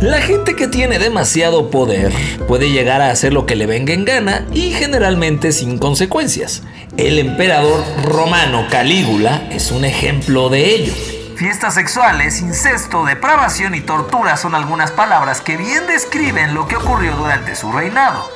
La 0.00 0.20
gente 0.20 0.54
que 0.54 0.68
tiene 0.68 0.98
demasiado 0.98 1.70
poder 1.70 2.12
puede 2.46 2.70
llegar 2.70 3.00
a 3.00 3.10
hacer 3.10 3.32
lo 3.32 3.46
que 3.46 3.56
le 3.56 3.66
venga 3.66 3.94
en 3.94 4.04
gana 4.04 4.46
y 4.52 4.70
generalmente 4.70 5.50
sin 5.50 5.78
consecuencias. 5.78 6.62
El 6.96 7.18
emperador 7.18 7.82
romano 8.04 8.66
Calígula 8.70 9.48
es 9.50 9.70
un 9.72 9.84
ejemplo 9.84 10.50
de 10.50 10.74
ello. 10.74 10.92
Fiestas 11.36 11.74
sexuales, 11.74 12.40
incesto, 12.40 13.04
depravación 13.04 13.74
y 13.74 13.80
tortura 13.80 14.36
son 14.36 14.54
algunas 14.54 14.92
palabras 14.92 15.40
que 15.40 15.56
bien 15.56 15.86
describen 15.88 16.54
lo 16.54 16.68
que 16.68 16.76
ocurrió 16.76 17.16
durante 17.16 17.56
su 17.56 17.72
reinado. 17.72 18.28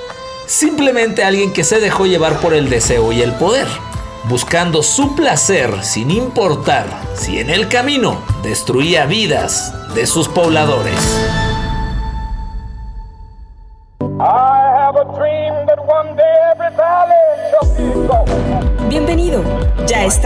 Simplemente 0.46 1.22
alguien 1.22 1.52
que 1.52 1.62
se 1.62 1.78
dejó 1.78 2.06
llevar 2.06 2.40
por 2.40 2.54
el 2.54 2.70
deseo 2.70 3.12
y 3.12 3.20
el 3.20 3.34
poder, 3.34 3.68
buscando 4.28 4.82
su 4.82 5.14
placer 5.14 5.82
sin 5.82 6.10
importar 6.10 6.86
si 7.14 7.38
en 7.38 7.48
el 7.48 7.68
camino 7.68 8.20
destruía 8.42 9.06
vidas 9.06 9.72
de 9.94 10.06
sus 10.06 10.28
pobladores. 10.28 11.47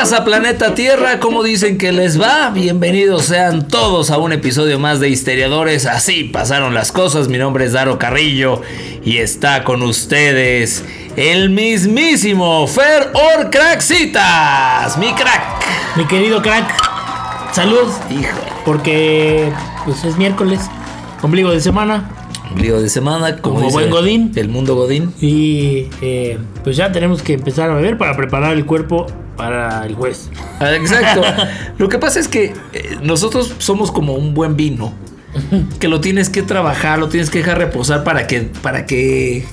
Pasa 0.00 0.24
planeta 0.24 0.74
Tierra? 0.74 1.20
¿Cómo 1.20 1.42
dicen 1.42 1.76
que 1.76 1.92
les 1.92 2.18
va? 2.18 2.48
Bienvenidos 2.48 3.26
sean 3.26 3.68
todos 3.68 4.10
a 4.10 4.16
un 4.16 4.32
episodio 4.32 4.78
más 4.78 4.98
de 4.98 5.10
Histeriadores. 5.10 5.84
Así 5.84 6.24
pasaron 6.24 6.72
las 6.72 6.90
cosas. 6.90 7.28
Mi 7.28 7.36
nombre 7.36 7.66
es 7.66 7.72
Daro 7.72 7.98
Carrillo 7.98 8.62
y 9.04 9.18
está 9.18 9.62
con 9.62 9.82
ustedes 9.82 10.86
el 11.16 11.50
mismísimo 11.50 12.66
Fer 12.66 13.12
Orcraxitas. 13.36 14.96
Mi 14.96 15.12
crack. 15.12 15.66
Mi 15.96 16.06
querido 16.06 16.40
crack, 16.40 16.72
salud. 17.52 17.92
Híjole. 18.08 18.52
Porque 18.64 19.52
pues 19.84 20.02
es 20.04 20.16
miércoles, 20.16 20.60
ombligo 21.20 21.50
de 21.50 21.60
semana. 21.60 22.10
Ombligo 22.50 22.80
de 22.80 22.88
semana, 22.88 23.36
como, 23.36 23.56
Como 23.56 23.66
dice 23.66 23.74
buen 23.74 23.90
Godín. 23.90 24.32
El 24.34 24.48
mundo 24.48 24.76
Godín. 24.76 25.12
Y 25.20 25.88
eh, 26.00 26.38
pues 26.64 26.78
ya 26.78 26.90
tenemos 26.90 27.22
que 27.22 27.34
empezar 27.34 27.68
a 27.70 27.74
beber 27.74 27.98
para 27.98 28.16
preparar 28.16 28.54
el 28.54 28.64
cuerpo 28.64 29.06
para 29.40 29.86
el 29.86 29.94
juez. 29.94 30.28
Ah, 30.60 30.74
Exacto. 30.74 31.22
Lo 31.78 31.88
que 31.88 31.98
pasa 31.98 32.20
es 32.20 32.28
que 32.28 32.52
eh, 32.74 32.98
nosotros 33.02 33.54
somos 33.56 33.90
como 33.90 34.12
un 34.12 34.34
buen 34.34 34.54
vino. 34.54 34.92
Que 35.78 35.88
lo 35.88 36.00
tienes 36.00 36.28
que 36.28 36.42
trabajar, 36.42 36.98
lo 36.98 37.08
tienes 37.08 37.30
que 37.30 37.38
dejar 37.38 37.56
reposar 37.56 38.04
para 38.04 38.26
que, 38.26 38.40
para 38.40 38.84
que 38.84 39.46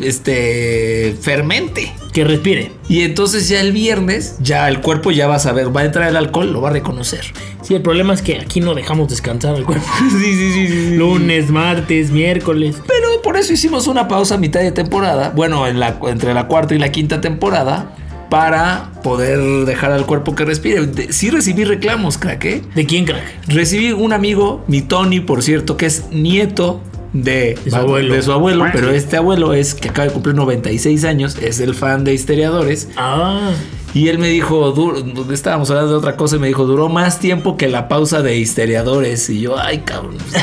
este 0.00 1.14
fermente. 1.20 1.92
Que 2.14 2.24
respire. 2.24 2.72
Y 2.88 3.02
entonces 3.02 3.46
ya 3.48 3.60
el 3.60 3.72
viernes, 3.72 4.36
ya 4.40 4.68
el 4.68 4.80
cuerpo 4.80 5.10
ya 5.10 5.26
va 5.26 5.34
a 5.34 5.38
saber, 5.38 5.76
va 5.76 5.82
a 5.82 5.84
entrar 5.84 6.08
el 6.08 6.16
alcohol, 6.16 6.50
lo 6.50 6.62
va 6.62 6.70
a 6.70 6.72
reconocer. 6.72 7.26
Sí, 7.60 7.74
el 7.74 7.82
problema 7.82 8.14
es 8.14 8.22
que 8.22 8.38
aquí 8.38 8.60
no 8.60 8.74
dejamos 8.74 9.08
descansar 9.08 9.54
al 9.54 9.64
cuerpo. 9.64 9.84
Sí, 10.10 10.18
sí, 10.18 10.52
sí, 10.52 10.68
sí. 10.68 10.96
Lunes, 10.96 11.50
martes, 11.50 12.10
miércoles. 12.10 12.76
Pero 12.86 13.20
por 13.20 13.36
eso 13.36 13.52
hicimos 13.52 13.86
una 13.86 14.08
pausa 14.08 14.36
a 14.36 14.38
mitad 14.38 14.60
de 14.60 14.72
temporada, 14.72 15.30
bueno, 15.36 15.66
en 15.66 15.78
la, 15.78 15.98
entre 16.06 16.32
la 16.32 16.46
cuarta 16.46 16.74
y 16.74 16.78
la 16.78 16.90
quinta 16.90 17.20
temporada, 17.20 17.94
para 18.30 18.90
poder 19.02 19.38
dejar 19.66 19.92
al 19.92 20.06
cuerpo 20.06 20.34
que 20.34 20.44
respire. 20.44 20.86
De- 20.86 21.12
sí 21.12 21.30
recibí 21.30 21.64
reclamos, 21.64 22.18
crack, 22.18 22.44
¿eh? 22.44 22.62
¿De 22.74 22.86
quién, 22.86 23.04
crack? 23.04 23.22
Recibí 23.48 23.92
un 23.92 24.12
amigo, 24.12 24.64
mi 24.66 24.82
Tony, 24.82 25.20
por 25.20 25.42
cierto, 25.42 25.76
que 25.76 25.86
es 25.86 26.04
nieto 26.10 26.80
de, 27.12 27.56
De 27.64 27.70
su 27.70 27.76
abuelo. 27.76 28.14
de 28.14 28.22
su 28.22 28.32
abuelo, 28.32 28.66
pero 28.72 28.90
este 28.90 29.16
abuelo 29.16 29.54
es 29.54 29.74
que 29.74 29.88
acaba 29.88 30.08
de 30.08 30.12
cumplir 30.12 30.34
96 30.34 31.04
años, 31.04 31.36
es 31.40 31.60
el 31.60 31.74
fan 31.74 32.04
de 32.04 32.12
Histeriadores. 32.14 32.88
Ah, 32.96 33.52
Y 33.94 34.08
él 34.08 34.18
me 34.18 34.28
dijo, 34.28 34.74
"Dur- 34.74 35.32
estábamos 35.32 35.70
hablando 35.70 35.92
de 35.92 35.96
otra 35.98 36.16
cosa, 36.16 36.36
y 36.36 36.38
me 36.38 36.48
dijo, 36.48 36.66
duró 36.66 36.90
más 36.90 37.18
tiempo 37.18 37.56
que 37.56 37.68
la 37.68 37.88
pausa 37.88 38.20
de 38.20 38.36
Histeriadores. 38.36 39.30
Y 39.30 39.40
yo, 39.40 39.58
ay, 39.58 39.78
cabrón, 39.86 40.18
sí, 40.30 40.38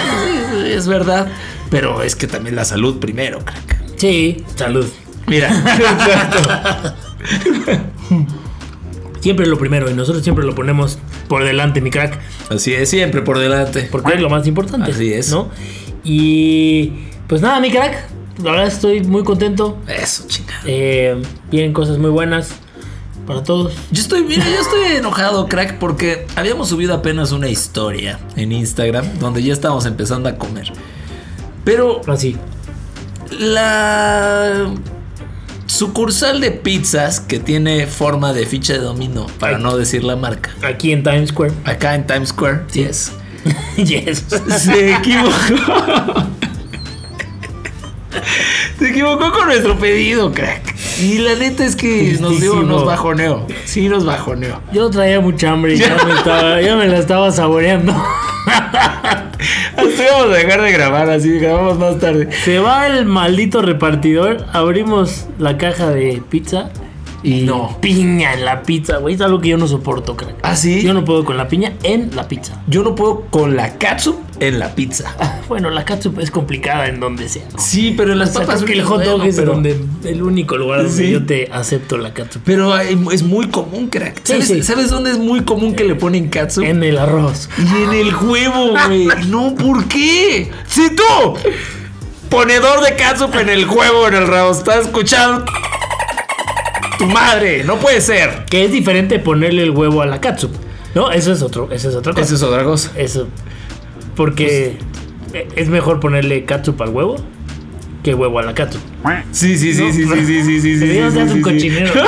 es 0.72 0.88
verdad. 0.88 1.28
Pero 1.70 2.02
es 2.02 2.16
que 2.16 2.26
también 2.26 2.56
la 2.56 2.66
salud 2.66 2.98
primero, 3.00 3.40
crack. 3.46 3.98
sí, 3.98 4.44
salud. 4.56 4.88
Mira, 5.28 5.50
Siempre 9.24 9.46
lo 9.46 9.58
primero 9.58 9.90
y 9.90 9.94
nosotros 9.94 10.22
siempre 10.22 10.44
lo 10.44 10.54
ponemos 10.54 11.00
por 11.30 11.46
delante, 11.46 11.80
mi 11.80 11.90
crack. 11.90 12.20
Así 12.50 12.74
es, 12.74 12.90
siempre 12.90 13.22
por 13.22 13.40
delante. 13.40 13.88
Porque 13.90 14.16
es 14.16 14.20
lo 14.20 14.30
más 14.30 14.46
importante. 14.48 14.92
Así 14.92 15.14
es. 15.14 15.32
¿No? 15.32 15.50
Y 16.04 16.92
pues 17.28 17.42
nada, 17.42 17.62
mi 17.62 17.72
crack. 17.72 18.06
La 18.44 18.52
verdad 18.52 18.68
estoy 18.68 19.02
muy 19.02 19.24
contento. 19.24 19.78
Eso, 19.88 20.26
chingada. 20.28 20.60
Eh, 20.66 21.22
vienen 21.50 21.72
cosas 21.72 22.00
muy 22.00 22.10
buenas 22.10 22.50
para 23.26 23.44
todos. 23.44 23.74
Yo 23.92 24.02
estoy, 24.02 24.24
mira, 24.24 24.44
yo 24.44 24.60
estoy 24.60 24.98
enojado, 24.98 25.48
crack, 25.48 25.78
porque 25.78 26.28
habíamos 26.36 26.68
subido 26.68 26.94
apenas 26.94 27.32
una 27.32 27.48
historia 27.48 28.20
en 28.36 28.52
Instagram 28.52 29.20
donde 29.20 29.42
ya 29.42 29.54
estábamos 29.54 29.86
empezando 29.86 30.28
a 30.28 30.36
comer. 30.36 30.74
Pero 31.64 32.02
Así. 32.08 32.36
la 33.30 34.68
sucursal 35.66 36.42
de 36.42 36.52
pizzas 36.52 37.20
que 37.20 37.40
tiene 37.40 37.88
forma 37.88 38.34
de 38.34 38.46
ficha 38.46 38.74
de 38.74 38.80
dominó, 38.80 39.28
para 39.40 39.58
no 39.58 39.78
decir 39.78 40.04
la 40.04 40.16
marca, 40.16 40.52
Aquí 40.62 40.92
en 40.92 41.04
Times 41.04 41.30
Square. 41.30 41.54
acá 41.66 41.96
en 41.96 42.06
Times 42.06 42.30
Square, 42.30 42.62
yes, 42.74 43.12
yes. 43.78 44.24
se 44.60 44.96
equivocó. 44.96 46.28
Se 48.80 48.90
equivocó 48.90 49.32
con 49.32 49.48
nuestro 49.48 49.78
pedido, 49.78 50.32
crack. 50.32 50.76
Y 51.02 51.18
la 51.20 51.36
neta 51.36 51.66
es 51.66 51.76
que 51.76 52.18
nos 52.20 52.40
dio, 52.40 52.62
nos 52.64 52.86
bajoneó. 52.86 53.48
Sí, 53.66 53.90
nos 53.90 54.06
bajoneó. 54.06 54.62
Yo 54.72 54.90
traía 54.90 55.20
mucha 55.20 55.52
hambre 55.52 55.74
y 55.76 55.78
ya 55.78 55.98
me, 56.06 56.14
estaba, 56.14 56.62
ya 56.62 56.76
me 56.76 56.88
la 56.88 57.00
estaba 57.00 57.32
saboreando. 57.32 57.94
Así 59.78 60.04
vamos 60.12 60.34
a 60.34 60.38
dejar 60.38 60.62
de 60.62 60.72
grabar, 60.72 61.10
así 61.10 61.38
grabamos 61.40 61.78
más 61.78 62.00
tarde. 62.00 62.30
Se 62.44 62.60
va 62.60 62.88
el 62.88 63.06
maldito 63.06 63.62
repartidor. 63.62 64.46
Abrimos 64.54 65.28
la 65.40 65.58
caja 65.58 65.90
de 65.90 66.22
pizza. 66.30 66.70
Y 67.24 67.42
No. 67.44 67.78
piña 67.80 68.34
en 68.34 68.44
la 68.44 68.64
pizza, 68.64 68.98
güey. 68.98 69.16
Es 69.16 69.22
algo 69.22 69.40
que 69.40 69.50
yo 69.50 69.58
no 69.58 69.66
soporto, 69.68 70.18
crack. 70.18 70.36
¿Ah, 70.44 70.58
sí? 70.58 70.82
Yo 70.82 70.94
no 70.94 71.06
puedo 71.06 71.24
con 71.24 71.38
la 71.38 71.48
piña 71.48 71.74
en 71.84 72.14
la 72.16 72.28
pizza. 72.28 72.62
Yo 72.68 72.84
no 72.84 72.96
puedo 72.96 73.22
con 73.30 73.56
la 73.56 73.78
catsup 73.78 74.18
en 74.48 74.60
la 74.60 74.74
pizza. 74.76 75.16
Bueno, 75.50 75.70
la 75.70 75.84
catsup 75.86 76.20
es 76.20 76.32
complicada 76.32 76.88
en 76.88 77.00
donde 77.02 77.28
sea. 77.30 77.44
Sí, 77.58 77.94
pero 77.96 78.14
en 78.14 78.20
las 78.20 78.30
O 78.30 78.34
sea, 78.34 78.42
papas 78.42 78.64
que 78.64 78.74
el 78.74 78.82
hot 78.84 79.04
dog 79.04 79.18
bueno, 79.18 79.30
es 79.30 79.36
pero, 79.36 79.52
donde 79.52 79.78
el 80.06 80.24
único 80.24 80.58
lugar 80.58 80.84
donde 80.84 81.06
Sí. 81.06 81.12
yo 81.12 81.26
te 81.26 81.50
acepto 81.52 81.98
la 81.98 82.14
catsup. 82.14 82.42
Pero 82.46 82.76
es 82.80 83.24
muy 83.24 83.50
común, 83.50 83.88
crack. 83.88 84.16
Sí, 84.24 84.32
¿Sabes, 84.34 84.48
sí. 84.48 84.64
¿Sabes 84.64 84.90
dónde 84.90 85.12
es 85.12 85.18
muy 85.20 85.42
común 85.42 85.76
que 85.76 85.84
le 85.84 85.96
ponen 85.96 86.30
catsup? 86.30 86.64
En 86.64 86.82
el 86.84 86.98
arroz. 86.98 87.50
Y 87.60 87.84
en 87.84 87.94
el 87.94 88.16
huevo, 88.16 88.70
güey. 88.88 89.08
No, 89.28 89.54
¿por 89.54 89.86
qué? 89.88 90.50
Si 90.68 90.90
tú, 90.96 91.38
ponedor 92.30 92.82
de 92.84 92.96
catsup 92.96 93.36
en 93.36 93.50
el 93.50 93.68
huevo, 93.68 94.08
en 94.08 94.16
el 94.16 94.26
rabo, 94.28 94.52
estás 94.54 94.86
escuchando. 94.86 95.46
Tu 96.98 97.06
madre, 97.06 97.64
no 97.64 97.78
puede 97.78 98.02
ser. 98.02 98.46
Que 98.46 98.66
es 98.66 98.72
diferente 98.72 99.20
ponerle 99.20 99.64
el 99.64 99.72
huevo 99.72 100.02
a 100.02 100.06
la 100.06 100.20
catsup. 100.22 100.52
No, 100.96 101.12
eso 101.12 101.32
es 101.34 101.42
otro, 101.42 101.70
eso 101.72 101.90
es 101.90 101.96
otra 101.96 102.14
cosa. 102.14 102.26
Esa 102.26 102.36
es 102.36 102.44
otra 102.44 102.64
cosa. 102.64 102.92
Eso. 102.96 103.28
Porque 104.16 104.78
Pues 105.32 105.46
es 105.56 105.70
mejor 105.70 106.00
ponerle 106.00 106.46
catsup 106.46 106.82
al 106.82 106.90
huevo 106.90 107.16
que 108.04 108.14
huevo 108.14 108.40
a 108.40 108.44
la 108.44 108.54
catsup. 108.54 108.82
Sí, 109.32 109.58
sí, 109.58 109.74
sí, 109.74 109.82
No, 109.82 109.92
sí, 109.92 110.04
sí, 110.04 110.06
sí, 110.06 110.44
sí, 110.44 110.62
sí, 110.62 110.78
sí, 110.78 110.88
sí, 110.88 111.00
un 111.00 111.30
sí. 111.30 111.42
cochinero. 111.42 111.94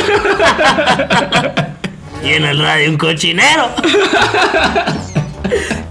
y 2.24 2.30
en 2.30 2.46
el 2.46 2.60
radio 2.60 2.90
un 2.90 2.98
cochinero. 2.98 3.70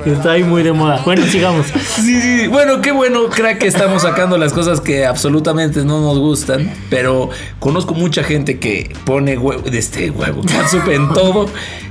Que 0.03 0.13
Está 0.13 0.33
ahí 0.33 0.45
muy 0.45 0.63
de 0.63 0.73
moda. 0.73 1.01
Bueno, 1.05 1.25
sigamos. 1.27 1.67
Sí, 1.67 2.21
sí, 2.21 2.47
bueno, 2.49 2.81
qué 2.81 2.93
bueno, 2.93 3.29
crack, 3.29 3.59
que 3.59 3.67
estamos 3.67 4.03
sacando 4.03 4.37
las 4.39 4.53
cosas 4.53 4.81
que 4.81 5.07
absolutamente 5.07 5.85
no 5.85 6.01
nos 6.01 6.19
gustan. 6.19 6.73
Pero 6.91 7.31
conozco 7.59 7.95
mucha 7.95 8.23
gente 8.23 8.59
que 8.59 8.93
pone 9.05 9.39
huevo, 9.39 9.63
de 9.69 9.79
este 9.79 10.11
huevo, 10.11 10.43
catsup 10.43 10.89
en 10.91 11.09
todo. 11.11 11.47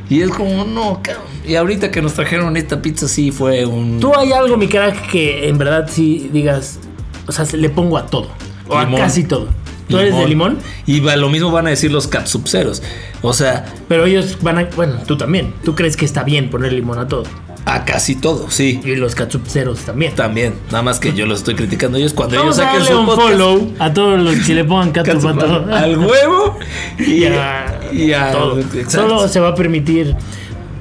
Y 0.09 0.21
es 0.21 0.29
como, 0.29 0.65
no, 0.65 0.99
cabrón. 1.01 1.23
Y 1.45 1.55
ahorita 1.55 1.89
que 1.91 2.01
nos 2.01 2.13
trajeron 2.13 2.55
esta 2.57 2.81
pizza, 2.81 3.07
sí 3.07 3.31
fue 3.31 3.65
un. 3.65 3.99
Tú 3.99 4.13
hay 4.15 4.31
algo, 4.31 4.57
mi 4.57 4.67
crack, 4.67 5.09
que 5.09 5.47
en 5.49 5.57
verdad 5.57 5.87
sí 5.89 6.29
digas. 6.31 6.79
O 7.27 7.31
sea, 7.31 7.45
le 7.53 7.69
pongo 7.69 7.97
a 7.97 8.05
todo. 8.05 8.27
O 8.67 8.79
Limón. 8.79 9.01
a 9.01 9.05
casi 9.05 9.23
todo. 9.23 9.47
¿Tú 9.87 9.97
eres 9.99 10.15
de 10.15 10.25
limón? 10.27 10.57
Y 10.85 11.01
va- 11.01 11.15
lo 11.17 11.29
mismo 11.29 11.51
van 11.51 11.67
a 11.67 11.69
decir 11.69 11.91
los 11.91 12.07
catsuperos. 12.07 12.81
O 13.21 13.33
sea, 13.33 13.65
Pero 13.89 14.05
ellos 14.05 14.37
van 14.41 14.57
a. 14.57 14.63
Bueno, 14.75 14.95
tú 15.05 15.17
también. 15.17 15.53
¿Tú 15.63 15.75
crees 15.75 15.97
que 15.97 16.05
está 16.05 16.23
bien 16.23 16.49
poner 16.49 16.71
limón 16.73 16.99
a 16.99 17.07
todo? 17.07 17.23
A 17.65 17.85
casi 17.85 18.15
todo, 18.15 18.49
sí. 18.51 18.81
Y 18.83 18.95
los 18.95 19.15
cachupceros 19.15 19.79
también. 19.81 20.13
También, 20.15 20.55
nada 20.69 20.81
más 20.83 20.99
que 20.99 21.13
yo 21.13 21.25
los 21.25 21.39
estoy 21.39 21.55
criticando 21.55 21.97
a 21.97 21.99
ellos 22.01 22.13
cuando 22.13 22.35
Vamos 22.37 22.57
ellos 22.57 22.67
a 22.67 22.71
saquen 22.73 22.85
su 22.93 22.99
un 22.99 23.05
podcast. 23.05 23.29
follow 23.29 23.71
a 23.79 23.93
todos 23.93 24.19
los 24.19 24.35
que 24.45 24.53
le 24.55 24.63
pongan 24.65 24.91
catsup 24.91 25.25
a 25.27 25.33
todo. 25.33 25.73
al 25.75 25.97
huevo 25.97 26.59
y, 26.99 27.23
a, 27.25 27.79
y 27.93 28.11
a- 28.11 28.31
todo. 28.33 28.59
Solo 28.89 29.27
se 29.29 29.39
va 29.39 29.49
a 29.49 29.55
permitir 29.55 30.13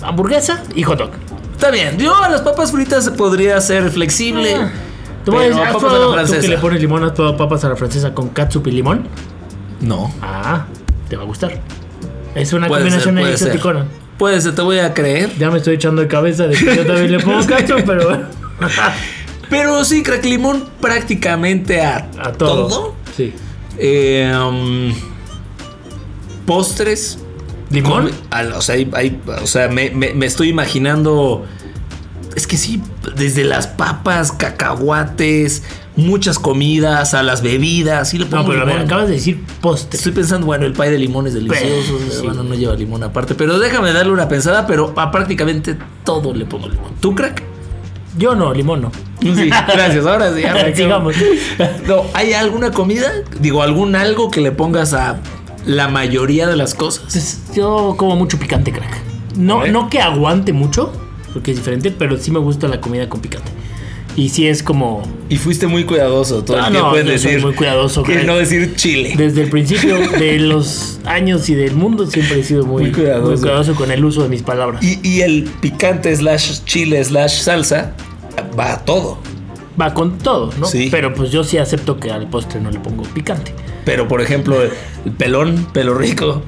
hamburguesa 0.03 0.63
y 0.75 0.83
hot 0.83 0.99
dog. 0.99 1.11
Está 1.53 1.71
bien, 1.71 1.97
yo 1.99 2.17
a 2.21 2.29
las 2.29 2.41
papas 2.41 2.73
fritas 2.73 3.09
podría 3.11 3.61
ser 3.61 3.89
flexible. 3.91 4.55
Ah. 4.57 4.73
Te 5.25 5.31
voy 5.31 5.45
a 5.45 5.49
pero 5.49 5.57
decir, 5.57 5.69
¿has 5.69 5.73
papas 5.75 5.83
a 5.85 5.87
la 5.87 5.91
probado 5.93 6.05
tú 6.05 6.17
que 6.25 6.27
francesa. 6.31 6.49
le 6.55 6.59
pones 6.59 6.81
limón? 6.81 7.05
¿Has 7.05 7.13
probado 7.13 7.37
papas 7.37 7.65
a 7.65 7.69
la 7.69 7.77
francesa 7.77 8.13
con 8.13 8.29
catsup 8.31 8.67
y 8.67 8.71
limón? 8.73 9.07
No. 9.81 10.13
Ah, 10.21 10.67
te 11.09 11.15
va 11.17 11.23
a 11.23 11.27
gustar. 11.27 11.61
Es 12.35 12.53
una 12.53 12.67
Puede 12.67 12.81
combinación 12.83 13.15
ser, 13.37 13.61
ser, 14.41 14.55
te 14.55 14.63
voy 14.63 14.79
a 14.79 14.93
creer. 14.95 15.31
Ya 15.39 15.51
me 15.51 15.59
estoy 15.59 15.75
echando 15.75 16.03
de 16.03 16.09
cabeza 16.09 16.47
de 16.47 16.57
que 16.57 16.77
yo 16.77 16.87
también 16.87 17.13
le 17.13 17.21
pongo 17.21 17.45
catsup, 17.47 17.83
pero 17.87 18.05
bueno. 18.09 18.27
Pero 19.51 19.85
sí, 19.85 20.03
crack 20.03 20.25
limón 20.25 20.65
prácticamente 20.81 21.81
a, 21.83 22.09
A 22.19 22.33
todo. 22.33 22.69
todo. 22.69 22.95
Sí. 23.17 23.33
Eh, 23.79 24.33
um, 24.49 24.93
postres. 26.47 27.19
¿Limón? 27.71 28.11
Al- 28.31 28.53
o 28.53 28.61
sea, 28.63 28.75
hay- 28.75 28.91
hay- 28.95 29.21
o 29.43 29.47
sea 29.47 29.69
me, 29.69 29.91
me- 29.91 30.13
me 30.15 30.27
estoy 30.27 30.49
imaginando. 30.49 31.47
Es 32.37 32.47
que 32.47 32.57
sí, 32.57 32.83
desde 33.17 33.45
las 33.45 33.67
papas, 33.67 34.33
cacahuates, 34.33 35.63
muchas 35.97 36.39
comidas, 36.39 37.15
a 37.15 37.23
las 37.23 37.43
bebidas. 37.43 38.09
Sí 38.09 38.19
le 38.19 38.25
No, 38.27 38.45
pero 38.45 38.63
a 38.63 38.65
ver, 38.65 38.75
limón. 38.75 38.87
acabas 38.87 39.09
de 39.09 39.15
decir 39.15 39.45
postre. 39.61 39.97
Estoy 39.97 40.13
pensando, 40.13 40.47
bueno, 40.47 40.65
el 40.65 40.73
pay 40.73 40.91
de 40.91 40.99
limón 40.99 41.27
es 41.27 41.35
delicioso. 41.35 41.99
Sí. 42.11 42.25
Bueno, 42.25 42.43
no 42.43 42.55
lleva 42.55 42.75
limón 42.75 43.03
aparte. 43.03 43.35
Pero 43.35 43.59
déjame 43.59 43.93
darle 43.93 44.13
una 44.13 44.29
pensada, 44.29 44.67
pero 44.67 44.93
a 44.97 45.11
prácticamente 45.11 45.77
todo 46.05 46.35
le 46.35 46.45
pongo 46.45 46.69
limón. 46.69 46.93
¿Tú, 47.01 47.15
crack? 47.15 47.43
Yo 48.17 48.35
no, 48.35 48.53
limón 48.53 48.83
no. 48.83 48.93
Sí, 49.21 49.49
gracias. 49.49 50.05
Ahora 50.07 50.35
sí, 50.35 50.43
quedo. 50.43 50.55
Sigamos. 50.77 51.15
No, 51.87 52.05
¿hay 52.15 52.33
alguna 52.33 52.71
comida? 52.71 53.11
Digo, 53.41 53.63
algún 53.63 53.95
algo 53.97 54.31
que 54.31 54.41
le 54.41 54.53
pongas 54.53 54.93
a 54.93 55.21
la 55.65 55.89
mayoría 55.89 56.47
de 56.47 56.57
las 56.57 56.75
cosas. 56.75 57.05
Pues, 57.11 57.43
yo 57.55 57.95
como 57.97 58.17
mucho 58.17 58.39
picante, 58.39 58.73
crack. 58.73 59.01
No, 59.37 59.67
no 59.67 59.89
que 59.89 60.01
aguante 60.01 60.53
mucho, 60.53 60.93
porque 61.33 61.53
es 61.53 61.57
diferente, 61.57 61.91
pero 61.91 62.19
sí 62.19 62.31
me 62.31 62.39
gusta 62.39 62.69
la 62.69 62.81
comida 62.81 63.09
con 63.09 63.21
picante. 63.21 63.51
Y 64.17 64.29
sí 64.29 64.47
es 64.47 64.63
como 64.63 65.03
Y 65.31 65.37
fuiste 65.39 65.67
muy 65.67 65.85
cuidadoso. 65.85 66.45
Todo 66.45 66.59
Ah, 66.61 66.67
el 66.69 66.75
no, 66.75 66.97
en 66.97 67.07
decir. 67.07 67.41
muy 67.41 67.55
cuidadoso, 67.55 68.03
Que 68.03 68.25
no 68.25 68.37
decir 68.37 68.75
chile. 68.77 69.15
desde 69.17 69.43
el 69.43 69.51
principio 69.51 69.97
de 70.19 70.39
los 70.39 71.01
años 71.05 71.49
y 71.49 71.55
del 71.55 71.75
mundo 71.75 72.07
siempre 72.07 72.41
he 72.41 72.45
sido 72.45 72.65
muy, 72.67 72.83
Muy 72.85 72.93
cuidadoso. 72.93 73.31
muy 73.33 73.41
cuidadoso 73.41 73.75
con 73.75 73.91
el 73.91 74.05
uso 74.05 74.23
de 74.23 74.29
mis 74.29 74.43
palabras. 74.43 74.83
Y, 74.83 74.99
y 75.03 75.23
el 75.23 75.45
picante 75.61 76.15
slash 76.15 76.61
chile 76.65 77.03
slash 77.03 77.41
salsa 77.41 77.95
va 78.59 78.75
a 78.75 78.85
todo. 78.85 79.19
Va 79.81 79.95
con 79.95 80.19
todo, 80.19 80.51
¿no? 80.61 80.67
Sí. 80.67 80.89
Pero 80.91 81.15
pues 81.15 81.31
yo 81.31 81.43
sí 81.45 81.57
acepto 81.57 81.99
que 81.99 82.11
al 82.11 82.29
postre 82.29 82.61
no 82.61 82.71
le 82.71 82.79
pongo 82.79 83.05
picante. 83.05 83.55
Pero, 83.87 84.07
por 84.07 84.21
ejemplo, 84.21 84.63
el 84.63 85.13
pelón, 85.13 85.67
pelo 85.73 85.95
rico, 85.95 86.43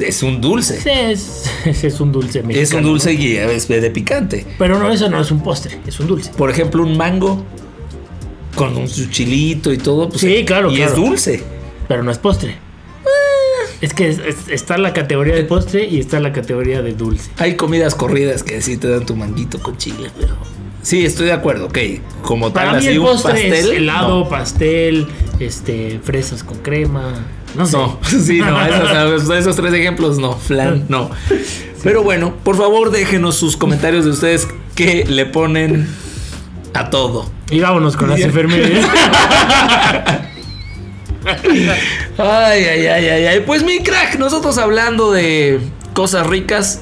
es 0.00 0.22
un 0.22 0.40
dulce. 0.40 0.80
Sí, 0.80 0.90
es, 0.90 1.44
es 1.84 2.00
un 2.00 2.12
dulce 2.12 2.42
mexicano. 2.42 2.62
es 2.62 2.72
un 2.72 2.82
dulce 2.82 3.12
y 3.14 3.36
es 3.36 3.68
de 3.68 3.90
picante. 3.90 4.46
Pero 4.58 4.78
no, 4.78 4.90
eso 4.90 5.08
no 5.08 5.20
es 5.20 5.30
un 5.30 5.42
postre, 5.42 5.78
es 5.86 5.98
un 6.00 6.06
dulce. 6.06 6.30
Por 6.36 6.50
ejemplo, 6.50 6.82
un 6.82 6.96
mango 6.96 7.44
con 8.54 8.76
un 8.76 8.86
chilito 8.88 9.72
y 9.72 9.78
todo. 9.78 10.08
pues, 10.08 10.20
Sí, 10.20 10.44
claro, 10.44 10.72
Y 10.72 10.76
claro. 10.76 10.90
es 10.92 10.96
dulce. 10.96 11.42
Pero 11.86 12.02
no 12.02 12.10
es 12.10 12.18
postre. 12.18 12.56
Es 13.80 13.94
que 13.94 14.08
es- 14.08 14.18
es- 14.18 14.48
está 14.48 14.76
la 14.76 14.92
categoría 14.92 15.36
de 15.36 15.44
postre 15.44 15.84
y 15.86 16.00
está 16.00 16.18
la 16.18 16.32
categoría 16.32 16.82
de 16.82 16.94
dulce. 16.94 17.30
Hay 17.36 17.54
comidas 17.54 17.94
corridas 17.94 18.42
que 18.42 18.60
sí 18.60 18.76
te 18.76 18.88
dan 18.88 19.06
tu 19.06 19.14
manguito 19.14 19.60
con 19.62 19.76
chile, 19.76 20.10
pero. 20.18 20.36
Sí, 20.82 21.04
estoy 21.04 21.26
de 21.26 21.32
acuerdo, 21.32 21.66
ok. 21.66 21.78
Como 22.22 22.52
Para 22.52 22.72
tal, 22.72 22.80
mí 22.80 22.86
así 22.86 22.94
el 22.94 22.98
un 22.98 23.06
postre 23.06 23.32
pastel. 23.32 23.52
es 23.52 23.66
helado, 23.66 24.20
no. 24.24 24.28
pastel, 24.28 25.06
este, 25.38 26.00
fresas 26.02 26.42
con 26.42 26.58
crema. 26.58 27.24
No 27.54 27.66
sé. 27.66 27.76
No, 27.76 27.98
sí, 28.04 28.38
no, 28.40 28.64
esos, 29.14 29.30
esos 29.30 29.56
tres 29.56 29.72
ejemplos 29.74 30.18
no, 30.18 30.34
flan, 30.34 30.84
no. 30.88 31.10
Pero 31.82 32.02
bueno, 32.02 32.34
por 32.44 32.56
favor 32.56 32.90
déjenos 32.90 33.36
sus 33.36 33.56
comentarios 33.56 34.04
de 34.04 34.10
ustedes 34.10 34.48
que 34.74 35.04
le 35.04 35.26
ponen 35.26 35.88
a 36.74 36.90
todo. 36.90 37.30
Y 37.50 37.60
vámonos 37.60 37.96
con 37.96 38.10
las 38.10 38.20
enfermeras. 38.20 38.86
Ay, 42.16 42.64
ay, 42.64 42.86
ay, 42.86 43.08
ay, 43.08 43.26
ay. 43.26 43.40
Pues 43.40 43.62
mi 43.62 43.80
crack, 43.80 44.18
nosotros 44.18 44.56
hablando 44.56 45.12
de 45.12 45.60
cosas 45.92 46.26
ricas 46.26 46.80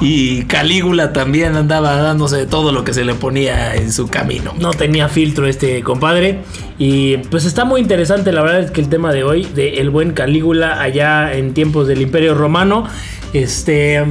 y 0.00 0.44
Calígula 0.44 1.12
también 1.12 1.56
andaba 1.56 1.96
dándose 1.96 2.36
de 2.36 2.46
todo 2.46 2.72
lo 2.72 2.84
que 2.84 2.94
se 2.94 3.04
le 3.04 3.14
ponía 3.14 3.74
en 3.74 3.92
su 3.92 4.08
camino. 4.08 4.54
no 4.58 4.70
tenía 4.72 5.08
filtro 5.08 5.46
este 5.46 5.82
compadre. 5.82 6.40
Y 6.78 7.18
pues 7.18 7.44
está 7.44 7.64
muy 7.66 7.80
interesante, 7.80 8.32
la 8.32 8.42
verdad 8.42 8.60
es 8.60 8.70
que 8.70 8.80
el 8.80 8.88
tema 8.88 9.12
de 9.12 9.24
hoy, 9.24 9.44
de 9.54 9.74
el 9.80 9.90
buen 9.90 10.12
Calígula 10.12 10.80
allá 10.80 11.34
en 11.34 11.52
tiempos 11.54 11.86
del 11.88 12.00
Imperio 12.02 12.34
Romano. 12.34 12.86
Este. 13.32 14.02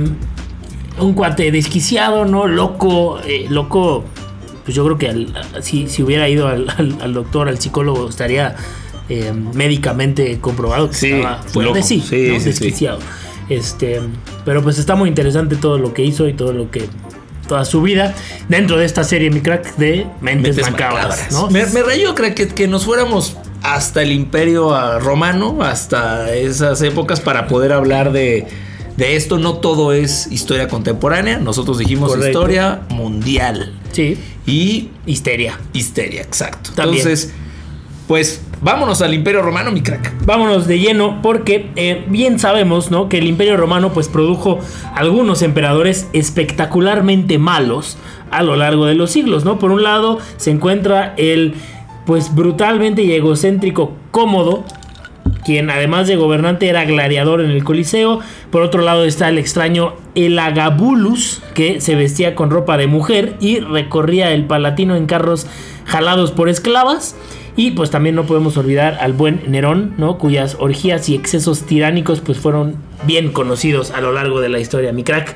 Un 0.99 1.13
cuate 1.13 1.49
desquiciado, 1.51 2.25
¿no? 2.25 2.45
Loco, 2.47 3.19
eh, 3.25 3.45
loco. 3.49 4.03
Pues 4.65 4.75
yo 4.75 4.83
creo 4.85 4.97
que 4.97 5.07
al- 5.07 5.33
si, 5.61 5.87
si 5.87 6.03
hubiera 6.03 6.27
ido 6.29 6.47
al, 6.47 6.69
al- 6.69 6.97
al 7.01 7.13
doctor, 7.13 7.47
al 7.47 7.57
psicólogo, 7.57 8.09
estaría 8.09 8.55
eh, 9.07 9.31
médicamente 9.53 10.37
comprobado 10.39 10.89
que 10.89 10.95
Sí, 10.95 11.11
estaba 11.13 11.37
fuerte. 11.43 11.73
loco. 11.79 11.87
Sí, 11.87 12.01
Sí, 12.07 12.29
¿no? 12.33 12.39
sí, 12.39 12.53
sí. 12.53 12.87
Este, 13.49 13.99
pero 14.45 14.61
pues 14.63 14.77
está 14.77 14.95
muy 14.95 15.09
interesante 15.09 15.55
todo 15.55 15.77
lo 15.77 15.93
que 15.93 16.03
hizo 16.03 16.27
y 16.27 16.33
todo 16.33 16.53
lo 16.53 16.69
que 16.69 16.87
toda 17.47 17.65
su 17.65 17.81
vida 17.81 18.13
dentro 18.47 18.77
de 18.77 18.85
esta 18.85 19.03
serie 19.03 19.31
mi 19.31 19.41
crack 19.41 19.75
de 19.77 20.05
Mentes, 20.21 20.55
Mentes 20.55 20.71
macabras, 20.71 21.03
macabras. 21.09 21.31
¿no? 21.31 21.49
Me, 21.49 21.65
me 21.65 21.81
rayó, 21.81 22.13
creo 22.13 22.35
que, 22.35 22.47
que 22.47 22.67
nos 22.67 22.85
fuéramos 22.85 23.37
hasta 23.63 24.03
el 24.03 24.11
imperio 24.11 24.73
ah, 24.75 24.99
romano, 24.99 25.63
hasta 25.63 26.33
esas 26.35 26.81
épocas 26.83 27.19
para 27.21 27.47
poder 27.47 27.73
hablar 27.73 28.11
de, 28.11 28.45
de 28.97 29.15
esto. 29.15 29.39
No 29.39 29.55
todo 29.55 29.93
es 29.93 30.27
historia 30.31 30.67
contemporánea, 30.67 31.39
nosotros 31.39 31.79
dijimos 31.79 32.09
Correcto. 32.11 32.29
historia 32.29 32.81
mundial 32.89 33.73
Sí, 33.93 34.15
y 34.45 34.89
histeria. 35.07 35.59
histeria, 35.73 36.21
exacto. 36.21 36.69
También. 36.75 36.99
Entonces, 36.99 37.33
pues 38.09 38.43
vámonos 38.63 39.03
al 39.03 39.13
imperio 39.13 39.43
romano, 39.43 39.71
mi 39.71 39.83
crack. 39.83 40.25
Vámonos 40.25 40.65
de 40.65 40.79
lleno 40.79 41.21
porque 41.21 41.69
eh, 41.75 42.05
bien 42.07 42.39
sabemos, 42.39 42.89
¿no? 42.89 43.07
Que 43.07 43.19
el 43.19 43.27
Imperio 43.27 43.55
Romano 43.55 43.93
pues 43.93 44.07
produjo 44.07 44.57
algunos 44.95 45.43
emperadores 45.43 46.07
espectacularmente 46.11 47.37
malos 47.37 47.99
a 48.31 48.41
lo 48.41 48.55
largo 48.55 48.87
de 48.87 48.95
los 48.95 49.11
siglos, 49.11 49.45
¿no? 49.45 49.59
Por 49.59 49.69
un 49.71 49.83
lado 49.83 50.17
se 50.37 50.49
encuentra 50.49 51.13
el 51.17 51.53
pues 52.07 52.33
brutalmente 52.33 53.03
y 53.03 53.11
egocéntrico 53.11 53.93
Cómodo, 54.09 54.63
quien 55.45 55.69
además 55.69 56.07
de 56.07 56.15
gobernante 56.15 56.67
era 56.67 56.85
gladiador 56.85 57.41
en 57.41 57.51
el 57.51 57.63
Coliseo. 57.63 58.21
Por 58.49 58.63
otro 58.63 58.81
lado 58.81 59.05
está 59.05 59.29
el 59.29 59.37
extraño 59.37 59.93
Elagabulus, 60.15 61.43
que 61.53 61.79
se 61.79 61.93
vestía 61.93 62.33
con 62.33 62.49
ropa 62.49 62.75
de 62.75 62.87
mujer 62.87 63.35
y 63.39 63.59
recorría 63.59 64.31
el 64.31 64.45
Palatino 64.45 64.95
en 64.95 65.05
carros 65.05 65.45
jalados 65.85 66.31
por 66.31 66.49
esclavas. 66.49 67.15
Y 67.55 67.71
pues 67.71 67.89
también 67.89 68.15
no 68.15 68.25
podemos 68.25 68.57
olvidar 68.57 68.97
al 69.01 69.13
buen 69.13 69.41
Nerón, 69.47 69.93
¿no? 69.97 70.17
Cuyas 70.17 70.57
orgías 70.59 71.09
y 71.09 71.15
excesos 71.15 71.63
tiránicos 71.63 72.21
pues 72.21 72.37
fueron 72.37 72.75
bien 73.05 73.31
conocidos 73.31 73.91
a 73.91 74.01
lo 74.01 74.11
largo 74.11 74.41
de 74.41 74.49
la 74.49 74.59
historia, 74.59 74.93
mi 74.93 75.03
crack. 75.03 75.35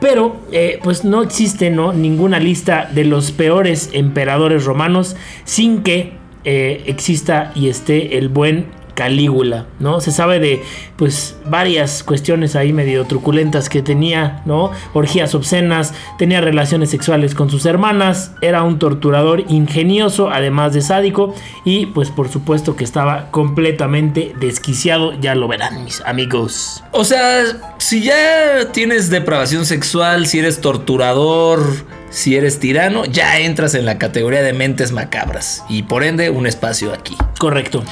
Pero 0.00 0.36
eh, 0.52 0.80
pues 0.82 1.04
no 1.04 1.22
existe 1.22 1.70
¿no? 1.70 1.92
ninguna 1.92 2.38
lista 2.38 2.90
de 2.92 3.04
los 3.04 3.32
peores 3.32 3.90
emperadores 3.92 4.64
romanos 4.64 5.16
sin 5.44 5.82
que 5.82 6.12
eh, 6.44 6.82
exista 6.86 7.52
y 7.54 7.68
esté 7.68 8.18
el 8.18 8.28
buen 8.28 8.66
Calígula, 8.94 9.66
¿no? 9.80 10.00
Se 10.00 10.10
sabe 10.10 10.38
de 10.38 10.62
pues 10.96 11.36
varias 11.46 12.02
cuestiones 12.02 12.56
ahí 12.56 12.72
medio 12.72 13.04
truculentas 13.04 13.68
que 13.68 13.82
tenía, 13.82 14.42
¿no? 14.44 14.70
Orgías 14.92 15.34
obscenas, 15.34 15.94
tenía 16.18 16.40
relaciones 16.40 16.90
sexuales 16.90 17.34
con 17.34 17.50
sus 17.50 17.66
hermanas, 17.66 18.32
era 18.40 18.62
un 18.62 18.78
torturador 18.78 19.44
ingenioso, 19.48 20.30
además 20.30 20.72
de 20.72 20.80
sádico 20.80 21.34
y 21.64 21.86
pues 21.86 22.10
por 22.10 22.28
supuesto 22.28 22.76
que 22.76 22.84
estaba 22.84 23.30
completamente 23.30 24.34
desquiciado, 24.38 25.18
ya 25.20 25.34
lo 25.34 25.48
verán 25.48 25.84
mis 25.84 26.00
amigos. 26.02 26.82
O 26.92 27.04
sea, 27.04 27.42
si 27.78 28.02
ya 28.02 28.72
tienes 28.72 29.10
depravación 29.10 29.66
sexual, 29.66 30.26
si 30.26 30.38
eres 30.38 30.60
torturador, 30.60 31.62
si 32.10 32.36
eres 32.36 32.60
tirano, 32.60 33.04
ya 33.04 33.40
entras 33.40 33.74
en 33.74 33.84
la 33.84 33.98
categoría 33.98 34.42
de 34.42 34.52
mentes 34.52 34.92
macabras 34.92 35.64
y 35.68 35.82
por 35.82 36.04
ende 36.04 36.30
un 36.30 36.46
espacio 36.46 36.92
aquí. 36.92 37.16
Correcto. 37.38 37.82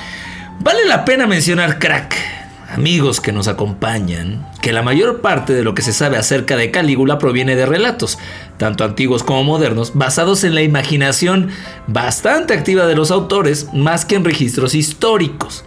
Vale 0.62 0.86
la 0.86 1.04
pena 1.04 1.26
mencionar, 1.26 1.80
crack, 1.80 2.14
amigos 2.70 3.20
que 3.20 3.32
nos 3.32 3.48
acompañan, 3.48 4.46
que 4.60 4.72
la 4.72 4.82
mayor 4.82 5.20
parte 5.20 5.54
de 5.54 5.64
lo 5.64 5.74
que 5.74 5.82
se 5.82 5.92
sabe 5.92 6.16
acerca 6.16 6.56
de 6.56 6.70
Calígula 6.70 7.18
proviene 7.18 7.56
de 7.56 7.66
relatos, 7.66 8.16
tanto 8.58 8.84
antiguos 8.84 9.24
como 9.24 9.42
modernos, 9.42 9.90
basados 9.94 10.44
en 10.44 10.54
la 10.54 10.62
imaginación 10.62 11.50
bastante 11.88 12.54
activa 12.54 12.86
de 12.86 12.94
los 12.94 13.10
autores, 13.10 13.74
más 13.74 14.04
que 14.04 14.14
en 14.14 14.24
registros 14.24 14.76
históricos. 14.76 15.64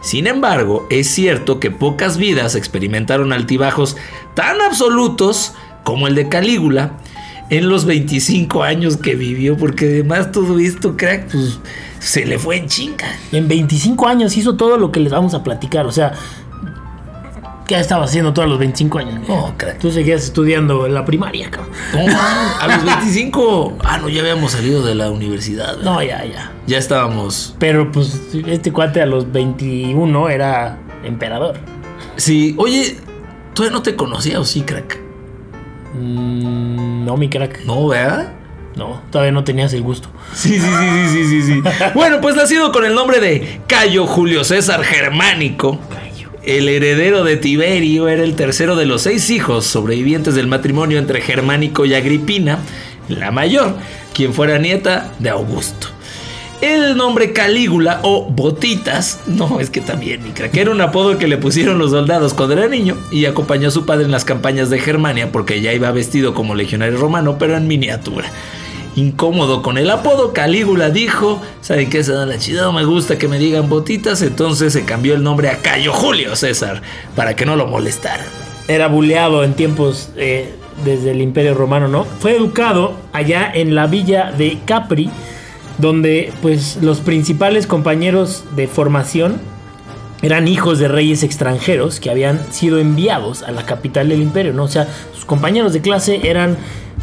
Sin 0.00 0.26
embargo, 0.26 0.86
es 0.88 1.08
cierto 1.08 1.60
que 1.60 1.70
pocas 1.70 2.16
vidas 2.16 2.54
experimentaron 2.54 3.34
altibajos 3.34 3.98
tan 4.34 4.62
absolutos 4.62 5.52
como 5.84 6.06
el 6.06 6.14
de 6.14 6.30
Calígula, 6.30 6.92
en 7.50 7.68
los 7.68 7.84
25 7.84 8.62
años 8.62 8.96
que 8.96 9.14
vivió, 9.14 9.56
porque 9.56 9.86
además 9.86 10.32
todo 10.32 10.58
esto, 10.58 10.96
crack, 10.96 11.30
pues 11.30 11.58
se 11.98 12.26
le 12.26 12.38
fue 12.38 12.56
en 12.56 12.66
chinga. 12.66 13.06
En 13.32 13.48
25 13.48 14.06
años 14.06 14.36
hizo 14.36 14.56
todo 14.56 14.76
lo 14.76 14.92
que 14.92 15.00
les 15.00 15.12
vamos 15.12 15.34
a 15.34 15.42
platicar, 15.42 15.86
o 15.86 15.92
sea, 15.92 16.12
¿qué 17.66 17.78
estaba 17.78 18.04
haciendo 18.04 18.32
todos 18.32 18.48
los 18.48 18.58
25 18.58 18.98
años? 18.98 19.28
No, 19.28 19.54
crack. 19.56 19.78
Tú 19.78 19.90
seguías 19.90 20.24
estudiando 20.24 20.86
en 20.86 20.94
la 20.94 21.04
primaria, 21.04 21.50
cabrón. 21.50 21.72
No, 21.94 22.00
a 22.60 22.66
los 22.66 22.84
25, 22.84 23.78
ah, 23.82 23.98
no, 23.98 24.08
ya 24.08 24.20
habíamos 24.20 24.52
salido 24.52 24.84
de 24.84 24.94
la 24.94 25.10
universidad. 25.10 25.76
¿verdad? 25.76 25.84
No, 25.84 26.02
ya, 26.02 26.24
ya. 26.26 26.52
Ya 26.66 26.78
estábamos. 26.78 27.54
Pero 27.58 27.90
pues 27.90 28.20
este 28.46 28.72
cuate 28.72 29.00
a 29.00 29.06
los 29.06 29.32
21 29.32 30.28
era 30.28 30.78
emperador. 31.02 31.56
Sí, 32.16 32.54
oye, 32.58 32.98
¿todavía 33.54 33.76
no 33.76 33.82
te 33.82 33.96
conocía 33.96 34.38
o 34.38 34.44
sí, 34.44 34.62
crack? 34.62 35.07
Mm, 35.94 37.04
no, 37.04 37.16
mi 37.16 37.28
crack. 37.28 37.64
No, 37.64 37.88
¿verdad? 37.88 38.32
No, 38.76 39.02
todavía 39.10 39.32
no 39.32 39.42
tenías 39.42 39.72
el 39.72 39.82
gusto. 39.82 40.08
Sí, 40.34 40.50
sí, 40.50 40.60
sí, 40.60 41.08
sí, 41.08 41.24
sí, 41.24 41.42
sí, 41.42 41.42
sí. 41.42 41.62
bueno, 41.94 42.20
pues 42.20 42.36
nacido 42.36 42.70
con 42.70 42.84
el 42.84 42.94
nombre 42.94 43.18
de 43.20 43.60
Cayo 43.66 44.06
Julio 44.06 44.44
César 44.44 44.84
Germánico, 44.84 45.80
el 46.44 46.68
heredero 46.68 47.24
de 47.24 47.36
Tiberio 47.36 48.08
era 48.08 48.22
el 48.22 48.36
tercero 48.36 48.76
de 48.76 48.86
los 48.86 49.02
seis 49.02 49.30
hijos 49.30 49.66
sobrevivientes 49.66 50.34
del 50.34 50.46
matrimonio 50.46 50.98
entre 50.98 51.20
Germánico 51.20 51.84
y 51.84 51.94
Agripina, 51.94 52.60
la 53.08 53.32
mayor, 53.32 53.76
quien 54.14 54.32
fuera 54.32 54.58
nieta 54.58 55.12
de 55.18 55.30
Augusto. 55.30 55.88
El 56.60 56.96
nombre 56.96 57.32
Calígula 57.32 58.00
o 58.02 58.24
Botitas, 58.24 59.20
no, 59.28 59.60
es 59.60 59.70
que 59.70 59.80
también, 59.80 60.24
mi 60.24 60.30
crack, 60.30 60.56
era 60.56 60.72
un 60.72 60.80
apodo 60.80 61.16
que 61.16 61.28
le 61.28 61.36
pusieron 61.36 61.78
los 61.78 61.92
soldados 61.92 62.34
cuando 62.34 62.54
era 62.54 62.66
niño 62.66 62.96
y 63.12 63.26
acompañó 63.26 63.68
a 63.68 63.70
su 63.70 63.86
padre 63.86 64.06
en 64.06 64.10
las 64.10 64.24
campañas 64.24 64.68
de 64.68 64.80
Germania 64.80 65.30
porque 65.30 65.60
ya 65.60 65.72
iba 65.72 65.92
vestido 65.92 66.34
como 66.34 66.56
legionario 66.56 66.98
romano, 66.98 67.38
pero 67.38 67.56
en 67.56 67.68
miniatura. 67.68 68.28
Incómodo 68.96 69.62
con 69.62 69.78
el 69.78 69.88
apodo, 69.88 70.32
Calígula 70.32 70.90
dijo, 70.90 71.40
¿saben 71.60 71.88
qué 71.90 72.02
se 72.02 72.12
da 72.12 72.26
la 72.26 72.38
chida? 72.38 72.72
Me 72.72 72.84
gusta 72.84 73.18
que 73.18 73.28
me 73.28 73.38
digan 73.38 73.68
botitas, 73.68 74.20
entonces 74.22 74.72
se 74.72 74.84
cambió 74.84 75.14
el 75.14 75.22
nombre 75.22 75.50
a 75.50 75.58
Cayo 75.58 75.92
Julio 75.92 76.34
César 76.34 76.82
para 77.14 77.36
que 77.36 77.46
no 77.46 77.54
lo 77.54 77.68
molestaran. 77.68 78.26
Era 78.66 78.88
buleado 78.88 79.44
en 79.44 79.54
tiempos 79.54 80.10
eh, 80.16 80.52
desde 80.84 81.12
el 81.12 81.20
Imperio 81.20 81.54
Romano, 81.54 81.86
¿no? 81.86 82.04
Fue 82.04 82.36
educado 82.36 82.96
allá 83.12 83.48
en 83.54 83.76
la 83.76 83.86
villa 83.86 84.32
de 84.36 84.58
Capri, 84.66 85.08
donde 85.78 86.32
pues 86.42 86.78
los 86.82 87.00
principales 87.00 87.66
compañeros 87.66 88.44
de 88.56 88.66
formación 88.66 89.40
eran 90.22 90.48
hijos 90.48 90.78
de 90.78 90.88
reyes 90.88 91.22
extranjeros 91.22 92.00
que 92.00 92.10
habían 92.10 92.52
sido 92.52 92.78
enviados 92.78 93.42
a 93.42 93.52
la 93.52 93.64
capital 93.64 94.08
del 94.08 94.20
imperio, 94.20 94.52
¿no? 94.52 94.64
O 94.64 94.68
sea, 94.68 94.88
sus 95.14 95.24
compañeros 95.24 95.72
de 95.72 95.80
clase 95.80 96.20
eran 96.24 96.56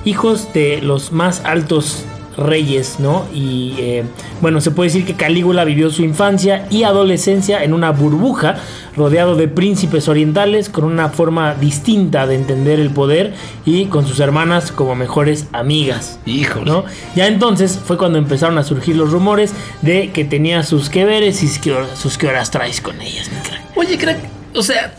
hijos 0.04 0.54
de 0.54 0.82
los 0.82 1.12
más 1.12 1.42
altos 1.46 2.06
reyes, 2.38 3.00
¿no? 3.00 3.26
Y 3.34 3.76
eh, 3.80 4.04
bueno, 4.42 4.62
se 4.62 4.72
puede 4.72 4.90
decir 4.90 5.06
que 5.06 5.16
Calígula 5.16 5.64
vivió 5.64 5.90
su 5.90 6.04
infancia 6.04 6.68
y 6.70 6.84
adolescencia 6.84 7.64
en 7.64 7.74
una 7.74 7.92
burbuja 7.92 8.56
rodeado 8.96 9.36
de 9.36 9.48
príncipes 9.48 10.08
orientales 10.08 10.70
con 10.70 10.86
una 10.86 11.10
forma 11.10 11.56
distinta 11.56 12.28
de 12.28 12.36
entender 12.36 12.80
el 12.80 12.92
poder 12.92 13.34
y 13.66 13.86
con 13.86 14.08
sus 14.08 14.20
hermanas 14.20 14.72
como 14.72 14.96
mejores 14.96 15.48
amigas. 15.52 16.20
Híjole. 16.26 16.66
¿no? 16.66 16.86
Ya 17.16 17.28
entonces 17.28 17.80
fue 17.84 17.98
cuando 17.98 18.18
empezaron 18.18 18.58
a 18.58 18.64
surgir 18.64 18.96
los 18.96 19.12
rumores 19.12 19.54
de 19.82 20.12
que 20.12 20.26
tenía 20.26 20.64
sus 20.64 20.90
que 20.90 21.06
veres 21.06 21.44
y 21.44 21.48
sus 21.48 22.18
que 22.18 22.28
horas 22.28 22.52
traes 22.52 22.82
con 22.82 23.00
ellas, 23.02 23.30
mi 23.32 23.40
crack. 23.40 23.62
Oye, 23.76 23.98
crack, 23.98 24.20
o 24.54 24.64
sea, 24.64 24.94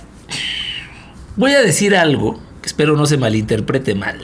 voy 1.37 1.53
a 1.53 1.61
decir 1.61 1.97
algo 1.97 2.46
espero 2.67 2.97
no 2.97 3.07
se 3.07 3.17
malinterprete 3.17 3.95
mal. 3.95 4.19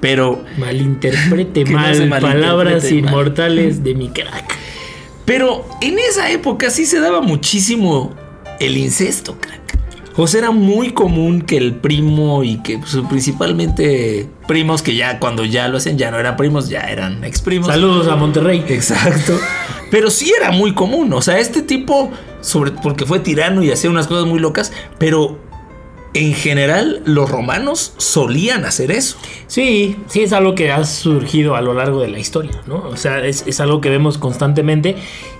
Pero, 0.00 0.44
Malinterprete 0.58 1.64
no 1.66 1.72
mal 1.72 2.08
malinterprete 2.08 2.20
palabras 2.20 2.84
mal. 2.84 2.92
inmortales 2.92 3.82
de 3.84 3.94
mi 3.94 4.08
crack. 4.10 4.56
pero 5.24 5.66
en 5.80 5.98
esa 5.98 6.30
época 6.30 6.70
sí 6.70 6.84
se 6.86 7.00
daba 7.00 7.20
muchísimo 7.20 8.14
el 8.60 8.76
incesto, 8.76 9.36
crack. 9.40 9.60
O 10.16 10.26
sea, 10.26 10.40
era 10.40 10.50
muy 10.50 10.90
común 10.90 11.40
que 11.40 11.56
el 11.56 11.74
primo 11.76 12.44
y 12.44 12.58
que 12.58 12.78
pues, 12.78 12.98
principalmente 13.08 14.28
primos 14.46 14.82
que 14.82 14.94
ya 14.94 15.18
cuando 15.18 15.44
ya 15.46 15.68
lo 15.68 15.78
hacen 15.78 15.96
ya 15.96 16.10
no 16.10 16.18
eran 16.18 16.36
primos, 16.36 16.68
ya 16.68 16.80
eran 16.82 17.24
ex 17.24 17.40
primos. 17.40 17.68
Saludos 17.68 18.08
a 18.08 18.16
Monterrey. 18.16 18.62
Exacto. 18.68 19.40
Pero 19.90 20.10
sí 20.10 20.30
era 20.38 20.50
muy 20.50 20.74
común. 20.74 21.10
O 21.14 21.22
sea, 21.22 21.38
este 21.38 21.62
tipo, 21.62 22.10
sobre, 22.42 22.72
porque 22.72 23.06
fue 23.06 23.20
tirano 23.20 23.62
y 23.62 23.70
hacía 23.72 23.88
unas 23.88 24.06
cosas 24.06 24.26
muy 24.26 24.38
locas, 24.38 24.70
pero 24.98 25.38
en 26.14 26.34
general 26.34 27.02
los 27.04 27.30
romanos 27.30 27.94
solían 27.96 28.64
hacer 28.64 28.90
eso. 28.90 29.16
Sí, 29.46 29.96
sí 30.06 30.22
es 30.22 30.32
algo 30.32 30.54
que 30.54 30.70
ha 30.70 30.84
surgido 30.84 31.56
a 31.56 31.62
lo 31.62 31.74
largo 31.74 32.00
de 32.00 32.08
la 32.08 32.18
historia, 32.18 32.60
¿no? 32.66 32.84
O 32.88 32.96
sea, 32.96 33.24
es, 33.24 33.44
es 33.46 33.60
algo 33.60 33.80
que 33.80 33.88
vemos 33.88 34.18
constantemente 34.18 34.96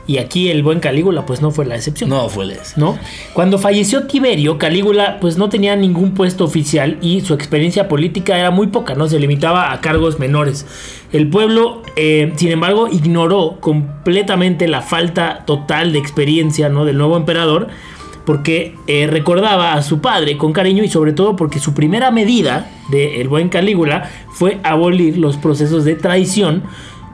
y 0.06 0.18
aquí 0.18 0.50
el 0.50 0.62
buen 0.62 0.80
Calígula 0.80 1.26
pues 1.26 1.42
no 1.42 1.50
fue 1.50 1.64
la 1.64 1.76
excepción. 1.76 2.10
No 2.10 2.28
fue 2.28 2.52
eso. 2.52 2.74
¿no? 2.76 2.98
Cuando 3.34 3.58
falleció 3.58 4.06
Tiberio, 4.06 4.58
Calígula 4.58 5.18
pues 5.20 5.38
no 5.38 5.48
tenía 5.48 5.76
ningún 5.76 6.14
puesto 6.14 6.44
oficial 6.44 6.98
y 7.00 7.20
su 7.20 7.34
experiencia 7.34 7.88
política 7.88 8.38
era 8.38 8.50
muy 8.50 8.66
poca, 8.68 8.94
¿no? 8.94 9.08
Se 9.08 9.20
limitaba 9.20 9.72
a 9.72 9.80
cargos 9.80 10.18
menores. 10.18 10.66
El 11.12 11.28
pueblo, 11.28 11.82
eh, 11.96 12.32
sin 12.36 12.50
embargo, 12.50 12.88
ignoró 12.88 13.58
completamente 13.60 14.66
la 14.66 14.82
falta 14.82 15.44
total 15.46 15.92
de 15.92 15.98
experiencia, 15.98 16.68
¿no? 16.68 16.84
Del 16.84 16.98
nuevo 16.98 17.16
emperador 17.16 17.68
porque 18.24 18.76
eh, 18.86 19.06
recordaba 19.06 19.74
a 19.74 19.82
su 19.82 20.00
padre 20.00 20.36
con 20.36 20.52
cariño 20.52 20.84
y 20.84 20.88
sobre 20.88 21.12
todo 21.12 21.36
porque 21.36 21.58
su 21.58 21.74
primera 21.74 22.10
medida 22.10 22.70
del 22.90 23.28
buen 23.28 23.48
Calígula 23.48 24.08
fue 24.30 24.58
abolir 24.62 25.18
los 25.18 25.36
procesos 25.36 25.84
de 25.84 25.94
traición, 25.94 26.62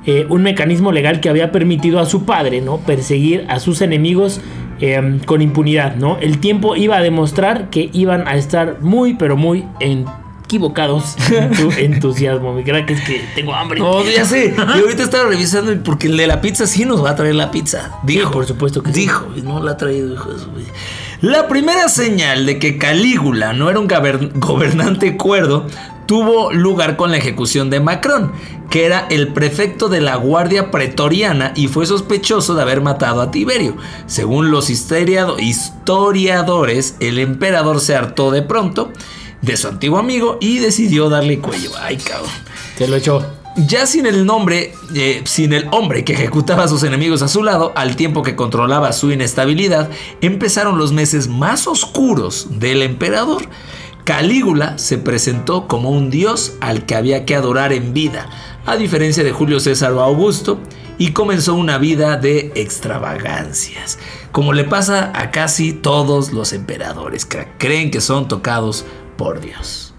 eh, 0.07 0.27
un 0.29 0.43
mecanismo 0.43 0.93
legal 0.93 1.21
que 1.21 1.29
había 1.29 1.53
permitido 1.53 1.99
a 1.99 2.07
su 2.07 2.25
padre 2.25 2.61
¿no? 2.61 2.79
perseguir 2.79 3.45
a 3.49 3.59
sus 3.59 3.81
enemigos 3.81 4.41
eh, 4.81 5.19
con 5.27 5.43
impunidad. 5.43 5.97
¿no? 5.97 6.19
El 6.19 6.39
tiempo 6.39 6.77
iba 6.77 6.97
a 6.97 7.03
demostrar 7.03 7.71
que 7.71 7.91
iban 7.93 8.27
a 8.29 8.37
estar 8.37 8.79
muy 8.81 9.15
pero 9.15 9.37
muy 9.37 9.65
equivocados 10.49 11.15
en 11.31 11.53
tu 11.53 11.71
entusiasmo. 11.77 12.55
Mi 12.55 12.65
crack 12.65 12.91
es 12.91 13.03
que 13.03 13.23
tengo 13.35 13.55
hambre. 13.55 13.81
No, 13.81 14.03
ya 14.05 14.25
sé. 14.25 14.55
Y 14.77 14.81
ahorita 14.81 15.03
estaba 15.03 15.29
revisando 15.29 15.73
porque 15.85 16.07
el 16.07 16.17
de 16.17 16.27
la 16.27 16.41
pizza 16.41 16.67
sí 16.67 16.87
nos 16.87 17.05
va 17.05 17.11
a 17.11 17.17
traer 17.17 17.35
la 17.35 17.51
pizza. 17.51 17.91
Dijo. 18.03 18.31
por 18.31 18.47
supuesto 18.47 18.83
que 18.83 18.93
sí. 18.93 19.01
Dijo. 19.03 19.27
Y 19.37 19.43
no 19.43 19.63
la 19.63 19.73
ha 19.73 19.77
traído, 19.77 20.15
hijo 20.15 20.33
de 20.33 20.39
su. 20.39 20.49
La 21.21 21.49
primera 21.49 21.89
señal 21.89 22.47
de 22.47 22.59
que 22.59 22.79
Calígula 22.79 23.53
no 23.53 23.69
era 23.69 23.79
un 23.81 23.89
gober- 23.89 24.31
gobernante 24.35 25.17
cuerdo 25.17 25.67
tuvo 26.07 26.53
lugar 26.53 26.97
con 26.97 27.11
la 27.11 27.19
ejecución 27.19 27.69
de 27.69 27.81
Macrón, 27.81 28.33
que 28.71 28.87
era 28.87 29.07
el 29.11 29.29
prefecto 29.35 29.91
de 29.91 30.01
la 30.01 30.17
Guardia 30.17 30.71
Pretoriana 30.71 31.53
y 31.55 31.69
fue 31.69 31.85
sospechoso 31.85 32.55
de 32.55 32.63
haber 32.63 32.81
matado 32.81 33.21
a 33.21 33.31
Tiberio. 33.31 33.77
Según 34.07 34.51
los 34.51 34.71
historiadores, 34.71 35.75
el 37.01 37.19
emperador 37.19 37.81
se 37.81 37.95
hartó 37.95 38.31
de 38.31 38.41
pronto 38.43 38.91
de 39.43 39.57
su 39.57 39.69
antiguo 39.69 39.99
amigo 39.99 40.39
y 40.41 40.59
decidió 40.59 41.09
darle 41.09 41.39
cuello. 41.39 41.71
Ay, 41.81 41.97
cabrón. 41.97 42.31
Se 42.77 42.89
lo 42.89 42.97
echó. 42.97 43.25
Ya 43.67 43.87
sin 43.87 44.07
el 44.07 44.25
nombre, 44.25 44.73
eh, 44.95 45.23
sin 45.25 45.53
el 45.53 45.67
hombre 45.73 46.05
que 46.05 46.13
ejecutaba 46.13 46.65
a 46.65 46.69
sus 46.69 46.85
enemigos 46.85 47.23
a 47.23 47.29
su 47.29 47.43
lado, 47.43 47.73
al 47.75 47.97
tiempo 47.97 48.23
que 48.23 48.37
controlaba 48.37 48.93
su 48.93 49.11
inestabilidad, 49.11 49.91
empezaron 50.21 50.79
los 50.79 50.93
meses 50.93 51.27
más 51.27 51.67
oscuros 51.67 52.47
del 52.61 52.83
emperador. 52.83 53.49
Calígula 54.05 54.79
se 54.79 54.97
presentó 54.97 55.67
como 55.67 55.91
un 55.91 56.09
dios 56.09 56.55
al 56.61 56.87
que 56.87 56.95
había 56.95 57.25
que 57.25 57.35
adorar 57.35 57.73
en 57.73 57.93
vida, 57.93 58.31
a 58.65 58.77
diferencia 58.77 59.25
de 59.25 59.33
Julio 59.33 59.59
César 59.59 59.93
o 59.93 60.03
Augusto, 60.03 60.61
y 60.97 61.13
comenzó 61.13 61.55
una 61.55 61.79
vida 61.79 62.17
de 62.17 62.53
extravagancias, 62.55 63.99
como 64.31 64.53
le 64.53 64.65
pasa 64.65 65.13
a 65.15 65.31
casi 65.31 65.73
todos 65.73 66.33
los 66.33 66.53
emperadores, 66.53 67.25
que 67.25 67.49
creen 67.59 67.91
que 67.91 68.01
son 68.01 68.29
tocados 68.29 68.85
por 69.19 69.41
Dios. 69.43 69.93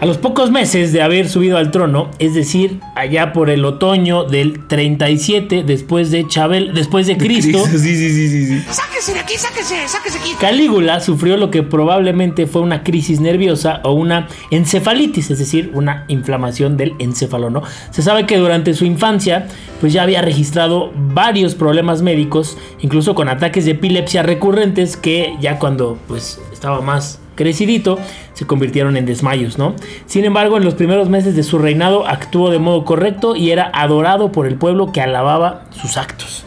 A 0.00 0.06
los 0.06 0.16
pocos 0.16 0.52
meses 0.52 0.92
de 0.92 1.02
haber 1.02 1.28
subido 1.28 1.58
al 1.58 1.72
trono, 1.72 2.12
es 2.20 2.32
decir, 2.32 2.78
allá 2.94 3.32
por 3.32 3.50
el 3.50 3.64
otoño 3.64 4.22
del 4.22 4.64
37 4.68 5.64
después 5.64 6.12
de 6.12 6.24
Chabel, 6.24 6.72
después 6.72 7.08
de 7.08 7.16
Cristo, 7.16 7.64
Sí, 7.66 7.78
sí, 7.80 7.96
sí, 7.96 8.28
sí, 8.28 8.46
sí. 8.46 8.62
Sáquese 8.70 9.14
de 9.14 9.18
aquí, 9.18 9.34
sáquese, 9.36 9.88
sáquese 9.88 10.18
aquí. 10.20 10.34
Calígula 10.38 11.00
sufrió 11.00 11.36
lo 11.36 11.50
que 11.50 11.64
probablemente 11.64 12.46
fue 12.46 12.62
una 12.62 12.84
crisis 12.84 13.18
nerviosa 13.18 13.80
o 13.82 13.92
una 13.92 14.28
encefalitis, 14.52 15.32
es 15.32 15.40
decir, 15.40 15.72
una 15.74 16.04
inflamación 16.06 16.76
del 16.76 16.94
encéfalo, 17.00 17.50
¿no? 17.50 17.64
Se 17.90 18.00
sabe 18.00 18.24
que 18.24 18.36
durante 18.36 18.74
su 18.74 18.84
infancia, 18.84 19.48
pues 19.80 19.92
ya 19.92 20.04
había 20.04 20.22
registrado 20.22 20.92
varios 20.94 21.56
problemas 21.56 22.02
médicos, 22.02 22.56
incluso 22.78 23.16
con 23.16 23.28
ataques 23.28 23.64
de 23.64 23.72
epilepsia 23.72 24.22
recurrentes 24.22 24.96
que 24.96 25.34
ya 25.40 25.58
cuando 25.58 25.98
pues 26.06 26.40
estaba 26.52 26.80
más 26.80 27.18
crecidito, 27.38 27.98
se 28.34 28.46
convirtieron 28.46 28.96
en 28.96 29.06
desmayos, 29.06 29.56
¿no? 29.56 29.74
Sin 30.06 30.24
embargo, 30.24 30.56
en 30.56 30.64
los 30.64 30.74
primeros 30.74 31.08
meses 31.08 31.36
de 31.36 31.44
su 31.44 31.58
reinado 31.58 32.06
actuó 32.06 32.50
de 32.50 32.58
modo 32.58 32.84
correcto 32.84 33.36
y 33.36 33.52
era 33.52 33.70
adorado 33.72 34.32
por 34.32 34.46
el 34.46 34.56
pueblo 34.56 34.90
que 34.92 35.00
alababa 35.00 35.62
sus 35.70 35.96
actos. 35.96 36.44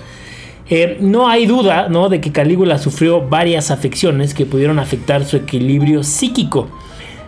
Eh, 0.69 0.97
no 1.01 1.27
hay 1.27 1.45
duda 1.45 1.87
¿no? 1.89 2.09
de 2.09 2.21
que 2.21 2.31
Calígula 2.31 2.77
sufrió 2.77 3.27
varias 3.27 3.71
afecciones 3.71 4.33
que 4.33 4.45
pudieron 4.45 4.79
afectar 4.79 5.25
su 5.25 5.37
equilibrio 5.37 6.03
psíquico. 6.03 6.69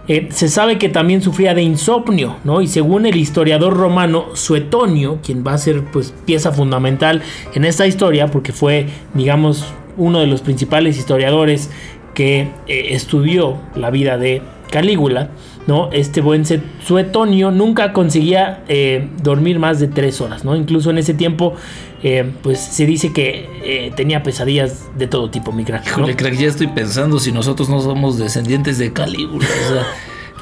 Eh, 0.08 0.28
se 0.32 0.50
sabe 0.50 0.78
que 0.78 0.90
también 0.90 1.22
sufría 1.22 1.54
de 1.54 1.62
insomnio, 1.62 2.36
¿no? 2.44 2.62
Y 2.62 2.68
según 2.68 3.06
el 3.06 3.16
historiador 3.16 3.74
romano 3.78 4.28
Suetonio, 4.34 5.20
quien 5.24 5.46
va 5.46 5.54
a 5.54 5.58
ser 5.58 5.82
pues 5.86 6.14
pieza 6.26 6.52
fundamental 6.52 7.22
en 7.54 7.64
esta 7.64 7.88
historia, 7.88 8.28
porque 8.28 8.52
fue, 8.52 8.88
digamos, 9.14 9.66
uno 9.98 10.20
de 10.20 10.28
los 10.28 10.42
principales 10.42 10.98
historiadores 10.98 11.70
que 12.14 12.52
eh, 12.68 12.88
estudió 12.90 13.58
la 13.76 13.90
vida 13.90 14.18
de 14.18 14.42
Calígula, 14.72 15.30
¿no? 15.68 15.92
Este 15.92 16.22
buen 16.22 16.46
Suetonio 16.84 17.52
nunca 17.52 17.94
conseguía 17.94 18.64
eh, 18.68 19.10
dormir 19.22 19.60
más 19.60 19.80
de 19.80 19.88
tres 19.88 20.20
horas, 20.22 20.44
¿no? 20.44 20.56
Incluso 20.56 20.90
en 20.90 20.98
ese 20.98 21.14
tiempo, 21.14 21.54
eh, 22.02 22.32
pues 22.42 22.60
se 22.60 22.86
dice 22.86 23.14
que 23.14 23.92
tenía 23.96 24.24
pesadillas 24.24 24.90
de 24.98 25.08
todo 25.08 25.30
tipo, 25.30 25.52
mi 25.52 25.64
crack. 25.64 25.86
Híjole, 25.88 26.16
crack, 26.16 26.36
ya 26.36 26.48
estoy 26.48 26.68
pensando 26.68 27.20
si 27.20 27.32
nosotros 27.32 27.70
no 27.70 27.82
somos 27.82 28.18
descendientes 28.18 28.78
de 28.78 28.92
Calígula, 28.92 29.46
o 29.46 29.74
sea, 29.74 29.88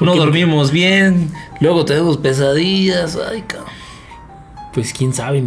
no 0.00 0.14
dormimos 0.14 0.70
bien, 0.70 1.30
luego 1.60 1.84
tenemos 1.84 2.16
pesadillas, 2.16 3.18
ay, 3.30 3.42
cabrón. 3.42 3.81
Pues 4.72 4.94
quién 4.94 5.12
sabe, 5.12 5.44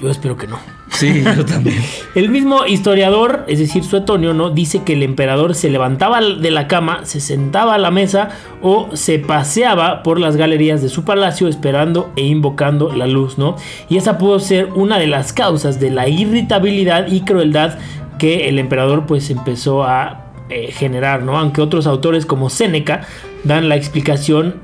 yo 0.00 0.10
espero 0.10 0.36
que 0.36 0.48
no. 0.48 0.58
Sí, 0.90 1.22
yo 1.36 1.44
también. 1.44 1.82
el 2.14 2.28
mismo 2.28 2.66
historiador, 2.66 3.44
es 3.46 3.58
decir, 3.60 3.84
Suetonio, 3.84 4.34
¿no? 4.34 4.50
Dice 4.50 4.82
que 4.82 4.94
el 4.94 5.02
emperador 5.02 5.54
se 5.54 5.70
levantaba 5.70 6.20
de 6.20 6.50
la 6.50 6.66
cama, 6.66 7.04
se 7.04 7.20
sentaba 7.20 7.74
a 7.74 7.78
la 7.78 7.90
mesa 7.90 8.30
o 8.62 8.88
se 8.94 9.18
paseaba 9.18 10.02
por 10.02 10.18
las 10.18 10.36
galerías 10.36 10.82
de 10.82 10.88
su 10.88 11.04
palacio 11.04 11.46
esperando 11.46 12.12
e 12.16 12.22
invocando 12.22 12.92
la 12.92 13.06
luz, 13.06 13.38
¿no? 13.38 13.56
Y 13.88 13.96
esa 13.96 14.18
pudo 14.18 14.40
ser 14.40 14.72
una 14.74 14.98
de 14.98 15.06
las 15.06 15.32
causas 15.32 15.78
de 15.78 15.90
la 15.90 16.08
irritabilidad 16.08 17.06
y 17.08 17.20
crueldad 17.20 17.78
que 18.18 18.48
el 18.48 18.58
emperador 18.58 19.06
pues 19.06 19.30
empezó 19.30 19.84
a 19.84 20.32
eh, 20.48 20.70
generar, 20.72 21.22
¿no? 21.22 21.38
Aunque 21.38 21.60
otros 21.60 21.86
autores 21.86 22.26
como 22.26 22.50
Séneca 22.50 23.02
dan 23.44 23.68
la 23.68 23.76
explicación 23.76 24.56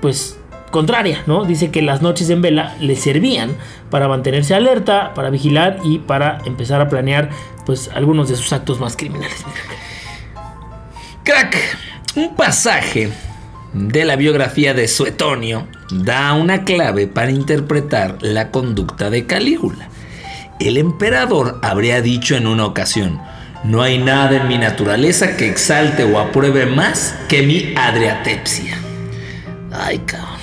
pues 0.00 0.38
contraria, 0.72 1.22
¿no? 1.28 1.44
Dice 1.44 1.70
que 1.70 1.82
las 1.82 2.02
noches 2.02 2.28
en 2.30 2.42
vela 2.42 2.74
le 2.80 2.96
servían 2.96 3.54
para 3.90 4.08
mantenerse 4.08 4.56
alerta, 4.56 5.14
para 5.14 5.30
vigilar 5.30 5.78
y 5.84 6.00
para 6.00 6.38
empezar 6.44 6.80
a 6.80 6.88
planear 6.88 7.30
pues 7.64 7.88
algunos 7.94 8.28
de 8.28 8.34
sus 8.34 8.52
actos 8.52 8.80
más 8.80 8.96
criminales. 8.96 9.44
Crack, 11.22 11.56
un 12.16 12.34
pasaje 12.34 13.12
de 13.72 14.04
la 14.04 14.16
biografía 14.16 14.74
de 14.74 14.88
Suetonio 14.88 15.68
da 15.92 16.32
una 16.32 16.64
clave 16.64 17.06
para 17.06 17.30
interpretar 17.30 18.18
la 18.20 18.50
conducta 18.50 19.08
de 19.08 19.26
Calígula. 19.26 19.88
El 20.58 20.76
emperador 20.76 21.60
habría 21.62 22.02
dicho 22.02 22.36
en 22.36 22.48
una 22.48 22.66
ocasión, 22.66 23.20
no 23.62 23.82
hay 23.82 23.98
nada 23.98 24.36
en 24.36 24.48
mi 24.48 24.58
naturaleza 24.58 25.36
que 25.36 25.48
exalte 25.48 26.02
o 26.02 26.18
apruebe 26.18 26.66
más 26.66 27.14
que 27.28 27.42
mi 27.42 27.74
adriatepsia. 27.76 28.76
Ay, 29.72 29.98
cabrón 30.00 30.41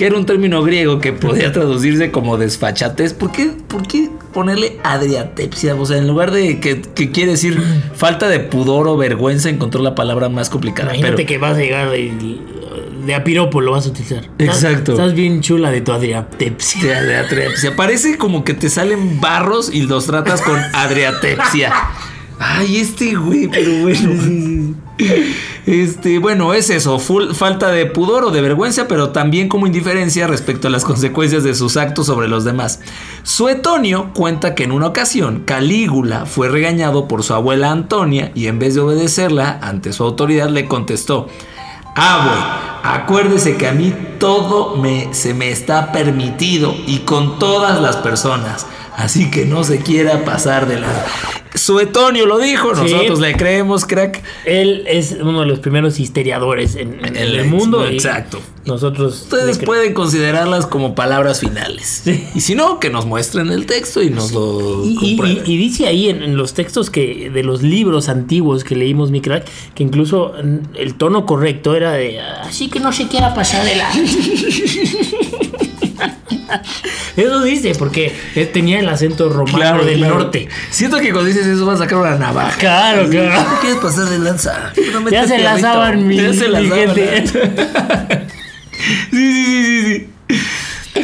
que 0.00 0.06
era 0.06 0.16
un 0.16 0.24
término 0.24 0.62
griego 0.62 0.98
que 0.98 1.12
podía 1.12 1.52
traducirse 1.52 2.10
como 2.10 2.38
desfachatez. 2.38 3.12
¿Por 3.12 3.32
qué, 3.32 3.50
por 3.68 3.86
qué 3.86 4.08
ponerle 4.32 4.78
adriatepsia? 4.82 5.74
O 5.74 5.84
sea, 5.84 5.98
en 5.98 6.08
lugar 6.08 6.30
de 6.30 6.58
que, 6.58 6.80
quiere 7.10 7.32
decir 7.32 7.62
falta 7.94 8.26
de 8.26 8.40
pudor 8.40 8.88
o 8.88 8.96
vergüenza, 8.96 9.50
encontró 9.50 9.82
la 9.82 9.94
palabra 9.94 10.30
más 10.30 10.48
complicada. 10.48 10.96
Imagínate 10.96 11.26
que 11.26 11.36
vas 11.36 11.58
a 11.58 11.60
llegar 11.60 11.90
de, 11.90 12.14
de 13.04 13.14
apiropo, 13.14 13.60
lo 13.60 13.72
vas 13.72 13.84
a 13.84 13.90
utilizar. 13.90 14.24
Exacto. 14.38 14.92
Estás, 14.92 15.12
bien 15.12 15.42
chula 15.42 15.70
de 15.70 15.82
tu 15.82 15.92
adriatepsia. 15.92 16.82
De 16.82 16.94
adriatepsia. 16.94 17.76
Parece 17.76 18.16
como 18.16 18.42
que 18.42 18.54
te 18.54 18.70
salen 18.70 19.20
barros 19.20 19.70
y 19.70 19.82
los 19.82 20.06
tratas 20.06 20.40
con 20.40 20.58
adriatepsia. 20.72 21.74
Ay, 22.38 22.78
este 22.78 23.16
güey, 23.16 23.48
pero 23.48 23.70
bueno. 23.82 24.74
Este, 25.70 26.18
bueno, 26.18 26.52
es 26.52 26.68
eso, 26.68 26.98
falta 26.98 27.70
de 27.70 27.86
pudor 27.86 28.24
o 28.24 28.30
de 28.32 28.40
vergüenza, 28.40 28.88
pero 28.88 29.10
también 29.10 29.48
como 29.48 29.68
indiferencia 29.68 30.26
respecto 30.26 30.66
a 30.66 30.70
las 30.70 30.84
consecuencias 30.84 31.44
de 31.44 31.54
sus 31.54 31.76
actos 31.76 32.06
sobre 32.06 32.26
los 32.26 32.42
demás. 32.42 32.80
Suetonio 33.22 34.10
cuenta 34.12 34.56
que 34.56 34.64
en 34.64 34.72
una 34.72 34.88
ocasión 34.88 35.44
Calígula 35.46 36.26
fue 36.26 36.48
regañado 36.48 37.06
por 37.06 37.22
su 37.22 37.34
abuela 37.34 37.70
Antonia 37.70 38.32
y 38.34 38.48
en 38.48 38.58
vez 38.58 38.74
de 38.74 38.80
obedecerla 38.80 39.60
ante 39.62 39.92
su 39.92 40.02
autoridad 40.02 40.48
le 40.48 40.66
contestó: 40.66 41.28
Ah, 41.94 42.80
acuérdese 42.82 43.56
que 43.56 43.68
a 43.68 43.72
mí 43.72 43.94
todo 44.18 44.74
se 45.12 45.34
me 45.34 45.52
está 45.52 45.92
permitido 45.92 46.74
y 46.88 46.98
con 47.00 47.38
todas 47.38 47.80
las 47.80 47.94
personas. 47.94 48.66
Así 49.00 49.30
que 49.30 49.46
no 49.46 49.64
se 49.64 49.78
quiera 49.78 50.24
pasar 50.24 50.68
de 50.68 50.80
la... 50.80 51.06
Suetonio 51.54 52.26
lo 52.26 52.38
dijo, 52.38 52.74
nosotros 52.74 53.18
le 53.18 53.34
creemos, 53.34 53.84
crack. 53.84 54.22
Él 54.44 54.84
es 54.86 55.16
uno 55.20 55.40
de 55.40 55.46
los 55.46 55.58
primeros 55.58 55.98
histeriadores 55.98 56.76
en, 56.76 57.16
el, 57.16 57.44
mundo. 57.46 57.84
Exacto. 57.86 58.40
Nosotros. 58.66 59.22
Ustedes 59.22 59.58
pueden 59.58 59.92
considerarlas 59.92 60.66
como 60.66 60.94
palabras 60.94 61.40
finales. 61.40 62.04
Y 62.34 62.40
si 62.40 62.54
no, 62.54 62.78
que 62.78 62.90
nos 62.90 63.06
muestren 63.06 63.50
el 63.50 63.66
texto 63.66 64.02
y 64.02 64.10
nos 64.10 64.32
lo. 64.32 64.84
Y, 64.84 65.18
y, 65.44 65.56
dice 65.56 65.88
ahí 65.88 66.08
en, 66.08 66.36
los 66.36 66.54
textos 66.54 66.88
que 66.88 67.30
de 67.30 67.42
los 67.42 67.62
libros 67.62 68.08
antiguos 68.08 68.62
que 68.62 68.76
leímos, 68.76 69.10
mi 69.10 69.20
crack, 69.20 69.48
que 69.74 69.82
incluso 69.82 70.34
el 70.36 70.94
tono 70.94 71.26
correcto 71.26 71.74
era 71.74 71.92
de. 71.92 72.20
Así 72.20 72.68
que 72.68 72.78
no 72.78 72.92
se 72.92 73.08
quiera 73.08 73.34
pasar 73.34 73.64
de 73.64 73.76
la. 73.76 73.90
Eso 77.16 77.42
dice, 77.42 77.74
porque 77.78 78.14
tenía 78.52 78.80
el 78.80 78.88
acento 78.88 79.28
romano 79.28 79.84
del 79.84 80.00
norte. 80.00 80.48
Siento 80.70 80.98
que 80.98 81.12
cuando 81.12 81.28
dices 81.28 81.46
eso 81.46 81.66
vas 81.66 81.80
a 81.80 81.84
sacar 81.84 81.98
una 81.98 82.16
navaja. 82.16 82.58
Claro, 82.58 83.08
claro. 83.08 83.50
¿Qué 83.50 83.60
quieres 83.60 83.82
pasar 83.82 84.04
de 84.06 84.18
lanza? 84.18 84.72
ya 85.10 85.26
se 85.26 85.38
lanzaban 85.38 86.06
mi, 86.06 86.16
ya 86.16 86.32
se 86.32 86.48
mi 86.48 86.68
gente. 86.70 87.26
sí, 89.10 89.44
sí, 89.44 89.82
sí, 89.82 89.82
sí. 89.82 90.06